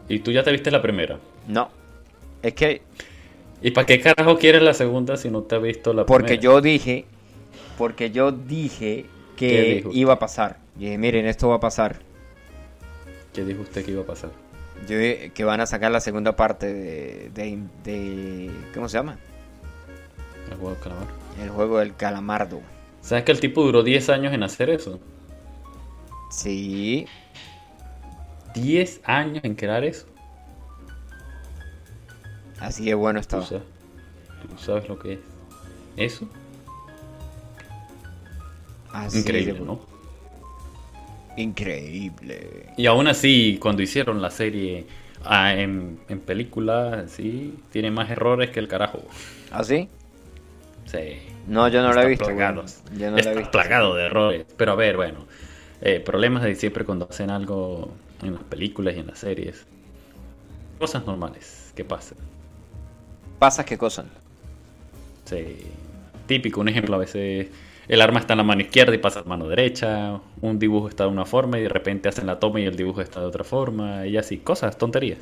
Y 0.08 0.18
tú 0.20 0.30
ya 0.30 0.42
te 0.42 0.52
viste 0.52 0.70
la 0.70 0.80
primera. 0.80 1.18
No. 1.48 1.68
Es 2.42 2.54
que 2.54 2.82
¿Y 3.60 3.70
para 3.72 3.86
qué 3.86 4.00
carajo 4.00 4.38
quieres 4.38 4.62
la 4.62 4.72
segunda 4.74 5.16
si 5.18 5.30
no 5.30 5.42
te 5.42 5.56
has 5.56 5.62
visto 5.62 5.92
la 5.92 6.06
Porque 6.06 6.38
primera? 6.38 6.42
yo 6.42 6.60
dije, 6.62 7.06
porque 7.76 8.10
yo 8.10 8.32
dije 8.32 9.06
¿Qué 9.48 9.80
que 9.80 9.86
iba 9.90 10.14
a 10.14 10.18
pasar. 10.18 10.60
Y 10.76 10.86
dije, 10.86 10.98
miren, 10.98 11.26
esto 11.26 11.48
va 11.48 11.56
a 11.56 11.60
pasar. 11.60 12.00
¿Qué 13.32 13.44
dijo 13.44 13.62
usted 13.62 13.84
que 13.84 13.92
iba 13.92 14.02
a 14.02 14.06
pasar? 14.06 14.30
Yo 14.86 14.98
dije 14.98 15.32
que 15.32 15.44
van 15.44 15.60
a 15.60 15.66
sacar 15.66 15.90
la 15.90 16.00
segunda 16.00 16.36
parte 16.36 16.72
de, 16.72 17.30
de, 17.30 17.58
de- 17.84 18.68
¿cómo 18.74 18.88
se 18.88 18.98
llama? 18.98 19.18
El 20.50 20.56
juego 20.56 20.74
de 20.74 20.80
calamar. 20.80 21.08
El 21.36 21.50
juego 21.50 21.78
del 21.78 21.94
calamardo. 21.96 22.62
¿Sabes 23.00 23.24
que 23.24 23.32
el 23.32 23.40
tipo 23.40 23.62
duró 23.64 23.82
10 23.82 24.10
años 24.10 24.34
en 24.34 24.42
hacer 24.42 24.68
eso? 24.70 25.00
Sí, 26.28 27.06
10 28.54 29.00
años 29.04 29.44
en 29.44 29.54
crear 29.54 29.84
eso. 29.84 30.15
Así 32.58 32.84
de 32.86 32.94
bueno 32.94 33.20
¿Tú 33.28 33.38
estaba. 33.38 33.42
sabes, 33.42 33.64
tú 34.40 34.58
sabes 34.58 34.88
lo 34.88 34.98
que 34.98 35.14
es 35.14 35.20
eso? 35.96 36.28
Así 38.92 39.18
Increíble, 39.18 39.52
de- 39.52 39.60
¿no? 39.60 39.80
Increíble. 41.36 42.72
Y 42.76 42.86
aún 42.86 43.08
así, 43.08 43.58
cuando 43.60 43.82
hicieron 43.82 44.22
la 44.22 44.30
serie 44.30 44.86
ah, 45.24 45.52
en, 45.54 46.00
en 46.08 46.20
película, 46.20 47.04
sí, 47.08 47.62
tiene 47.70 47.90
más 47.90 48.10
errores 48.10 48.50
que 48.50 48.60
el 48.60 48.68
carajo. 48.68 49.02
¿Así? 49.50 49.88
Sí. 50.86 51.18
No, 51.46 51.68
yo 51.68 51.82
no 51.82 51.92
la 51.92 52.02
he 52.04 52.06
Está 52.06 52.08
visto. 52.08 52.24
plagado. 52.26 52.62
weón. 52.62 52.98
Yo 52.98 53.10
no 53.10 53.20
la 53.20 53.32
he 53.32 53.34
visto. 53.36 53.50
plagado 53.50 53.94
de 53.94 54.06
errores. 54.06 54.46
Pero 54.56 54.72
a 54.72 54.74
ver, 54.76 54.96
bueno. 54.96 55.26
eh, 55.82 56.00
problemas 56.00 56.42
de 56.42 56.54
siempre 56.54 56.84
cuando 56.84 57.06
hacen 57.10 57.30
algo 57.30 57.90
en 58.22 58.34
las 58.34 58.42
películas 58.44 58.94
y 58.96 59.00
en 59.00 59.06
las 59.08 59.18
series. 59.18 59.66
Cosas 60.78 61.06
normales 61.06 61.72
que 61.74 61.84
pasan. 61.84 62.18
Pasas 63.38 63.64
qué 63.66 63.76
cosas. 63.78 64.06
Sí. 65.24 65.58
Típico, 66.26 66.60
un 66.60 66.68
ejemplo, 66.68 66.96
a 66.96 66.98
veces 66.98 67.48
el 67.88 68.00
arma 68.00 68.18
está 68.20 68.32
en 68.34 68.38
la 68.38 68.42
mano 68.44 68.62
izquierda 68.62 68.94
y 68.94 68.98
pasa 68.98 69.20
a 69.20 69.22
la 69.22 69.28
mano 69.28 69.46
derecha, 69.48 70.20
un 70.40 70.58
dibujo 70.58 70.88
está 70.88 71.04
de 71.04 71.10
una 71.10 71.24
forma 71.24 71.58
y 71.58 71.62
de 71.62 71.68
repente 71.68 72.08
hacen 72.08 72.26
la 72.26 72.38
toma 72.40 72.60
y 72.60 72.64
el 72.64 72.76
dibujo 72.76 73.00
está 73.00 73.20
de 73.20 73.26
otra 73.26 73.44
forma, 73.44 74.06
y 74.06 74.16
así, 74.16 74.38
cosas, 74.38 74.76
tonterías. 74.76 75.18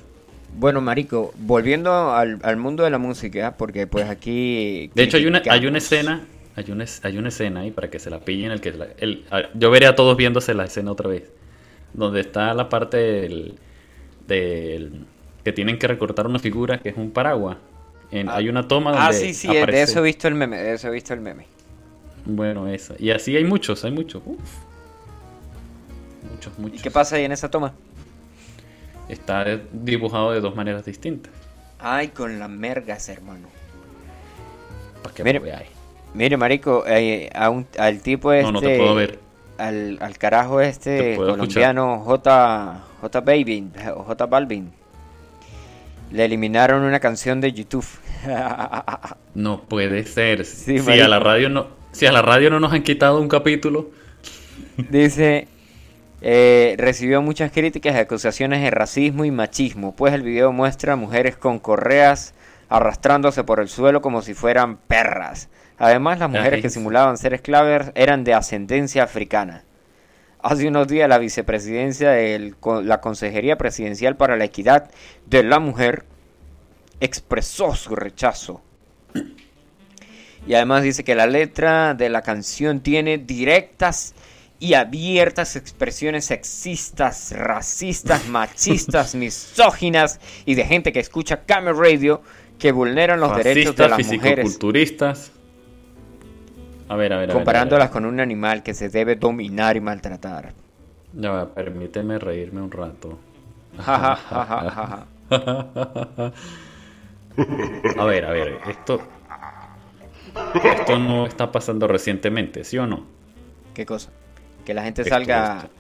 Bueno, 0.56 0.80
Marico, 0.80 1.34
volviendo 1.36 2.12
al, 2.12 2.38
al 2.42 2.56
mundo 2.56 2.84
de 2.84 2.90
la 2.90 2.98
música, 2.98 3.54
porque 3.58 3.86
pues 3.86 4.08
aquí... 4.08 4.90
De 4.94 5.02
hecho, 5.02 5.16
hay 5.18 5.26
una, 5.26 5.42
hay 5.50 5.66
una 5.66 5.78
escena, 5.78 6.24
hay 6.56 6.70
una, 6.70 6.84
hay 7.02 7.18
una 7.18 7.28
escena 7.28 7.60
ahí 7.60 7.70
para 7.70 7.90
que 7.90 7.98
se 7.98 8.08
la 8.08 8.20
pillen, 8.20 8.52
el 8.52 8.60
que 8.60 8.72
la- 8.72 8.88
el- 8.98 9.24
a- 9.30 9.50
yo 9.52 9.70
veré 9.70 9.86
a 9.86 9.94
todos 9.96 10.16
viéndose 10.16 10.54
la 10.54 10.64
escena 10.64 10.92
otra 10.92 11.08
vez, 11.08 11.30
donde 11.92 12.20
está 12.20 12.54
la 12.54 12.68
parte 12.70 12.96
del, 12.96 13.54
del- 14.26 15.04
que 15.42 15.52
tienen 15.52 15.78
que 15.78 15.86
recortar 15.88 16.26
una 16.26 16.38
figura 16.38 16.78
que 16.78 16.88
es 16.90 16.96
un 16.96 17.10
paraguas. 17.10 17.56
En- 18.14 18.28
Ah, 18.28 18.36
hay 18.36 18.48
una 18.48 18.66
toma 18.68 18.92
donde 18.92 19.06
Ah, 19.06 19.12
sí, 19.12 19.34
sí, 19.34 19.48
de 19.48 19.82
eso 19.82 19.98
he 19.98 20.02
visto 20.02 20.28
el 20.28 20.34
meme, 20.34 20.56
de 20.56 20.74
eso 20.74 20.88
he 20.88 20.90
visto 20.92 21.12
el 21.14 21.20
meme. 21.20 21.46
Bueno, 22.24 22.68
esa. 22.68 22.94
Y 22.98 23.10
así 23.10 23.36
hay 23.36 23.44
muchos, 23.44 23.84
hay 23.84 23.90
muchos. 23.90 24.22
Uf. 24.24 24.38
Muchos, 26.30 26.52
¿Y 26.56 26.60
muchos. 26.62 26.82
qué 26.82 26.90
pasa 26.90 27.16
ahí 27.16 27.24
en 27.24 27.32
esa 27.32 27.50
toma? 27.50 27.74
Está 29.08 29.44
dibujado 29.72 30.32
de 30.32 30.40
dos 30.40 30.54
maneras 30.54 30.84
distintas. 30.84 31.32
Ay, 31.78 32.08
con 32.08 32.38
las 32.38 32.48
mergas, 32.48 33.08
hermano. 33.08 33.48
Para 35.02 35.14
que 35.14 35.24
Mire, 35.24 35.38
veáis. 35.40 35.68
Mire, 36.14 36.36
marico, 36.36 36.84
eh, 36.86 37.28
a 37.34 37.50
un- 37.50 37.66
al 37.78 38.00
tipo 38.00 38.32
este... 38.32 38.44
No, 38.46 38.52
no 38.52 38.60
te 38.60 38.78
puedo 38.78 38.94
ver. 38.94 39.18
Al, 39.58 39.98
al 40.00 40.16
carajo 40.18 40.58
Te 40.58 40.68
este 40.68 41.16
colombiano 41.16 41.98
J, 42.00 42.80
J 43.00 43.20
Balvin, 43.20 43.72
J 44.06 44.26
Balvin. 44.26 44.72
Le 46.14 46.24
eliminaron 46.24 46.82
una 46.82 47.00
canción 47.00 47.40
de 47.40 47.52
YouTube. 47.52 47.86
No 49.34 49.62
puede 49.62 50.04
ser. 50.04 50.44
Sí, 50.44 50.78
si 50.78 51.00
a 51.00 51.08
la 51.08 51.18
radio 51.18 51.48
no, 51.48 51.66
si 51.90 52.06
a 52.06 52.12
la 52.12 52.22
radio 52.22 52.50
no 52.50 52.60
nos 52.60 52.72
han 52.72 52.84
quitado 52.84 53.20
un 53.20 53.26
capítulo, 53.26 53.90
Dice, 54.76 55.48
eh, 56.20 56.74
recibió 56.78 57.22
muchas 57.22 57.52
críticas 57.52 57.94
y 57.94 57.98
acusaciones 57.98 58.62
de 58.62 58.70
racismo 58.70 59.24
y 59.24 59.30
machismo, 59.30 59.94
pues 59.94 60.14
el 60.14 60.22
video 60.22 60.52
muestra 60.52 60.94
a 60.94 60.96
mujeres 60.96 61.36
con 61.36 61.58
correas 61.58 62.34
arrastrándose 62.68 63.44
por 63.44 63.60
el 63.60 63.68
suelo 63.68 64.00
como 64.02 64.22
si 64.22 64.34
fueran 64.34 64.76
perras. 64.76 65.48
Además, 65.78 66.18
las 66.18 66.30
mujeres 66.30 66.62
que 66.62 66.70
simulaban 66.70 67.18
ser 67.18 67.34
esclavas 67.34 67.92
eran 67.94 68.24
de 68.24 68.34
ascendencia 68.34 69.02
africana. 69.02 69.64
Hace 70.45 70.68
unos 70.68 70.88
días 70.88 71.09
la 71.09 71.16
vicepresidencia 71.16 72.11
de 72.11 72.53
la 72.82 73.01
Consejería 73.01 73.57
Presidencial 73.57 74.18
para 74.18 74.36
la 74.36 74.45
Equidad 74.45 74.90
de 75.24 75.42
la 75.42 75.59
Mujer 75.59 76.05
expresó 77.01 77.74
su 77.74 77.97
rechazo. 77.97 78.61
Y 80.47 80.53
además 80.53 80.82
dice 80.82 81.03
que 81.03 81.14
la 81.14 81.26
letra 81.26 81.95
de 81.95 82.11
la 82.11 82.20
canción 82.20 82.80
tiene 82.80 83.16
directas 83.16 84.14
y 84.61 84.74
abiertas 84.74 85.57
expresiones 85.57 86.26
sexistas, 86.26 87.32
racistas, 87.34 88.26
machistas, 88.28 89.14
misóginas 89.14 90.20
y 90.45 90.57
de 90.57 90.66
gente 90.66 90.92
que 90.92 91.01
escucha 91.01 91.47
Camel 91.47 91.74
Radio 91.74 92.20
que 92.59 92.70
vulneran 92.70 93.18
los 93.18 93.34
derechos 93.34 93.76
de 93.76 93.88
las 93.88 94.07
mujeres. 94.12 94.59
A 96.95 96.97
ver, 96.97 97.12
a 97.12 97.16
ver, 97.16 97.16
a 97.16 97.18
ver, 97.18 97.22
a 97.22 97.26
ver. 97.26 97.34
comparándolas 97.34 97.90
con 97.90 98.05
un 98.05 98.20
animal 98.20 98.62
que 98.62 98.72
se 98.72 98.88
debe 98.88 99.16
dominar 99.16 99.76
y 99.76 99.80
maltratar. 99.80 100.53
Ya 101.12 101.45
permíteme 101.53 102.20
reírme 102.20 102.62
un 102.62 102.70
rato. 102.70 103.18
A 107.99 108.05
ver, 108.05 108.24
a 108.24 108.30
ver, 108.30 108.61
esto. 108.68 109.01
Esto 110.62 110.99
no 111.01 111.26
está 111.26 111.51
pasando 111.51 111.88
recientemente, 111.88 112.62
¿sí 112.62 112.78
o 112.78 112.86
no? 112.86 113.05
¿Qué 113.74 113.84
cosa? 113.84 114.11
Que 114.64 114.72
la 114.72 114.84
gente 114.84 115.03
Esto, 115.03 115.12
salga... 115.14 115.57
esto. 115.57 115.70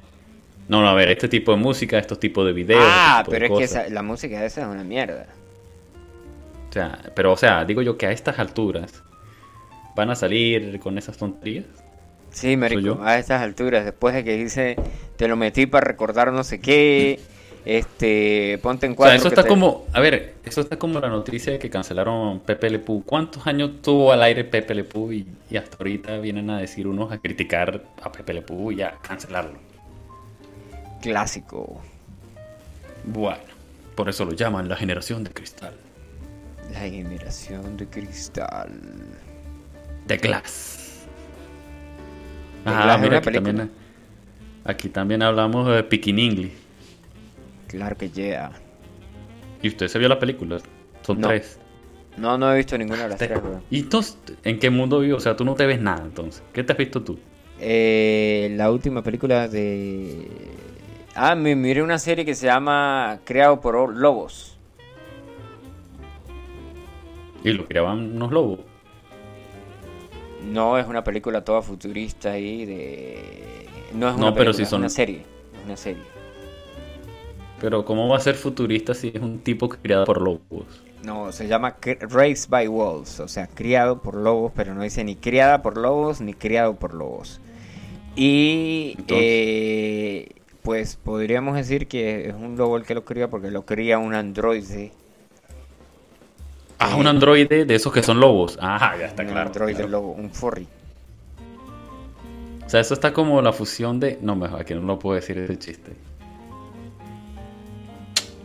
No, 0.66 0.80
no, 0.82 0.88
a 0.88 0.94
ver, 0.94 1.10
este 1.10 1.28
tipo 1.28 1.52
de 1.52 1.58
música, 1.58 1.96
estos 1.96 2.18
tipos 2.18 2.44
de 2.44 2.52
videos. 2.52 2.82
Ah, 2.84 3.18
este 3.20 3.30
de 3.30 3.40
pero 3.40 3.54
es 3.54 3.58
que 3.58 3.64
esa- 3.64 3.88
la 3.88 4.02
música 4.02 4.44
esa 4.44 4.62
es 4.62 4.66
una 4.66 4.82
mierda. 4.82 5.26
O 6.70 6.72
sea, 6.72 6.98
pero 7.14 7.30
o 7.32 7.36
sea, 7.36 7.64
digo 7.64 7.82
yo 7.82 7.96
que 7.96 8.06
a 8.06 8.10
estas 8.10 8.40
alturas 8.40 9.04
van 9.94 10.10
a 10.10 10.14
salir 10.14 10.78
con 10.80 10.98
esas 10.98 11.16
tonterías. 11.16 11.64
Sí, 12.30 12.56
marico, 12.56 13.00
a 13.02 13.18
estas 13.18 13.42
alturas, 13.42 13.84
después 13.84 14.14
de 14.14 14.24
que 14.24 14.36
dice, 14.36 14.76
te 15.16 15.28
lo 15.28 15.36
metí 15.36 15.66
para 15.66 15.86
recordar 15.86 16.32
no 16.32 16.42
sé 16.42 16.60
qué, 16.60 17.20
este, 17.64 18.58
ponte 18.60 18.86
en 18.86 18.92
O 18.92 18.94
sea, 18.94 18.96
cuatro. 18.96 19.16
eso 19.16 19.28
está 19.28 19.42
te- 19.44 19.48
como, 19.48 19.84
a 19.92 20.00
ver, 20.00 20.34
eso 20.44 20.60
está 20.60 20.76
como 20.76 20.98
la 20.98 21.08
noticia 21.08 21.52
de 21.52 21.58
que 21.60 21.70
cancelaron 21.70 22.40
Pepe 22.40 22.70
Le 22.70 22.80
Pew. 22.80 23.04
¿Cuántos 23.06 23.46
años 23.46 23.80
tuvo 23.82 24.12
al 24.12 24.22
aire 24.24 24.42
Pepe 24.44 24.74
Le 24.74 24.82
Pew 24.84 25.12
y, 25.12 25.26
y 25.48 25.56
hasta 25.56 25.76
ahorita 25.78 26.18
vienen 26.18 26.50
a 26.50 26.58
decir 26.58 26.88
unos 26.88 27.12
a 27.12 27.18
criticar 27.18 27.84
a 28.02 28.10
Pepe 28.10 28.34
Le 28.34 28.42
Pew 28.42 28.72
y 28.72 28.82
a 28.82 28.96
cancelarlo? 29.00 29.58
Clásico, 31.00 31.80
Bueno, 33.04 33.38
por 33.94 34.08
eso 34.08 34.24
lo 34.24 34.32
llaman 34.32 34.68
la 34.68 34.76
generación 34.76 35.22
de 35.22 35.30
cristal. 35.30 35.74
la 36.72 36.80
generación 36.80 37.76
de 37.76 37.86
cristal. 37.86 38.70
The 40.06 40.16
Glass. 40.18 41.06
The 42.64 42.70
Ah, 42.70 42.82
Glass 42.84 43.00
mira, 43.00 43.18
aquí 43.18 43.24
película. 43.26 43.46
también, 43.52 43.70
aquí 44.64 44.88
también 44.88 45.22
hablamos 45.22 45.68
de 45.74 45.82
Picking 45.84 46.18
English. 46.18 46.52
Claro 47.68 47.96
que 47.96 48.10
yeah. 48.10 48.52
¿Y 49.62 49.68
usted 49.68 49.88
se 49.88 49.98
vio 49.98 50.08
la 50.08 50.18
película? 50.18 50.58
Son 51.02 51.20
No. 51.20 51.28
tres. 51.28 51.58
No, 52.16 52.38
no 52.38 52.52
he 52.52 52.56
visto 52.58 52.78
ninguna 52.78 53.02
de 53.04 53.08
las 53.08 53.18
Te- 53.18 53.26
tres, 53.28 53.40
weón. 53.42 53.62
¿Y 53.70 53.80
entonces 53.80 54.16
en 54.44 54.58
qué 54.58 54.70
mundo 54.70 55.00
vivo? 55.00 55.16
O 55.16 55.20
sea, 55.20 55.34
tú 55.36 55.44
no 55.44 55.54
te 55.54 55.66
ves 55.66 55.80
nada 55.80 56.02
entonces. 56.04 56.42
¿Qué 56.52 56.62
te 56.62 56.72
has 56.72 56.78
visto 56.78 57.02
tú? 57.02 57.18
Eh, 57.60 58.52
la 58.56 58.70
última 58.70 59.02
película 59.02 59.48
de... 59.48 60.28
Ah, 61.16 61.34
me 61.34 61.54
miré 61.56 61.82
una 61.82 61.98
serie 61.98 62.24
que 62.24 62.34
se 62.34 62.46
llama 62.46 63.20
Creado 63.24 63.60
por 63.60 63.96
Lobos. 63.96 64.58
Y 67.42 67.52
lo 67.52 67.66
criaban 67.66 68.16
unos 68.16 68.32
lobos. 68.32 68.60
No 70.50 70.78
es 70.78 70.86
una 70.86 71.02
película 71.04 71.44
toda 71.44 71.62
futurista 71.62 72.32
ahí 72.32 72.64
de... 72.64 73.66
No 73.94 74.08
es 74.10 74.16
No, 74.16 74.26
una 74.28 74.34
pero 74.34 74.52
película, 74.52 74.52
sí 74.54 74.62
es 74.62 74.68
son- 74.68 74.80
una 74.80 74.88
serie. 74.88 75.18
Es 75.58 75.64
una 75.64 75.76
serie. 75.76 76.02
Pero 77.60 77.84
¿cómo 77.84 78.08
va 78.08 78.16
a 78.18 78.20
ser 78.20 78.34
futurista 78.34 78.94
si 78.94 79.08
es 79.08 79.20
un 79.22 79.38
tipo 79.38 79.68
criado 79.68 80.04
por 80.04 80.20
lobos? 80.20 80.66
No, 81.02 81.32
se 81.32 81.46
llama 81.48 81.76
Raised 82.00 82.48
by 82.50 82.66
Wolves, 82.66 83.20
o 83.20 83.28
sea, 83.28 83.46
criado 83.46 84.00
por 84.00 84.14
lobos, 84.16 84.52
pero 84.54 84.74
no 84.74 84.82
dice 84.82 85.04
ni 85.04 85.16
criada 85.16 85.62
por 85.62 85.76
lobos 85.76 86.20
ni 86.20 86.34
criado 86.34 86.74
por 86.76 86.94
lobos. 86.94 87.40
Y 88.16 88.96
eh, 89.08 90.30
pues 90.62 90.96
podríamos 90.96 91.56
decir 91.56 91.88
que 91.88 92.28
es 92.28 92.34
un 92.34 92.56
lobo 92.56 92.76
el 92.76 92.84
que 92.84 92.94
lo 92.94 93.04
cría 93.04 93.28
porque 93.28 93.50
lo 93.50 93.64
cría 93.66 93.98
un 93.98 94.14
androide. 94.14 94.92
Ah, 96.92 96.96
un 96.96 97.06
androide 97.06 97.64
de 97.64 97.74
esos 97.74 97.92
que 97.92 98.02
son 98.02 98.20
lobos. 98.20 98.58
Ah, 98.60 98.94
ya 98.98 99.06
está 99.06 99.22
un 99.22 99.28
claro. 99.30 99.46
androide 99.48 99.74
claro. 99.74 99.90
lobo, 99.90 100.12
un 100.12 100.30
furry. 100.30 100.66
O 102.66 102.68
sea, 102.68 102.80
eso 102.80 102.94
está 102.94 103.12
como 103.12 103.40
la 103.42 103.52
fusión 103.52 104.00
de... 104.00 104.18
No, 104.22 104.34
mejor, 104.36 104.60
aquí 104.60 104.74
no 104.74 104.80
lo 104.80 104.98
puedo 104.98 105.16
decir 105.16 105.36
ese 105.38 105.58
chiste. 105.58 105.92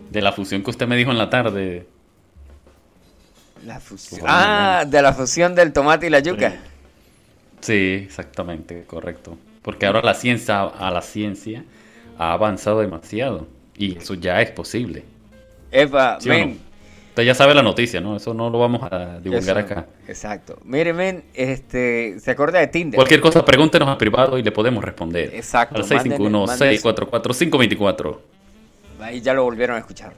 De 0.09 0.21
la 0.21 0.31
fusión 0.31 0.63
que 0.63 0.69
usted 0.71 0.87
me 0.87 0.95
dijo 0.97 1.11
en 1.11 1.17
la 1.17 1.29
tarde. 1.29 1.85
La 3.65 3.79
fusión. 3.79 4.21
Bueno, 4.21 4.35
Ah, 4.37 4.83
de 4.87 5.01
la 5.01 5.13
fusión 5.13 5.55
del 5.55 5.71
tomate 5.71 6.07
y 6.07 6.09
la 6.09 6.19
yuca. 6.19 6.53
Sí, 7.61 8.03
exactamente, 8.05 8.83
correcto. 8.85 9.37
Porque 9.61 9.85
ahora 9.85 10.01
la 10.01 10.13
ciencia, 10.13 10.63
a 10.63 10.91
la 10.91 11.01
ciencia 11.01 11.63
ha 12.17 12.33
avanzado 12.33 12.79
demasiado. 12.79 13.47
Y 13.77 13.97
eso 13.97 14.13
ya 14.15 14.41
es 14.41 14.51
posible. 14.51 15.03
Epa, 15.71 16.17
¿Sí 16.19 16.29
o 16.29 16.33
men, 16.33 16.49
no? 16.49 16.68
Usted 17.19 17.27
ya 17.27 17.35
sabe 17.35 17.53
la 17.53 17.61
noticia, 17.61 17.99
¿no? 17.99 18.15
Eso 18.15 18.33
no 18.33 18.49
lo 18.49 18.59
vamos 18.59 18.81
a 18.89 19.19
divulgar 19.19 19.57
eso, 19.57 19.65
acá. 19.73 19.85
Exacto. 20.07 20.57
Mire, 20.63 20.93
men, 20.93 21.25
este, 21.33 22.17
¿se 22.21 22.31
acuerda 22.31 22.59
de 22.59 22.67
Tinder? 22.67 22.95
Cualquier 22.95 23.19
cosa, 23.19 23.43
pregúntenos 23.43 23.89
a 23.89 23.97
privado 23.97 24.37
y 24.37 24.43
le 24.43 24.51
podemos 24.53 24.81
responder. 24.81 25.31
Exacto, 25.33 25.75
Al 25.75 25.83
mándenle- 25.83 26.79
651-644-524. 26.79 28.19
Ahí 29.01 29.19
ya 29.19 29.33
lo 29.33 29.43
volvieron 29.43 29.75
a 29.75 29.79
escuchar. 29.79 30.13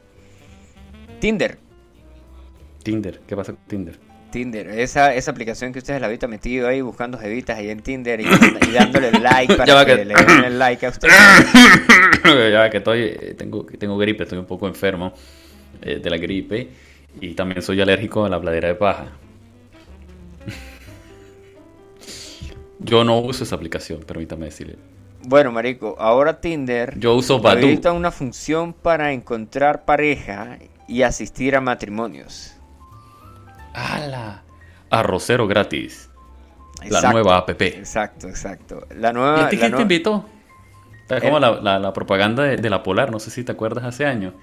Tinder. 1.20 1.58
Tinder, 2.84 3.20
¿qué 3.28 3.36
pasa 3.36 3.54
con 3.54 3.62
Tinder? 3.66 3.98
Tinder, 4.32 4.68
esa, 4.68 5.16
esa 5.16 5.32
aplicación 5.32 5.74
que 5.74 5.80
ustedes 5.80 6.00
la 6.02 6.06
habita 6.08 6.28
metido 6.28 6.68
ahí 6.68 6.82
buscando 6.82 7.18
jevitas 7.18 7.58
ahí 7.58 7.70
en 7.72 7.82
Tinder 7.82 8.22
y, 8.22 8.26
y 8.26 8.72
dándole 8.72 9.12
like 9.14 9.56
para 9.58 9.86
que- 9.86 10.06
le 10.06 10.14
den 10.14 10.44
el 10.46 10.60
like 10.60 10.86
a 10.86 10.90
ustedes. 10.90 11.16
ya 12.52 12.70
que 12.70 12.78
estoy, 12.78 13.02
eh, 13.02 13.34
tengo, 13.36 13.66
tengo 13.66 13.98
gripe, 13.98 14.22
estoy 14.24 14.38
un 14.38 14.46
poco 14.46 14.68
enfermo 14.68 15.14
eh, 15.82 16.00
de 16.02 16.10
la 16.12 16.18
gripe 16.18 16.70
y 17.20 17.34
también 17.34 17.62
soy 17.62 17.82
alérgico 17.82 18.26
a 18.26 18.30
la 18.30 18.40
pladera 18.40 18.68
de 18.70 18.76
paja. 18.76 19.06
Yo 22.80 23.04
no 23.04 23.20
uso 23.20 23.44
esa 23.44 23.56
aplicación, 23.56 24.02
permítame 24.02 24.46
decirle. 24.46 24.78
Bueno, 25.24 25.52
marico, 25.52 25.96
ahora 26.00 26.42
Tinder 26.42 26.98
Yo 26.98 27.14
uso 27.14 27.40
Badoo. 27.40 27.60
habilita 27.60 27.92
una 27.92 28.10
función 28.12 28.74
para 28.74 29.14
encontrar 29.14 29.86
pareja 29.86 30.58
y 30.88 31.04
asistir 31.04 31.56
a 31.56 31.62
matrimonios. 31.62 32.54
¡Hala! 33.74 34.44
Arrocero 34.90 35.48
gratis. 35.48 36.10
La 36.80 36.88
Exacto, 36.88 37.12
nueva 37.12 37.38
app. 37.38 37.50
Exacto, 37.62 38.28
exacto. 38.28 38.88
La 38.98 39.12
¿Y 39.12 39.14
nueva. 39.14 39.46
a 39.46 39.50
ti 39.50 39.58
la 39.58 39.62
quién 39.68 39.76
te 39.76 39.82
invitó? 39.84 40.26
El- 41.08 41.22
como 41.22 41.40
la, 41.40 41.62
la- 41.62 41.78
la 41.78 41.94
propaganda 41.94 42.44
de, 42.44 42.58
de 42.58 42.70
la 42.72 42.82
Polar, 42.82 43.12
no 43.12 43.20
sé 43.20 43.30
si 43.30 43.44
te 43.44 43.52
acuerdas 43.52 43.84
hace 43.84 44.06
años. 44.08 44.34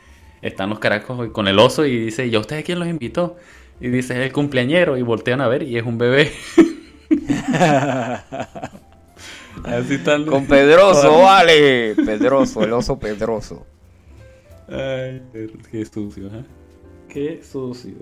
Están 0.43 0.71
los 0.71 0.79
carajos 0.79 1.29
con 1.33 1.49
el 1.49 1.59
oso 1.59 1.85
y 1.87 1.99
dice, 2.07 2.27
¿y 2.27 2.35
a 2.35 2.41
ustedes 2.41 2.65
quién 2.65 2.79
los 2.79 2.89
invitó? 2.89 3.37
Y 3.81 3.89
dice, 3.89 4.15
es 4.15 4.27
el 4.27 4.33
cumpleañero, 4.33 4.97
y 4.97 5.03
voltean 5.03 5.41
a 5.41 5.49
ver 5.49 5.63
y 5.63 5.77
es 5.79 5.85
un 5.85 5.99
bebé. 5.99 6.33
Así 9.65 9.95
están. 9.95 10.25
Con 10.27 10.47
Pedroso, 10.47 11.19
vale. 11.23 11.95
Pedroso, 11.95 12.63
el 12.63 12.73
oso 12.73 12.99
Pedroso. 12.99 13.67
Ay, 14.69 15.23
qué 15.71 15.85
sucio, 15.85 16.27
¿eh? 16.29 16.45
Qué 17.09 17.43
sucio. 17.43 17.95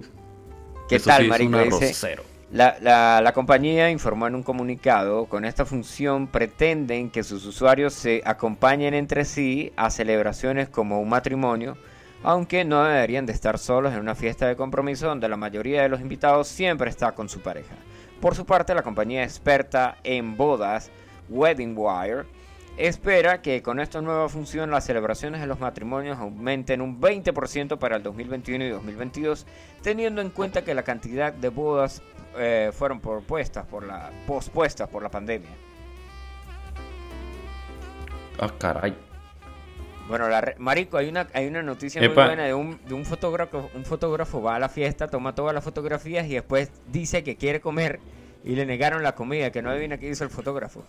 ¿Qué 0.89 0.97
Eso 0.97 1.11
tal, 1.11 1.22
sí 1.22 1.28
marico? 1.28 1.78
Dice. 1.78 2.16
La, 2.53 2.76
la- 2.80 3.20
la 3.22 3.32
compañía 3.32 3.91
informó 3.91 4.26
en 4.28 4.34
un 4.37 4.43
comunicado, 4.43 5.26
con 5.26 5.45
esta 5.45 5.64
función 5.64 6.28
pretenden 6.28 7.11
que 7.11 7.22
sus 7.24 7.45
usuarios 7.45 7.93
se 7.93 8.22
acompañen 8.24 8.95
entre 8.95 9.24
sí 9.24 9.72
a 9.76 9.91
celebraciones 9.91 10.68
como 10.68 11.01
un 11.01 11.09
matrimonio, 11.09 11.76
aunque 12.22 12.64
no 12.64 12.84
deberían 12.84 13.26
de 13.26 13.32
estar 13.32 13.58
solos 13.58 13.92
en 13.92 14.00
una 14.00 14.14
fiesta 14.14 14.46
de 14.46 14.56
compromiso 14.56 15.06
donde 15.06 15.28
la 15.28 15.36
mayoría 15.36 15.82
de 15.82 15.88
los 15.88 16.00
invitados 16.00 16.48
siempre 16.48 16.90
está 16.90 17.12
con 17.12 17.28
su 17.28 17.40
pareja. 17.40 17.74
Por 18.20 18.34
su 18.34 18.46
parte, 18.46 18.74
la 18.74 18.82
compañía 18.82 19.22
experta 19.22 19.98
en 20.02 20.36
bodas, 20.36 20.90
Wedding 21.28 21.74
Wire, 21.76 22.24
espera 22.76 23.42
que 23.42 23.62
con 23.62 23.80
esta 23.80 24.00
nueva 24.00 24.28
función 24.28 24.70
las 24.70 24.84
celebraciones 24.84 25.40
de 25.40 25.46
los 25.46 25.60
matrimonios 25.60 26.18
aumenten 26.18 26.80
un 26.80 27.00
20% 27.00 27.78
para 27.78 27.96
el 27.96 28.02
2021 28.02 28.64
y 28.64 28.68
2022, 28.70 29.46
teniendo 29.82 30.20
en 30.20 30.30
cuenta 30.30 30.62
que 30.62 30.74
la 30.74 30.82
cantidad 30.82 31.32
de 31.32 31.48
bodas 31.48 32.02
eh, 32.38 32.70
fueron 32.72 33.00
propuestas 33.00 33.66
por 33.66 33.86
la, 33.86 34.10
pospuestas 34.26 34.88
por 34.88 35.02
la 35.02 35.10
pandemia. 35.10 35.50
Ah, 38.38 38.50
caray. 38.58 39.05
Bueno, 40.09 40.28
la 40.28 40.40
re- 40.40 40.54
marico, 40.59 40.96
hay 40.98 41.09
una, 41.09 41.26
hay 41.32 41.46
una 41.46 41.62
noticia 41.62 42.00
Epa. 42.00 42.14
muy 42.22 42.24
buena 42.28 42.44
de 42.44 42.54
un, 42.54 42.78
de 42.86 42.94
un 42.94 43.04
fotógrafo, 43.04 43.70
un 43.74 43.84
fotógrafo 43.84 44.40
va 44.40 44.54
a 44.57 44.59
la 44.59 44.68
fiesta, 44.68 45.09
toma 45.09 45.34
todas 45.34 45.52
las 45.54 45.64
fotografías 45.64 46.26
y 46.26 46.34
después 46.34 46.70
dice 46.86 47.24
que 47.24 47.36
quiere 47.36 47.61
comer 47.61 47.98
y 48.44 48.54
le 48.54 48.66
negaron 48.66 49.02
la 49.02 49.14
comida, 49.16 49.50
que 49.50 49.62
no 49.62 49.70
adivina 49.70 49.98
qué 49.98 50.09
hizo 50.09 50.22
el 50.22 50.30
fotógrafo. 50.30 50.84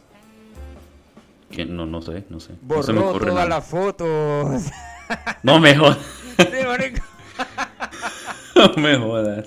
Que 1.50 1.66
no, 1.66 1.86
no 1.86 2.02
sé, 2.02 2.26
no 2.30 2.40
sé. 2.40 2.54
no 2.62 2.84
se 2.84 2.94
me 2.94 3.00
Borró 3.00 3.12
ocurre 3.12 3.32
todas 3.32 3.50
las 3.50 3.66
fotos. 3.66 4.64
No 5.42 5.60
me 5.60 5.76
jodas. 5.76 5.98
Sí, 6.38 6.66
marico. 6.68 7.02
No 8.56 8.74
me 8.82 8.98
jodas. 8.98 9.46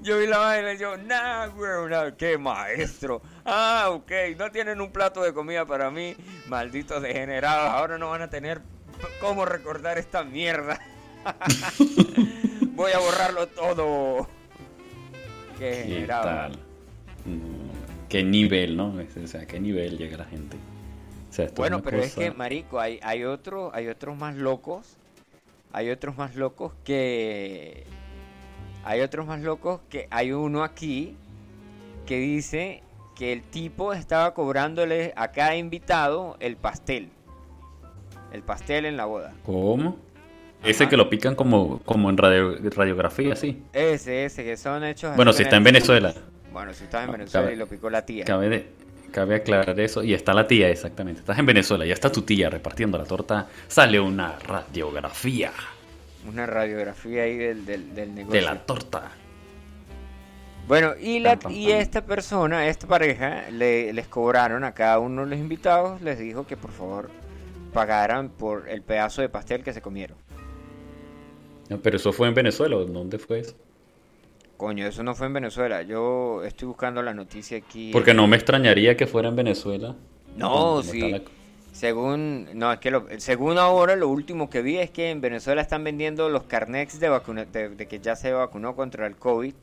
Yo 0.00 0.18
vi 0.18 0.26
la 0.26 0.38
vaina 0.38 0.72
y 0.74 0.78
yo, 0.78 0.96
nah, 0.96 1.46
güey, 1.46 1.88
nah, 1.90 2.10
qué 2.12 2.36
maestro. 2.38 3.22
Ah, 3.44 3.88
ok, 3.90 4.10
no 4.38 4.50
tienen 4.50 4.80
un 4.80 4.90
plato 4.92 5.22
de 5.22 5.32
comida 5.32 5.64
para 5.66 5.90
mí, 5.90 6.14
malditos 6.46 7.00
degenerados. 7.02 7.70
Ahora 7.70 7.96
no 7.98 8.10
van 8.10 8.22
a 8.22 8.28
tener 8.30 8.60
cómo 9.20 9.44
recordar 9.44 9.98
esta 9.98 10.24
mierda. 10.24 10.80
Voy 12.74 12.92
a 12.92 12.98
borrarlo 12.98 13.46
todo. 13.48 14.28
Qué 15.58 15.58
¿Qué 15.58 15.76
degenerado. 15.76 16.24
tal? 16.24 16.52
No, 17.26 17.74
¿Qué 18.08 18.22
nivel, 18.22 18.76
no? 18.76 18.94
O 19.22 19.26
sea, 19.26 19.46
¿qué 19.46 19.58
nivel 19.58 19.98
llega 19.98 20.18
la 20.18 20.24
gente? 20.24 20.56
O 21.30 21.32
sea, 21.32 21.46
esto 21.46 21.62
Bueno, 21.62 21.82
pero 21.82 21.98
es 21.98 22.14
que, 22.14 22.30
marico, 22.30 22.78
hay, 22.78 23.00
hay, 23.02 23.24
otro, 23.24 23.74
hay 23.74 23.88
otros 23.88 24.16
más 24.16 24.36
locos. 24.36 24.96
Hay 25.72 25.90
otros 25.90 26.16
más 26.16 26.36
locos 26.36 26.72
que... 26.84 27.84
Hay 28.84 29.00
otros 29.00 29.26
más 29.26 29.40
locos 29.40 29.80
que 29.88 30.06
hay 30.10 30.30
uno 30.32 30.62
aquí 30.62 31.16
que 32.06 32.18
dice 32.18 32.82
que 33.16 33.32
el 33.32 33.42
tipo 33.42 33.92
estaba 33.92 34.34
cobrándole 34.34 35.12
a 35.16 35.32
cada 35.32 35.56
invitado 35.56 36.36
el 36.38 36.56
pastel. 36.56 37.10
El 38.34 38.42
pastel 38.42 38.84
en 38.84 38.96
la 38.96 39.04
boda. 39.04 39.32
¿Cómo? 39.46 39.96
Ese 40.64 40.88
que 40.88 40.96
lo 40.96 41.08
pican 41.08 41.36
como, 41.36 41.78
como 41.84 42.10
en 42.10 42.16
radio- 42.16 42.56
radiografía, 42.74 43.36
sí. 43.36 43.62
Ese, 43.72 44.24
ese, 44.24 44.42
que 44.42 44.56
son 44.56 44.82
hechos... 44.82 45.14
Bueno, 45.14 45.32
si 45.32 45.44
está 45.44 45.56
en 45.56 45.62
Venezuela. 45.62 46.12
Bueno, 46.52 46.74
si 46.74 46.82
estás 46.84 47.04
en 47.04 47.10
Ah, 47.10 47.12
Venezuela 47.12 47.44
cabe- 47.46 47.54
y 47.54 47.58
lo 47.58 47.66
picó 47.68 47.90
la 47.90 48.04
tía. 48.04 48.24
Cabe, 48.24 48.48
de- 48.48 48.66
cabe 49.12 49.36
aclarar 49.36 49.78
eso. 49.78 50.02
Y 50.02 50.14
está 50.14 50.34
la 50.34 50.48
tía, 50.48 50.68
exactamente. 50.68 51.20
Estás 51.20 51.38
en 51.38 51.46
Venezuela, 51.46 51.86
ya 51.86 51.92
está 51.94 52.10
tu 52.10 52.22
tía 52.22 52.50
repartiendo 52.50 52.98
la 52.98 53.04
torta. 53.04 53.46
Sale 53.68 54.00
una 54.00 54.36
radiografía 54.40 55.52
Una 56.28 56.44
radiografía 56.46 57.22
ahí 57.22 57.36
del, 57.36 57.64
del, 57.64 57.94
del 57.94 58.14
negocio. 58.16 58.40
de 58.40 58.44
la 58.44 58.58
torta. 58.66 59.12
Bueno, 60.66 60.94
y, 61.00 61.20
la, 61.20 61.38
y 61.50 61.70
esta 61.70 62.04
persona, 62.04 62.66
esta 62.66 62.86
pareja, 62.88 63.44
le, 63.52 63.92
les 63.92 64.08
cobraron 64.08 64.64
a 64.64 64.72
cada 64.72 64.98
uno 64.98 65.22
de 65.24 65.30
los 65.30 65.38
invitados, 65.38 66.00
les 66.00 66.18
dijo 66.18 66.46
que 66.46 66.56
por 66.56 66.72
favor 66.72 67.10
pagaran 67.74 68.30
por 68.30 68.68
el 68.70 68.80
pedazo 68.80 69.20
de 69.20 69.28
pastel 69.28 69.62
que 69.62 69.74
se 69.74 69.82
comieron. 69.82 70.16
No, 71.68 71.78
Pero 71.80 71.96
eso 71.98 72.12
fue 72.12 72.28
en 72.28 72.34
Venezuela, 72.34 72.76
¿o 72.76 72.84
¿dónde 72.86 73.18
fue 73.18 73.40
eso? 73.40 73.54
Coño, 74.56 74.86
eso 74.86 75.02
no 75.02 75.14
fue 75.14 75.26
en 75.26 75.32
Venezuela. 75.34 75.82
Yo 75.82 76.42
estoy 76.44 76.68
buscando 76.68 77.02
la 77.02 77.12
noticia 77.12 77.58
aquí. 77.58 77.90
Porque 77.92 78.14
no 78.14 78.26
me 78.26 78.36
extrañaría 78.36 78.96
que 78.96 79.06
fuera 79.06 79.28
en 79.28 79.36
Venezuela. 79.36 79.94
No, 80.36 80.82
sí. 80.82 81.00
la- 81.10 81.20
Según, 81.72 82.48
no, 82.54 82.72
es 82.72 82.78
que 82.78 82.92
lo- 82.92 83.06
según 83.18 83.58
ahora 83.58 83.96
lo 83.96 84.08
último 84.08 84.48
que 84.48 84.62
vi 84.62 84.78
es 84.78 84.90
que 84.90 85.10
en 85.10 85.20
Venezuela 85.20 85.60
están 85.60 85.82
vendiendo 85.82 86.28
los 86.28 86.44
carnets 86.44 87.00
de, 87.00 87.08
vacuna, 87.08 87.46
de, 87.46 87.70
de 87.70 87.88
que 87.88 87.98
ya 87.98 88.14
se 88.14 88.32
vacunó 88.32 88.76
contra 88.76 89.06
el 89.06 89.16
COVID. 89.16 89.54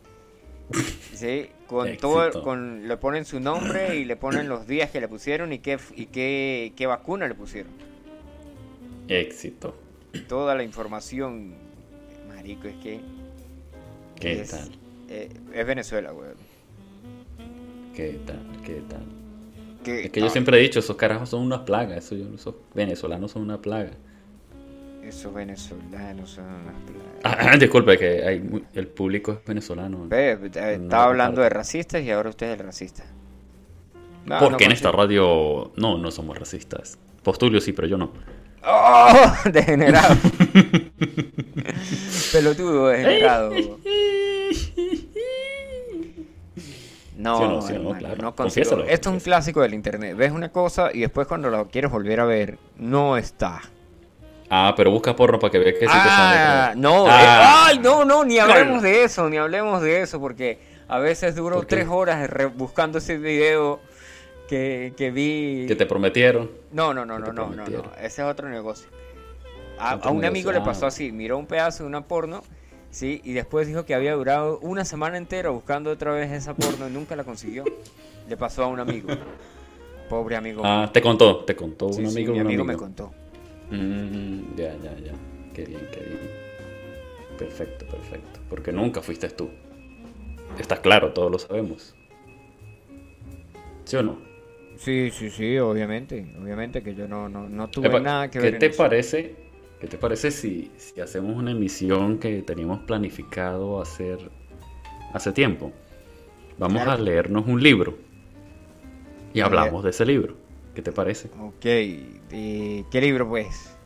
Sí, 1.14 1.49
con 1.68 1.95
todo, 1.97 2.41
con, 2.41 2.88
le 2.88 2.97
ponen 2.97 3.26
su 3.26 3.39
nombre 3.39 3.95
y 3.97 4.05
le 4.05 4.16
ponen 4.16 4.49
los 4.49 4.66
días 4.66 4.89
que 4.89 4.99
le 4.99 5.07
pusieron 5.07 5.53
y 5.53 5.59
qué, 5.59 5.78
y 5.95 6.07
qué, 6.07 6.74
qué 6.76 6.88
vacuna 6.88 7.28
le 7.28 7.36
pusieron. 7.36 7.72
Éxito. 9.20 9.76
Toda 10.28 10.55
la 10.55 10.64
información, 10.64 11.53
marico, 12.28 12.68
es 12.68 12.76
que 12.76 12.99
¿Qué 14.20 14.41
es, 14.41 14.51
tal? 14.51 14.70
eh, 15.09 15.30
es 15.53 15.66
Venezuela, 15.68 16.14
weón. 16.14 16.36
¿Qué 17.95 18.20
tal? 18.26 18.39
¿Qué 18.66 18.82
tal? 18.89 19.03
Es 19.86 20.12
que 20.12 20.20
yo 20.20 20.28
no, 20.28 20.32
siempre 20.32 20.57
he 20.57 20.62
dicho, 20.62 20.80
esos 20.80 20.95
carajos 20.95 21.30
son 21.30 21.41
unas 21.41 21.62
plagas. 21.62 21.97
Eso 22.05 22.16
yo, 22.16 22.26
esos 22.36 22.55
venezolanos 22.74 23.32
son 23.32 23.41
una 23.41 23.59
plaga. 23.62 23.91
Esos 25.03 25.34
venezolanos 25.34 26.30
son 26.30 26.45
unas 26.45 26.76
plagas. 26.86 27.47
Ah, 27.53 27.57
disculpe, 27.57 27.97
que 27.97 28.24
hay 28.24 28.39
mu- 28.39 28.62
el 28.74 28.88
público 28.88 29.32
es 29.34 29.45
venezolano. 29.45 30.07
Ve, 30.07 30.32
eh, 30.34 30.38
No 30.43 30.84
estaba 30.84 31.05
hablando 31.05 31.41
de 31.41 31.49
racistas 31.49 32.03
y 32.03 32.12
ahora 32.12 32.30
usted 32.30 32.51
es 32.53 32.59
el 32.59 32.66
racista. 32.66 33.03
No, 34.26 34.38
Porque 34.39 34.66
no 34.66 34.70
en 34.70 34.76
esta 34.76 34.91
radio 34.91 35.72
no, 35.78 35.97
no 35.97 36.12
somos 36.12 36.38
racistas. 36.38 36.99
Postulio 37.24 37.59
sí, 37.59 37.74
pero 37.74 37.88
yo 37.88 37.97
no. 37.97 38.12
¡Oh! 38.64 39.34
Degenerado. 39.51 40.16
Pelotudo, 42.32 42.88
degenerado. 42.88 43.51
No, 47.18 47.38
Sí 47.38 47.43
no, 47.43 47.62
sí 47.62 47.74
no, 47.74 47.97
claro. 47.97 48.16
no 48.22 48.36
consigo. 48.36 48.84
Esto 48.84 49.09
es 49.09 49.14
un 49.14 49.20
clásico 49.20 49.62
del 49.62 49.74
internet. 49.74 50.16
Ves 50.16 50.32
una 50.32 50.49
cosa 50.49 50.89
y 50.93 51.01
después 51.01 51.28
cuando 51.28 51.49
lo 51.49 51.68
quieres 51.68 51.91
volver 51.91 52.20
a 52.20 52.26
ver, 52.26 52.57
no 52.78 53.18
está. 53.18 53.62
Ah, 54.49 54.74
pero 54.76 54.91
busca 54.91 55.16
porno 55.16 55.39
para 55.39 55.51
que 55.51 55.59
veas 55.59 55.74
que 55.76 55.80
sí 55.82 55.86
te 55.86 55.91
ah, 55.93 56.68
sale. 56.70 56.82
no, 56.82 57.05
eh, 57.07 57.12
Ah. 57.12 57.66
ay, 57.68 57.80
no, 57.80 58.03
no, 58.05 58.24
ni 58.26 58.39
hablemos 58.39 58.82
de 58.82 59.03
eso, 59.03 59.30
ni 59.30 59.38
hablemos 59.38 59.82
de 59.82 60.01
eso, 60.01 60.20
porque 60.20 60.59
a 60.88 60.99
veces 60.99 61.36
duro 61.36 61.64
tres 61.64 61.88
horas 61.89 62.30
buscando 62.55 62.97
ese 62.97 63.18
video 63.18 63.80
que, 64.52 64.93
que 64.97 65.12
vi. 65.12 65.66
Que 65.66 65.78
te 65.78 65.86
prometieron. 65.86 66.52
No, 66.74 66.93
no, 66.93 67.06
no, 67.06 67.18
no, 67.18 67.32
no, 67.32 67.49
no, 67.52 67.66
no, 67.66 67.84
ese 67.95 68.22
es 68.22 68.28
otro 68.28 68.49
negocio. 68.49 68.89
A, 69.80 70.10
un 70.12 70.26
amigo 70.26 70.52
le 70.52 70.60
pasó 70.60 70.86
así, 70.88 71.14
miró 71.14 71.38
un 71.38 71.45
pedazo 71.47 71.84
de 71.84 71.88
una 71.88 72.06
porno, 72.06 72.43
sí, 72.89 73.22
y 73.24 73.32
después 73.32 73.66
dijo 73.66 73.86
que 73.86 73.95
había 73.95 74.14
durado 74.14 74.60
una 74.60 74.84
semana 74.84 75.18
entera 75.18 75.52
buscando 75.52 75.89
otra 75.89 76.12
vez 76.12 76.30
esa 76.34 76.54
porno 76.54 76.89
y 76.89 76.91
nunca 76.91 77.16
la 77.16 77.24
consiguió. 77.24 77.64
Le 78.28 78.36
pasó 78.36 78.66
a 78.66 78.68
un 78.68 78.82
amigo. 78.82 79.08
Pobre 80.10 80.36
amigo. 80.36 80.64
Ah, 80.66 80.89
te 80.91 81.02
contó, 81.02 81.45
te 81.45 81.56
contó 81.56 81.93
Sí, 81.93 82.02
un 82.02 82.12
sí, 82.12 82.18
amigo. 82.18 82.34
mi 82.34 82.39
un 82.41 82.45
amigo 82.47 82.66
me 82.66 82.74
amigo. 82.74 82.86
contó. 82.86 83.12
Mm, 83.72 84.56
ya, 84.58 84.76
ya, 84.84 84.93
ya. 84.99 85.14
Qué 85.54 85.64
bien, 85.64 85.88
qué 85.93 85.99
bien. 86.02 86.20
Perfecto, 87.38 87.86
perfecto. 87.86 88.41
Porque 88.49 88.74
nunca 88.74 89.02
fuiste 89.02 89.30
tú. 89.30 89.49
Está 90.60 90.76
claro, 90.82 91.14
todos 91.14 91.32
lo 91.32 91.39
sabemos. 91.39 91.95
¿Sí 93.86 93.95
o 93.95 94.04
no? 94.04 94.31
Sí, 94.84 95.12
sí, 95.12 95.30
sí, 95.30 95.58
obviamente, 95.60 96.26
obviamente 96.42 96.82
que 96.82 96.96
yo 96.96 97.08
no, 97.08 97.30
no, 97.30 97.48
no 97.48 97.70
tuve 97.70 97.88
Epa, 97.88 98.00
nada 98.00 98.32
que 98.32 98.40
¿Qué 98.40 98.46
ver 98.46 98.54
en 98.56 98.60
te 98.60 98.66
eso. 98.68 98.78
parece? 98.78 99.36
¿Qué 99.80 99.88
te 99.88 99.98
parece 99.98 100.32
si, 100.32 100.72
si 100.78 101.00
hacemos 101.02 101.36
una 101.36 101.52
emisión 101.52 102.18
que 102.18 102.42
teníamos 102.42 102.80
planificado 102.82 103.80
hacer 103.82 104.18
hace 105.14 105.32
tiempo? 105.34 105.72
Vamos 106.58 106.82
Claro. 106.84 106.92
a 106.92 106.98
leernos 106.98 107.46
un 107.48 107.62
libro 107.62 107.98
y 109.34 109.42
hablamos 109.42 109.84
de 109.84 109.92
ese 109.92 110.06
libro. 110.06 110.36
¿Qué 110.74 110.82
te 110.82 110.92
parece? 110.92 111.30
Ok, 111.40 111.66
eh, 111.66 112.84
¿qué 112.92 113.02
libro 113.02 113.28
pues? 113.28 113.78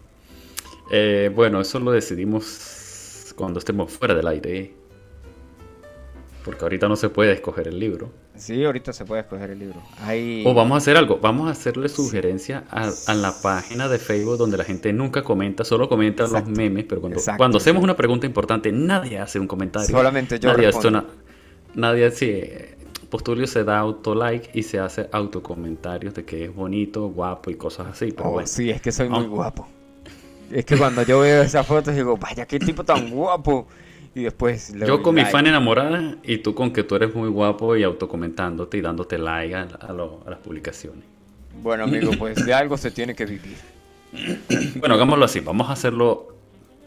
Eh, 0.92 1.30
bueno, 1.34 1.60
eso 1.62 1.80
lo 1.80 1.92
decidimos 1.92 3.34
cuando 3.36 3.60
estemos 3.60 3.92
fuera 3.92 4.14
del 4.16 4.28
aire. 4.28 4.74
Porque 6.44 6.64
ahorita 6.64 6.88
no 6.88 6.96
se 6.96 7.10
puede 7.10 7.34
escoger 7.34 7.68
el 7.68 7.80
libro. 7.80 8.12
Sí, 8.38 8.64
ahorita 8.64 8.92
se 8.94 9.06
puede 9.06 9.22
escoger 9.22 9.50
el 9.52 9.60
libro. 9.60 9.82
Hay... 10.02 10.44
O 10.46 10.54
vamos 10.54 10.76
a 10.76 10.78
hacer 10.78 10.98
algo, 10.98 11.20
vamos 11.22 11.48
a 11.48 11.52
hacerle 11.52 11.88
sugerencia 11.90 12.64
a, 12.70 12.90
a 13.08 13.14
la 13.14 13.34
página 13.42 13.88
de 13.88 13.98
Facebook 13.98 14.38
donde 14.38 14.58
la 14.58 14.64
gente 14.64 14.92
nunca 14.94 15.24
comenta, 15.24 15.64
solo 15.64 15.88
comenta 15.90 16.24
Exacto. 16.24 16.50
los 16.50 16.58
memes, 16.58 16.86
pero 16.88 17.02
cuando, 17.02 17.18
Exacto, 17.18 17.38
cuando 17.38 17.58
hacemos 17.58 17.84
una 17.84 17.96
pregunta 17.96 18.26
importante, 18.26 18.72
nadie 18.72 19.20
hace 19.20 19.40
un 19.40 19.48
comentario. 19.48 19.88
Solamente 19.90 20.40
yo 20.40 20.52
nadie 20.52 20.68
hace 20.68 20.88
una- 20.88 21.06
nadie 21.76 22.12
sí, 22.12 22.42
Postulio 23.10 23.48
se 23.48 23.64
da 23.64 23.78
auto-like 23.80 24.50
y 24.54 24.64
se 24.64 24.80
hace 24.80 25.08
autocomentarios 25.12 26.14
de 26.16 26.26
que 26.26 26.46
es 26.46 26.54
bonito, 26.54 27.08
guapo 27.10 27.52
y 27.52 27.56
cosas 27.56 27.88
así, 27.88 28.12
pero 28.12 28.30
Oh, 28.30 28.32
bueno. 28.34 28.48
sí, 28.48 28.70
es 28.70 28.82
que 28.82 28.92
soy 28.92 29.08
muy 29.10 29.26
guapo. 29.28 29.68
Es 30.52 30.66
que 30.66 30.78
cuando 30.78 31.02
yo 31.04 31.20
veo 31.22 31.42
esas 31.42 31.66
fotos 31.66 31.96
digo, 31.96 32.18
vaya, 32.18 32.46
qué 32.46 32.60
tipo 32.60 32.84
tan 32.84 33.10
guapo. 33.10 33.68
Y 34.16 34.24
después 34.24 34.74
le 34.74 34.88
Yo 34.88 35.02
con 35.04 35.14
mi 35.16 35.26
fan 35.26 35.46
enamorada 35.46 36.16
y 36.24 36.38
tú 36.38 36.56
con 36.56 36.72
que 36.72 36.84
tú 36.84 36.96
eres 36.96 37.14
muy 37.14 37.28
guapo 37.30 37.76
y 37.76 37.84
autocomentándote 37.84 38.78
y 38.78 38.82
dándote 38.82 39.18
like 39.18 39.54
a, 39.54 39.64
a 39.64 39.92
lo- 39.94 40.22
a 40.26 40.30
las 40.30 40.40
publicaciones. 40.40 41.04
Bueno, 41.62 41.84
amigo, 41.84 42.12
pues 42.18 42.46
de 42.46 42.54
algo 42.54 42.78
se 42.78 42.92
tiene 42.92 43.14
que 43.14 43.26
vivir. 43.26 43.58
Bueno, 44.80 44.96
hagámoslo 44.96 45.26
así. 45.26 45.42
Vamos 45.42 45.70
a 45.70 45.74
hacerlo 45.74 46.30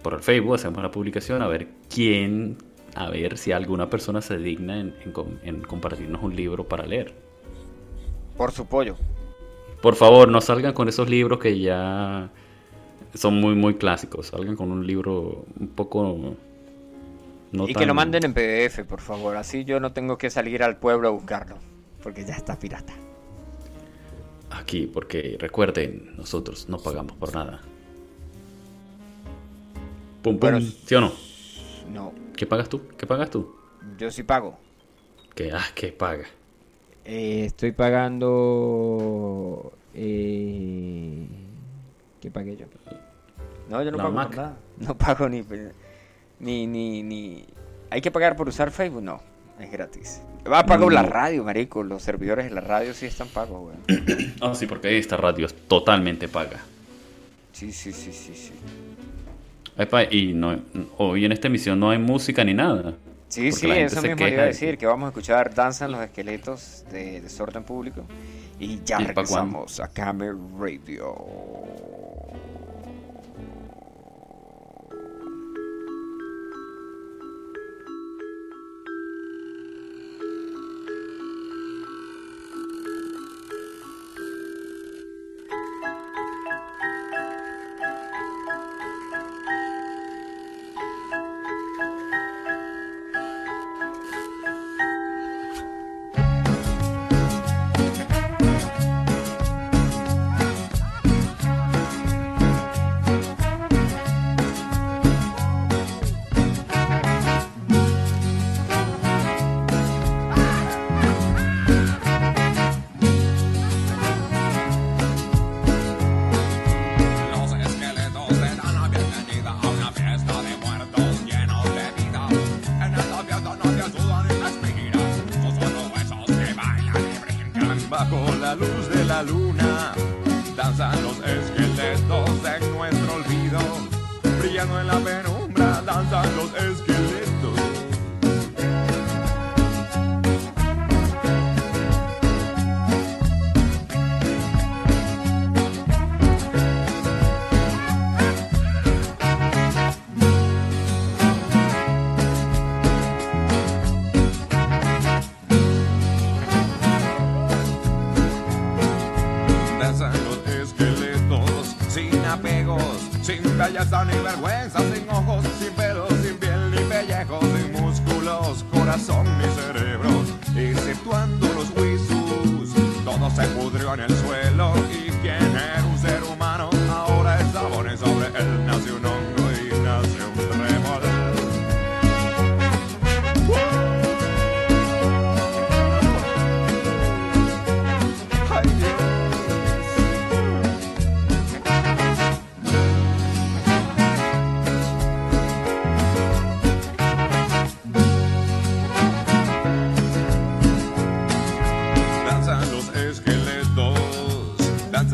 por 0.03 0.14
el 0.14 0.20
Facebook, 0.20 0.55
hacemos 0.55 0.83
la 0.83 0.91
publicación, 0.91 1.43
a 1.43 1.49
ver 1.49 1.68
quién, 1.93 2.57
a 2.95 3.11
ver 3.11 3.37
si 3.37 3.53
alguna 3.53 3.91
persona 3.91 4.22
se 4.22 4.39
digna 4.39 4.81
en, 4.81 4.95
en 5.05 5.12
com- 5.12 5.37
en 5.43 5.61
compartirnos 5.61 6.22
un 6.22 6.35
libro 6.35 6.64
para 6.64 6.87
leer. 6.87 7.12
Por 8.39 8.53
su 8.53 8.64
pollo. 8.66 8.97
Por 9.83 9.97
favor, 9.97 10.29
no 10.29 10.41
salgan 10.41 10.72
con 10.72 10.89
esos 10.89 11.09
libros 11.11 11.39
que 11.39 11.59
ya 11.61 12.31
son 13.14 13.35
muy, 13.35 13.55
muy 13.55 13.74
clásicos. 13.74 14.29
Salgan 14.29 14.57
con 14.57 14.70
un 14.72 14.87
libro 14.87 15.45
un 15.61 15.68
poco... 15.68 16.35
no 17.53 17.68
y 17.68 17.74
que 17.74 17.86
lo 17.86 17.94
manden 17.94 18.24
en 18.24 18.34
PDF, 18.34 18.84
por 18.86 19.01
favor. 19.01 19.36
Así 19.36 19.64
yo 19.64 19.80
no 19.80 19.92
tengo 19.92 20.18
que 20.18 20.30
salir 20.30 20.62
al 20.62 20.76
pueblo 20.76 21.09
a 21.09 21.11
buscarlo. 21.11 21.57
Porque 22.03 22.24
ya 22.24 22.34
está 22.34 22.59
pirata. 22.59 22.92
Aquí, 24.51 24.86
porque 24.86 25.36
recuerden, 25.38 26.14
nosotros 26.16 26.68
no 26.68 26.78
pagamos 26.78 27.16
por 27.16 27.34
nada. 27.34 27.61
Pum, 30.22 30.34
pum, 30.34 30.38
Bueno, 30.38 30.61
¿sí 30.61 30.94
o 30.94 31.01
no? 31.01 31.12
No, 31.92 32.12
¿Qué 32.36 32.46
pagas 32.46 32.68
tú? 32.68 32.82
¿Qué 32.96 33.07
pagas 33.07 33.30
tú? 33.30 33.55
yo 33.99 34.11
sí 34.11 34.22
pago. 34.22 34.57
¿Qué, 35.34 35.51
ah, 35.53 35.64
¿qué 35.74 35.92
paga? 35.92 36.24
Eh, 37.05 37.44
estoy 37.46 37.72
pagando... 37.72 39.72
Eh... 39.94 41.26
¿Qué 42.20 42.30
pagué 42.30 42.57
yo? 42.57 42.66
No, 43.68 43.82
yo 43.82 43.90
no 43.90 43.96
La 43.96 44.05
pago 44.05 44.14
por 44.14 44.36
nada. 44.36 44.57
No 44.78 44.96
pago 44.96 45.28
ni, 45.28 45.42
ni, 46.41 46.66
ni, 46.66 47.03
ni... 47.03 47.45
¿Hay 47.91 48.01
que 48.01 48.11
pagar 48.11 48.36
por 48.36 48.49
usar 48.49 48.70
Facebook? 48.70 49.03
No, 49.03 49.20
es 49.61 49.70
gratis. 49.70 50.20
Va, 50.51 50.64
pago 50.64 50.89
la 50.91 51.03
No. 51.03 51.09
radio, 51.09 51.45
marico. 51.45 51.82
Los 51.82 52.03
servidores 52.03 52.47
de 52.47 52.51
la 52.53 52.61
radio 52.61 52.95
sí 52.95 53.07
están 53.07 53.28
pagos, 53.28 53.72
weón. 53.89 54.34
Ah, 54.41 54.55
sí, 54.55 54.66
porque 54.66 54.97
esta 54.99 55.16
radio 55.16 55.47
es 55.47 55.55
totalmente 55.55 56.28
paga. 56.28 56.59
Sí, 57.53 57.72
sí, 57.72 57.93
sí, 57.93 58.12
sí, 58.12 58.34
sí. 58.34 58.53
Epa, 59.76 60.05
y 60.05 60.32
no, 60.34 60.59
hoy 60.99 61.24
en 61.24 61.32
esta 61.32 61.49
emisión 61.49 61.78
no 61.80 61.91
hay 61.91 61.99
música 61.99 62.45
ni 62.45 62.55
nada. 62.55 62.95
Sí, 63.28 63.53
sí, 63.53 63.70
eso 63.70 64.01
mismo 64.01 64.26
iba 64.26 64.39
a 64.39 64.43
de- 64.43 64.47
decir, 64.49 64.78
que 64.78 64.86
vamos 64.86 65.07
a 65.07 65.09
escuchar 65.09 65.55
Danza 65.55 65.84
en 65.84 65.93
los 65.93 66.01
Esqueletos 66.03 66.84
de 66.91 67.20
Desorden 67.20 67.62
Público. 67.62 68.03
Y 68.59 68.80
ya 68.84 68.97
¿Y 69.01 69.05
pa' 69.05 69.09
regresamos 69.09 69.80
a 69.80 69.89
Camel 69.89 70.36
Radio. 70.59 71.14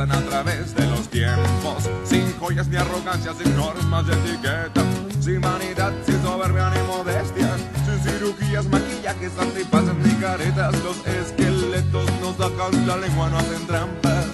A 0.01 0.07
través 0.07 0.75
de 0.75 0.87
los 0.89 1.09
tiempos, 1.09 1.89
sin 2.05 2.33
joyas 2.41 2.67
ni 2.67 2.77
arrogancia, 2.77 3.33
sin 3.33 3.57
normas 3.57 4.05
de 4.05 4.13
etiqueta, 4.13 4.83
sin 5.21 5.41
vanidad, 5.41 5.93
sin 6.05 6.21
soberbia 6.21 6.71
ni 6.71 6.83
modestia, 6.83 7.55
sin 7.85 8.01
cirugías, 8.01 8.67
maquillajes, 8.67 9.33
antipases 9.39 9.95
ni 9.95 10.15
caretas. 10.15 10.75
Los 10.83 10.97
esqueletos 11.07 12.11
no 12.21 12.33
sacan 12.33 12.87
la 12.89 12.97
lengua, 12.97 13.31
no 13.31 13.39
hacen 13.39 13.67
trampas 13.69 14.27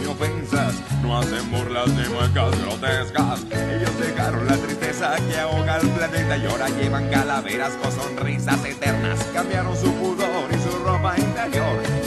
ni 0.00 0.06
ofensas, 0.06 0.74
no 1.02 1.18
hacen 1.18 1.50
burlas 1.50 1.88
ni 1.88 2.08
muecas 2.08 2.60
grotescas. 2.60 3.40
Ellos 3.50 3.98
dejaron 3.98 4.46
la 4.46 4.56
tristeza 4.58 5.16
que 5.16 5.40
ahoga 5.40 5.74
al 5.74 5.88
planeta 5.88 6.36
y 6.36 6.46
ahora 6.46 6.68
llevan 6.68 7.08
calaveras 7.08 7.72
con 7.82 7.90
sonrisas 7.90 8.64
eternas. 8.64 9.18
Cambiaron 9.34 9.76
su 9.76 9.92
pudor 9.94 10.48
y 10.52 10.62
su 10.62 10.78
ropa 10.84 11.18
interior 11.18 11.99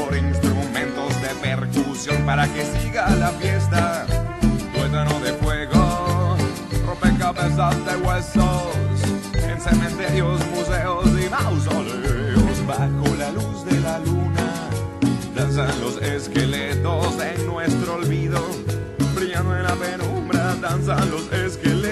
para 2.25 2.47
que 2.47 2.65
siga 2.65 3.09
la 3.15 3.29
fiesta. 3.29 4.05
Tuétano 4.73 5.19
de 5.21 5.31
fuego, 5.33 6.35
rompecabezas 6.85 7.75
de 7.85 7.95
huesos, 7.97 8.75
en 9.33 9.61
cementerios, 9.61 10.41
museos 10.47 11.05
y 11.07 11.29
mausoleos, 11.29 12.67
bajo 12.67 13.15
la 13.15 13.31
luz 13.31 13.65
de 13.65 13.79
la 13.79 13.99
luna. 13.99 14.69
Danzan 15.33 15.79
los 15.79 16.01
esqueletos 16.01 17.19
en 17.21 17.47
nuestro 17.47 17.95
olvido, 17.95 18.39
brillando 19.15 19.55
en 19.55 19.63
la 19.63 19.75
penumbra, 19.75 20.55
danzan 20.61 21.09
los 21.09 21.31
esqueletos. 21.31 21.82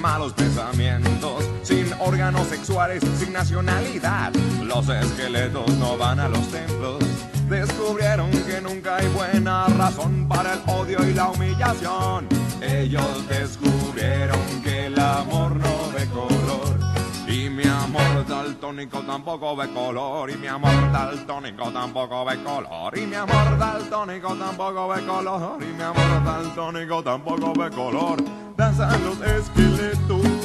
Malos 0.00 0.32
pensamientos, 0.32 1.44
sin 1.62 1.92
órganos 2.00 2.46
sexuales, 2.48 3.02
sin 3.18 3.32
nacionalidad. 3.32 4.32
Los 4.64 4.88
esqueletos 4.88 5.70
no 5.76 5.96
van 5.96 6.20
a 6.20 6.28
los 6.28 6.46
templos. 6.50 6.98
Descubrieron 7.48 8.30
que 8.30 8.60
nunca 8.60 8.96
hay 8.96 9.08
buena 9.08 9.66
razón 9.66 10.26
para 10.28 10.54
el 10.54 10.60
odio 10.66 10.98
y 11.08 11.12
la 11.12 11.28
humillación. 11.28 12.26
Ellos 12.60 13.28
descubrieron 13.28 14.62
que 14.62 14.86
el 14.86 14.98
amor 14.98 15.56
no 15.56 15.92
ve 15.94 16.06
color. 16.06 16.79
Y 17.30 17.48
mi 17.48 17.62
amor 17.64 18.26
daltónico 18.26 19.00
tampoco 19.02 19.54
ve 19.54 19.68
color. 19.72 20.30
Y 20.30 20.36
mi 20.36 20.48
amor 20.48 20.90
daltónico 20.90 21.70
tampoco 21.70 22.24
ve 22.24 22.42
color. 22.42 22.98
Y 22.98 23.06
mi 23.06 23.14
amor 23.14 23.56
daltónico 23.56 24.34
tampoco 24.34 24.88
ve 24.88 25.06
color. 25.06 25.62
Y 25.62 25.72
mi 25.72 25.82
amor 25.82 26.24
daltónico 26.24 27.02
tampoco 27.04 27.52
ve 27.52 27.70
color. 27.70 28.18
Danzan 28.56 29.04
los 29.04 29.20
esqueletos. 29.20 30.39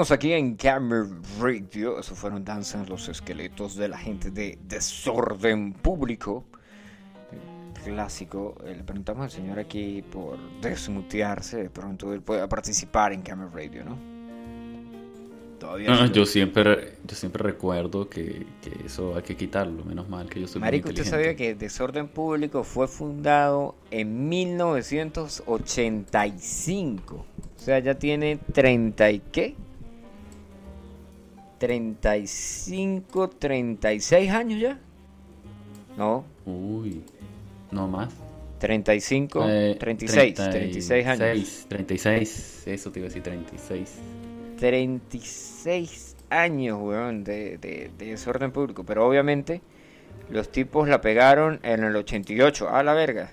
Seguimos 0.00 0.12
aquí 0.12 0.32
en 0.32 0.56
Camera 0.56 1.06
Radio. 1.38 2.00
Eso 2.00 2.14
fueron 2.14 2.42
Danzan 2.42 2.86
los 2.88 3.06
esqueletos 3.10 3.76
de 3.76 3.86
la 3.86 3.98
gente 3.98 4.30
de 4.30 4.58
Desorden 4.62 5.74
Público. 5.74 6.46
Clásico. 7.84 8.54
Eh, 8.64 8.76
Le 8.78 8.82
preguntamos 8.82 9.24
al 9.24 9.30
señor 9.30 9.58
aquí 9.58 10.02
por 10.10 10.38
desmutearse. 10.62 11.64
De 11.64 11.68
pronto 11.68 12.14
él 12.14 12.22
pueda 12.22 12.48
participar 12.48 13.12
en 13.12 13.20
Camera 13.20 13.50
Radio, 13.52 13.84
¿no? 13.84 13.98
Todavía 15.58 15.90
no. 15.90 16.06
yo 16.06 16.24
siempre, 16.24 16.94
yo 17.06 17.14
siempre 17.14 17.42
recuerdo 17.42 18.08
que, 18.08 18.46
que 18.62 18.86
eso 18.86 19.16
hay 19.16 19.22
que 19.22 19.36
quitarlo. 19.36 19.84
Menos 19.84 20.08
mal 20.08 20.30
que 20.30 20.40
yo 20.40 20.48
soy 20.48 20.60
muy 20.60 20.68
Marico, 20.68 20.88
¿usted 20.88 21.04
sabía 21.04 21.36
que 21.36 21.54
Desorden 21.54 22.08
Público 22.08 22.64
fue 22.64 22.88
fundado 22.88 23.74
en 23.90 24.30
1985? 24.30 27.16
O 27.16 27.24
sea, 27.58 27.80
ya 27.80 27.96
tiene 27.96 28.38
30 28.54 29.10
y 29.10 29.18
qué? 29.30 29.56
35, 31.60 33.28
36 33.30 34.30
años 34.30 34.60
ya. 34.60 34.78
No, 35.96 36.24
Uy, 36.46 37.02
no 37.70 37.86
más. 37.86 38.08
35, 38.58 39.44
Eh, 39.48 39.76
36, 39.78 40.34
36 40.34 41.06
años. 41.06 41.18
36, 41.18 41.66
36, 41.68 42.62
eso 42.66 42.90
te 42.90 42.98
iba 43.00 43.06
a 43.06 43.08
decir 43.08 43.22
36. 43.22 43.94
36 44.58 46.16
años, 46.30 46.78
weón, 46.80 47.24
de, 47.24 47.58
de- 47.58 47.90
de 47.98 48.06
desorden 48.06 48.52
público. 48.52 48.84
Pero 48.84 49.06
obviamente 49.06 49.60
los 50.30 50.50
tipos 50.52 50.88
la 50.88 51.00
pegaron 51.00 51.60
en 51.62 51.84
el 51.84 51.96
88. 51.96 52.68
A 52.68 52.82
la 52.82 52.92
verga. 52.94 53.32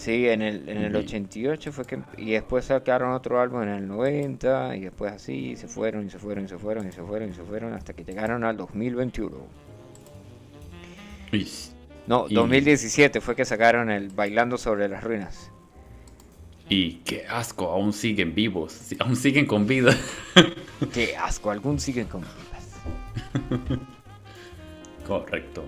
Sí, 0.00 0.26
en 0.30 0.40
el, 0.40 0.66
en 0.66 0.78
el 0.78 0.96
Ujú. 0.96 1.04
88 1.04 1.72
fue 1.72 1.84
que... 1.84 1.98
Y 2.16 2.30
después 2.30 2.64
sacaron 2.64 3.12
otro 3.12 3.38
álbum 3.38 3.62
en 3.64 3.68
el 3.68 3.86
90. 3.86 4.76
Y 4.76 4.80
después 4.80 5.12
así, 5.12 5.50
y 5.50 5.56
se 5.56 5.68
fueron, 5.68 6.06
y 6.06 6.10
se 6.10 6.18
fueron, 6.18 6.46
y 6.46 6.48
se 6.48 6.56
fueron, 6.56 6.88
y 6.88 6.92
se 6.92 7.02
fueron, 7.02 7.28
y 7.28 7.32
se 7.34 7.42
fueron. 7.42 7.74
Hasta 7.74 7.92
que 7.92 8.02
llegaron 8.02 8.42
al 8.44 8.56
2021. 8.56 9.36
Uy, 11.34 11.48
No, 12.06 12.24
Y- 12.30 12.34
2017 12.34 13.20
fue 13.20 13.36
que 13.36 13.44
sacaron 13.44 13.90
el 13.90 14.08
Bailando 14.08 14.56
sobre 14.56 14.88
las 14.88 15.04
ruinas. 15.04 15.50
y 16.70 16.94
qué 17.04 17.26
asco, 17.28 17.66
aún 17.66 17.92
siguen 17.92 18.34
vivos, 18.34 18.92
aún 19.00 19.16
siguen 19.16 19.44
con 19.44 19.66
vida. 19.66 19.94
Qué 20.94 21.14
asco, 21.16 21.50
algún 21.50 21.78
siguen 21.78 22.06
con 22.06 22.22
vivas. 22.22 22.80
Correcto. 25.06 25.64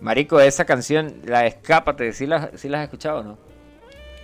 Marico, 0.00 0.40
esa 0.40 0.64
canción, 0.64 1.14
la 1.24 1.46
Escápate, 1.46 2.12
¿sí 2.12 2.26
la, 2.26 2.50
sí 2.56 2.68
la 2.68 2.78
has 2.78 2.84
escuchado 2.84 3.20
o 3.20 3.22
no? 3.22 3.49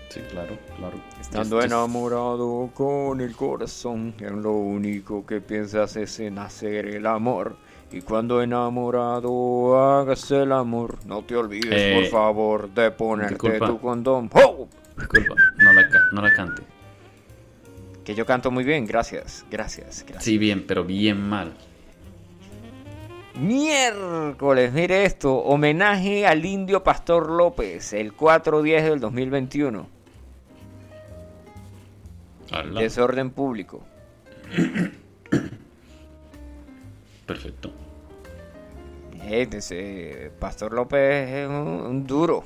Sí, 0.09 0.21
claro, 0.31 0.57
claro. 0.77 0.99
Estando 1.21 1.59
yo- 1.61 1.67
enamorado 1.67 2.71
con 2.75 3.21
el 3.21 3.35
corazón, 3.37 4.15
en 4.21 4.41
lo 4.43 4.53
único 4.53 5.27
que 5.27 5.41
piensas 5.41 5.97
es 5.97 6.21
en 6.21 6.39
hacer 6.39 6.87
el 6.87 7.07
amor. 7.07 7.57
Y 7.93 8.01
cuando 8.01 8.43
enamorado 8.43 9.79
hagas 9.81 10.31
el 10.31 10.53
amor, 10.53 10.99
no 11.07 11.23
te 11.23 11.37
olvides, 11.37 11.71
Eh, 11.73 11.95
por 12.01 12.11
favor, 12.11 12.69
de 12.71 12.91
ponerte 12.91 13.35
disculpa. 13.35 13.67
tu 13.67 13.81
condón. 13.81 14.31
¡Oh! 14.33 14.69
Disculpa, 14.99 15.35
no 15.59 15.73
la, 15.73 15.83
no 16.13 16.23
la 16.23 16.35
cante. 16.35 16.63
Que 18.05 18.15
yo 18.15 18.25
canto 18.25 18.51
muy 18.51 18.65
bien, 18.65 18.87
gracias, 18.87 19.45
gracias, 19.51 20.03
gracias. 20.07 20.25
Sí, 20.25 20.39
bien, 20.39 20.65
pero 20.67 20.85
bien 20.85 21.21
mal. 21.29 21.53
Miércoles, 23.39 24.73
mire 24.73 25.05
esto, 25.05 25.35
homenaje 25.35 26.27
al 26.27 26.45
indio 26.45 26.83
Pastor 26.83 27.29
López, 27.31 27.93
el 27.93 28.15
4-10 28.15 28.83
del 28.85 29.01
2021. 29.01 29.89
Ala, 32.51 32.81
Desorden 32.81 33.31
público. 33.31 33.85
Perfecto. 37.27 37.73
Eh, 39.29 40.31
Pastor 40.39 40.73
López 40.73 41.29
es 41.29 41.49
un, 41.49 41.57
un 41.57 42.07
duro. 42.07 42.45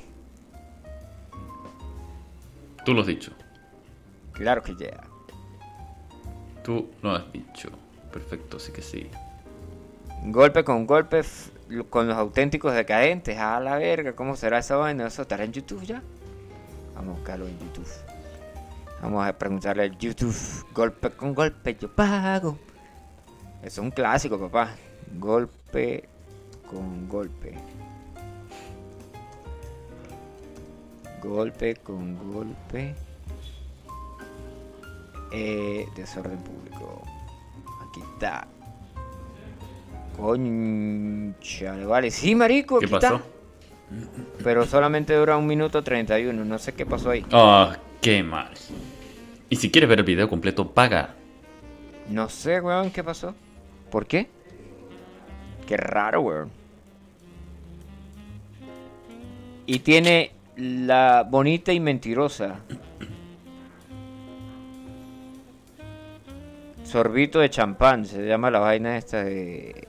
Tú 2.83 2.93
lo 2.93 3.01
has 3.01 3.07
dicho. 3.07 3.31
Claro 4.33 4.63
que 4.63 4.75
ya. 4.75 5.01
Tú 6.63 6.89
lo 7.03 7.11
has 7.11 7.31
dicho. 7.31 7.69
Perfecto, 8.11 8.59
sí 8.59 8.71
que 8.71 8.81
sí. 8.81 9.07
Golpe 10.25 10.63
con 10.63 10.85
golpe 10.85 11.21
con 11.89 12.07
los 12.07 12.17
auténticos 12.17 12.73
decadentes. 12.73 13.37
A 13.37 13.59
la 13.59 13.77
verga, 13.77 14.13
¿cómo 14.13 14.35
será 14.35 14.59
esa 14.59 14.75
vaina? 14.75 15.07
¿Eso 15.07 15.21
estará 15.21 15.43
en 15.43 15.53
YouTube 15.53 15.83
ya? 15.83 16.01
Vamos 16.95 17.15
a 17.15 17.17
buscarlo 17.19 17.47
en 17.47 17.59
YouTube. 17.59 17.87
Vamos 19.01 19.25
a 19.25 19.33
preguntarle 19.37 19.83
al 19.83 19.97
YouTube. 19.97 20.35
Golpe 20.73 21.09
con 21.11 21.33
golpe, 21.33 21.75
yo 21.79 21.89
pago. 21.89 22.57
Es 23.63 23.77
un 23.77 23.91
clásico, 23.91 24.39
papá. 24.39 24.75
Golpe 25.17 26.07
con 26.69 27.07
golpe. 27.09 27.55
Golpe 31.21 31.75
con 31.77 32.31
golpe. 32.33 32.95
Eh, 35.31 35.87
desorden 35.95 36.37
público. 36.39 37.01
Aquí 37.87 38.01
está. 38.13 38.47
Concha, 40.17 41.75
vale. 41.85 42.11
Sí, 42.11 42.35
marico, 42.35 42.79
¿Qué 42.79 42.85
aquí 42.85 42.93
pasó? 42.93 43.15
está. 43.15 43.25
Pero 44.43 44.65
solamente 44.65 45.13
dura 45.15 45.37
un 45.37 45.47
minuto 45.47 45.83
31. 45.83 46.45
No 46.45 46.59
sé 46.59 46.73
qué 46.73 46.85
pasó 46.85 47.09
ahí. 47.11 47.25
Ah, 47.31 47.75
qué 48.01 48.23
mal. 48.23 48.51
Y 49.51 49.57
si 49.57 49.69
quieres 49.69 49.89
ver 49.89 49.99
el 49.99 50.05
video 50.05 50.29
completo, 50.29 50.71
paga. 50.71 51.13
No 52.07 52.29
sé, 52.29 52.61
weón, 52.61 52.89
qué 52.89 53.03
pasó. 53.03 53.35
¿Por 53.91 54.07
qué? 54.07 54.29
Qué 55.67 55.75
raro, 55.75 56.21
weón. 56.21 56.49
Y 59.65 59.79
tiene 59.79 60.31
la 60.55 61.27
bonita 61.29 61.73
y 61.73 61.81
mentirosa. 61.81 62.61
Sorbito 66.85 67.39
de 67.39 67.49
champán, 67.49 68.05
se 68.05 68.25
llama 68.25 68.51
la 68.51 68.59
vaina 68.59 68.97
esta 68.97 69.25
de... 69.25 69.85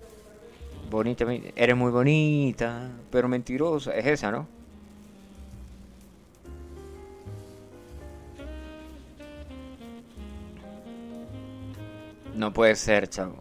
Bonita, 0.91 1.25
eres 1.55 1.77
muy 1.77 1.93
bonita, 1.93 2.91
pero 3.13 3.29
mentirosa. 3.29 3.95
Es 3.95 4.07
esa, 4.07 4.33
¿no? 4.33 4.49
No 12.43 12.53
puede 12.53 12.75
ser, 12.75 13.09
chavo. 13.09 13.37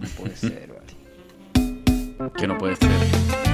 No 0.00 0.08
puede 0.16 0.34
ser, 0.36 0.72
vale. 0.72 2.32
Que 2.38 2.46
no 2.46 2.56
puede 2.56 2.74
ser. 2.76 3.47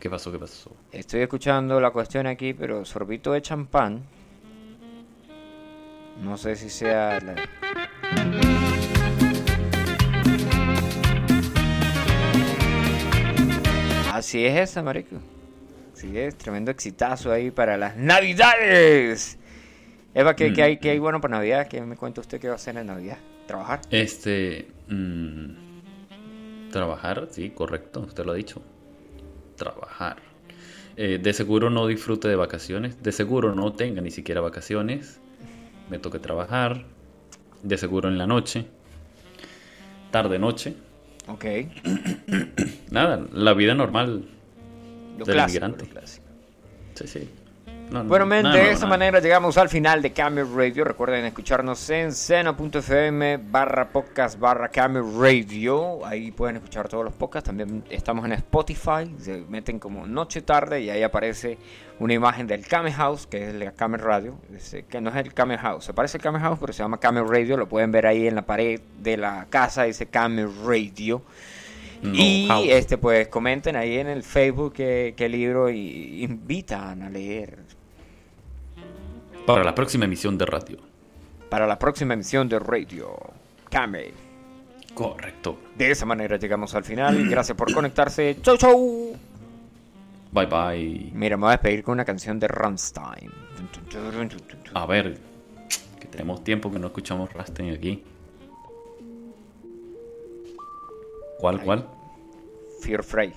¿Qué 0.00 0.08
pasó? 0.08 0.30
¿Qué 0.30 0.38
pasó? 0.38 0.70
Estoy 0.92 1.22
escuchando 1.22 1.80
la 1.80 1.90
cuestión 1.90 2.26
aquí, 2.26 2.54
pero 2.54 2.84
sorbito 2.84 3.32
de 3.32 3.42
champán. 3.42 4.02
No 6.22 6.36
sé 6.36 6.54
si 6.56 6.70
sea 6.70 7.18
la... 7.20 7.34
Así 14.12 14.44
es 14.44 14.70
esa, 14.70 14.82
marico. 14.82 15.16
Así 15.94 16.16
es, 16.16 16.36
tremendo 16.36 16.70
exitazo 16.70 17.32
ahí 17.32 17.50
para 17.50 17.76
las 17.76 17.96
navidades. 17.96 19.38
Eva, 20.14 20.36
¿qué, 20.36 20.52
qué 20.52 20.62
hay, 20.62 20.76
qué 20.78 20.90
hay 20.90 20.98
bueno 20.98 21.20
para 21.20 21.36
Navidad? 21.38 21.66
¿Qué 21.68 21.80
me 21.80 21.96
cuenta 21.96 22.20
usted 22.20 22.40
que 22.40 22.48
va 22.48 22.54
a 22.54 22.56
hacer 22.56 22.76
en 22.76 22.86
Navidad? 22.86 23.18
¿Trabajar? 23.46 23.80
Este. 23.90 24.68
mm, 24.88 26.70
trabajar, 26.70 27.28
sí, 27.30 27.50
correcto, 27.50 28.00
usted 28.00 28.24
lo 28.24 28.32
ha 28.32 28.34
dicho. 28.34 28.62
Trabajar. 29.58 30.16
Eh, 30.96 31.18
de 31.22 31.32
seguro 31.32 31.68
no 31.68 31.86
disfrute 31.86 32.28
de 32.28 32.36
vacaciones. 32.36 33.02
De 33.02 33.12
seguro 33.12 33.54
no 33.54 33.72
tenga 33.74 34.00
ni 34.00 34.10
siquiera 34.10 34.40
vacaciones. 34.40 35.20
Me 35.90 35.98
toque 35.98 36.18
trabajar. 36.18 36.84
De 37.62 37.76
seguro 37.76 38.08
en 38.08 38.16
la 38.18 38.26
noche. 38.26 38.66
Tarde 40.10 40.38
noche. 40.38 40.74
Ok. 41.26 41.44
Nada, 42.90 43.26
la 43.32 43.52
vida 43.52 43.74
normal. 43.74 44.24
Lo 45.18 45.24
Del 45.24 45.34
clásico, 45.34 45.66
inmigrante. 45.66 45.92
lo. 45.92 46.22
Sí, 46.94 47.06
sí. 47.06 47.28
No, 47.90 48.02
no, 48.02 48.08
Bueno, 48.08 48.26
men, 48.26 48.42
nada 48.42 48.56
de 48.56 48.70
esa 48.70 48.86
manera 48.86 49.18
llegamos 49.18 49.56
al 49.56 49.70
final 49.70 50.02
de 50.02 50.12
Camel 50.12 50.46
Radio. 50.54 50.84
Recuerden 50.84 51.24
escucharnos 51.24 51.88
en 51.88 52.12
seno.fm 52.12 53.38
barra 53.38 53.88
podcast 53.88 54.38
barra 54.38 54.68
Camel 54.68 55.04
Radio. 55.18 56.04
Ahí 56.04 56.30
pueden 56.30 56.56
escuchar 56.56 56.86
todos 56.86 57.02
los 57.02 57.14
podcasts. 57.14 57.46
También 57.46 57.82
estamos 57.88 58.26
en 58.26 58.32
Spotify. 58.32 59.10
Se 59.18 59.42
meten 59.48 59.78
como 59.78 60.06
noche 60.06 60.42
tarde 60.42 60.82
y 60.82 60.90
ahí 60.90 61.02
aparece 61.02 61.56
una 61.98 62.12
imagen 62.12 62.46
del 62.46 62.66
Camel 62.66 62.92
House, 62.92 63.26
que 63.26 63.48
es 63.48 63.54
la 63.54 63.72
Camel 63.72 64.00
Radio. 64.00 64.38
Que 64.90 65.00
no 65.00 65.08
es 65.08 65.16
el 65.16 65.32
Camel 65.32 65.58
House. 65.58 65.86
Se 65.86 65.94
parece 65.94 66.18
el 66.18 66.22
Camel 66.22 66.42
House, 66.42 66.58
pero 66.60 66.74
se 66.74 66.82
llama 66.82 67.00
Camel 67.00 67.26
Radio. 67.26 67.56
Lo 67.56 67.68
pueden 67.70 67.90
ver 67.90 68.06
ahí 68.06 68.26
en 68.26 68.34
la 68.34 68.42
pared 68.42 68.80
de 68.98 69.16
la 69.16 69.46
casa. 69.48 69.84
Dice 69.84 70.06
Camel 70.06 70.50
Radio. 70.62 71.22
No, 72.02 72.12
y 72.14 72.46
house. 72.48 72.66
este 72.68 72.98
pues 72.98 73.28
comenten 73.28 73.76
ahí 73.76 73.98
en 73.98 74.08
el 74.08 74.22
Facebook 74.22 74.74
qué, 74.74 75.14
qué 75.16 75.28
libro 75.28 75.68
y 75.68 76.22
invitan 76.22 77.02
a 77.02 77.10
leer 77.10 77.67
Para 79.48 79.64
la 79.64 79.74
próxima 79.74 80.04
emisión 80.04 80.36
de 80.36 80.44
radio. 80.46 80.78
para 81.48 81.66
la 81.66 81.78
próxima 81.78 82.12
emisión 82.12 82.46
de 82.50 82.58
Radio 82.58 83.16
Camel. 83.70 84.12
Correcto. 84.92 85.58
De 85.76 85.90
esa 85.90 86.04
manera 86.04 86.36
llegamos 86.36 86.74
al 86.74 86.84
final. 86.84 87.26
Gracias 87.30 87.56
por 87.56 87.72
conectarse. 87.72 88.36
Chau, 88.42 88.58
chau. 88.58 89.16
Bye 90.32 90.44
bye. 90.46 91.10
Mira, 91.14 91.38
me 91.38 91.42
voy 91.44 91.48
a 91.48 91.52
despedir 91.52 91.82
con 91.82 91.94
una 91.94 92.04
canción 92.04 92.38
de 92.38 92.48
Rammstein. 92.48 93.30
A 94.74 94.84
ver, 94.84 95.18
que 95.98 96.06
tenemos 96.08 96.44
tiempo 96.44 96.70
que 96.70 96.78
no 96.78 96.88
escuchamos 96.88 97.32
Rasten 97.32 97.72
aquí. 97.72 98.04
¿Cuál, 101.38 101.62
cuál? 101.62 101.88
Fear 102.82 103.02
Frey. 103.02 103.32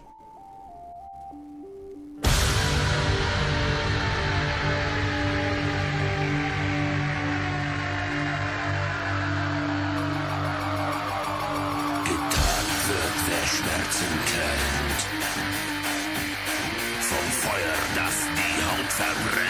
Die 19.02 19.41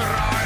try. 0.00 0.39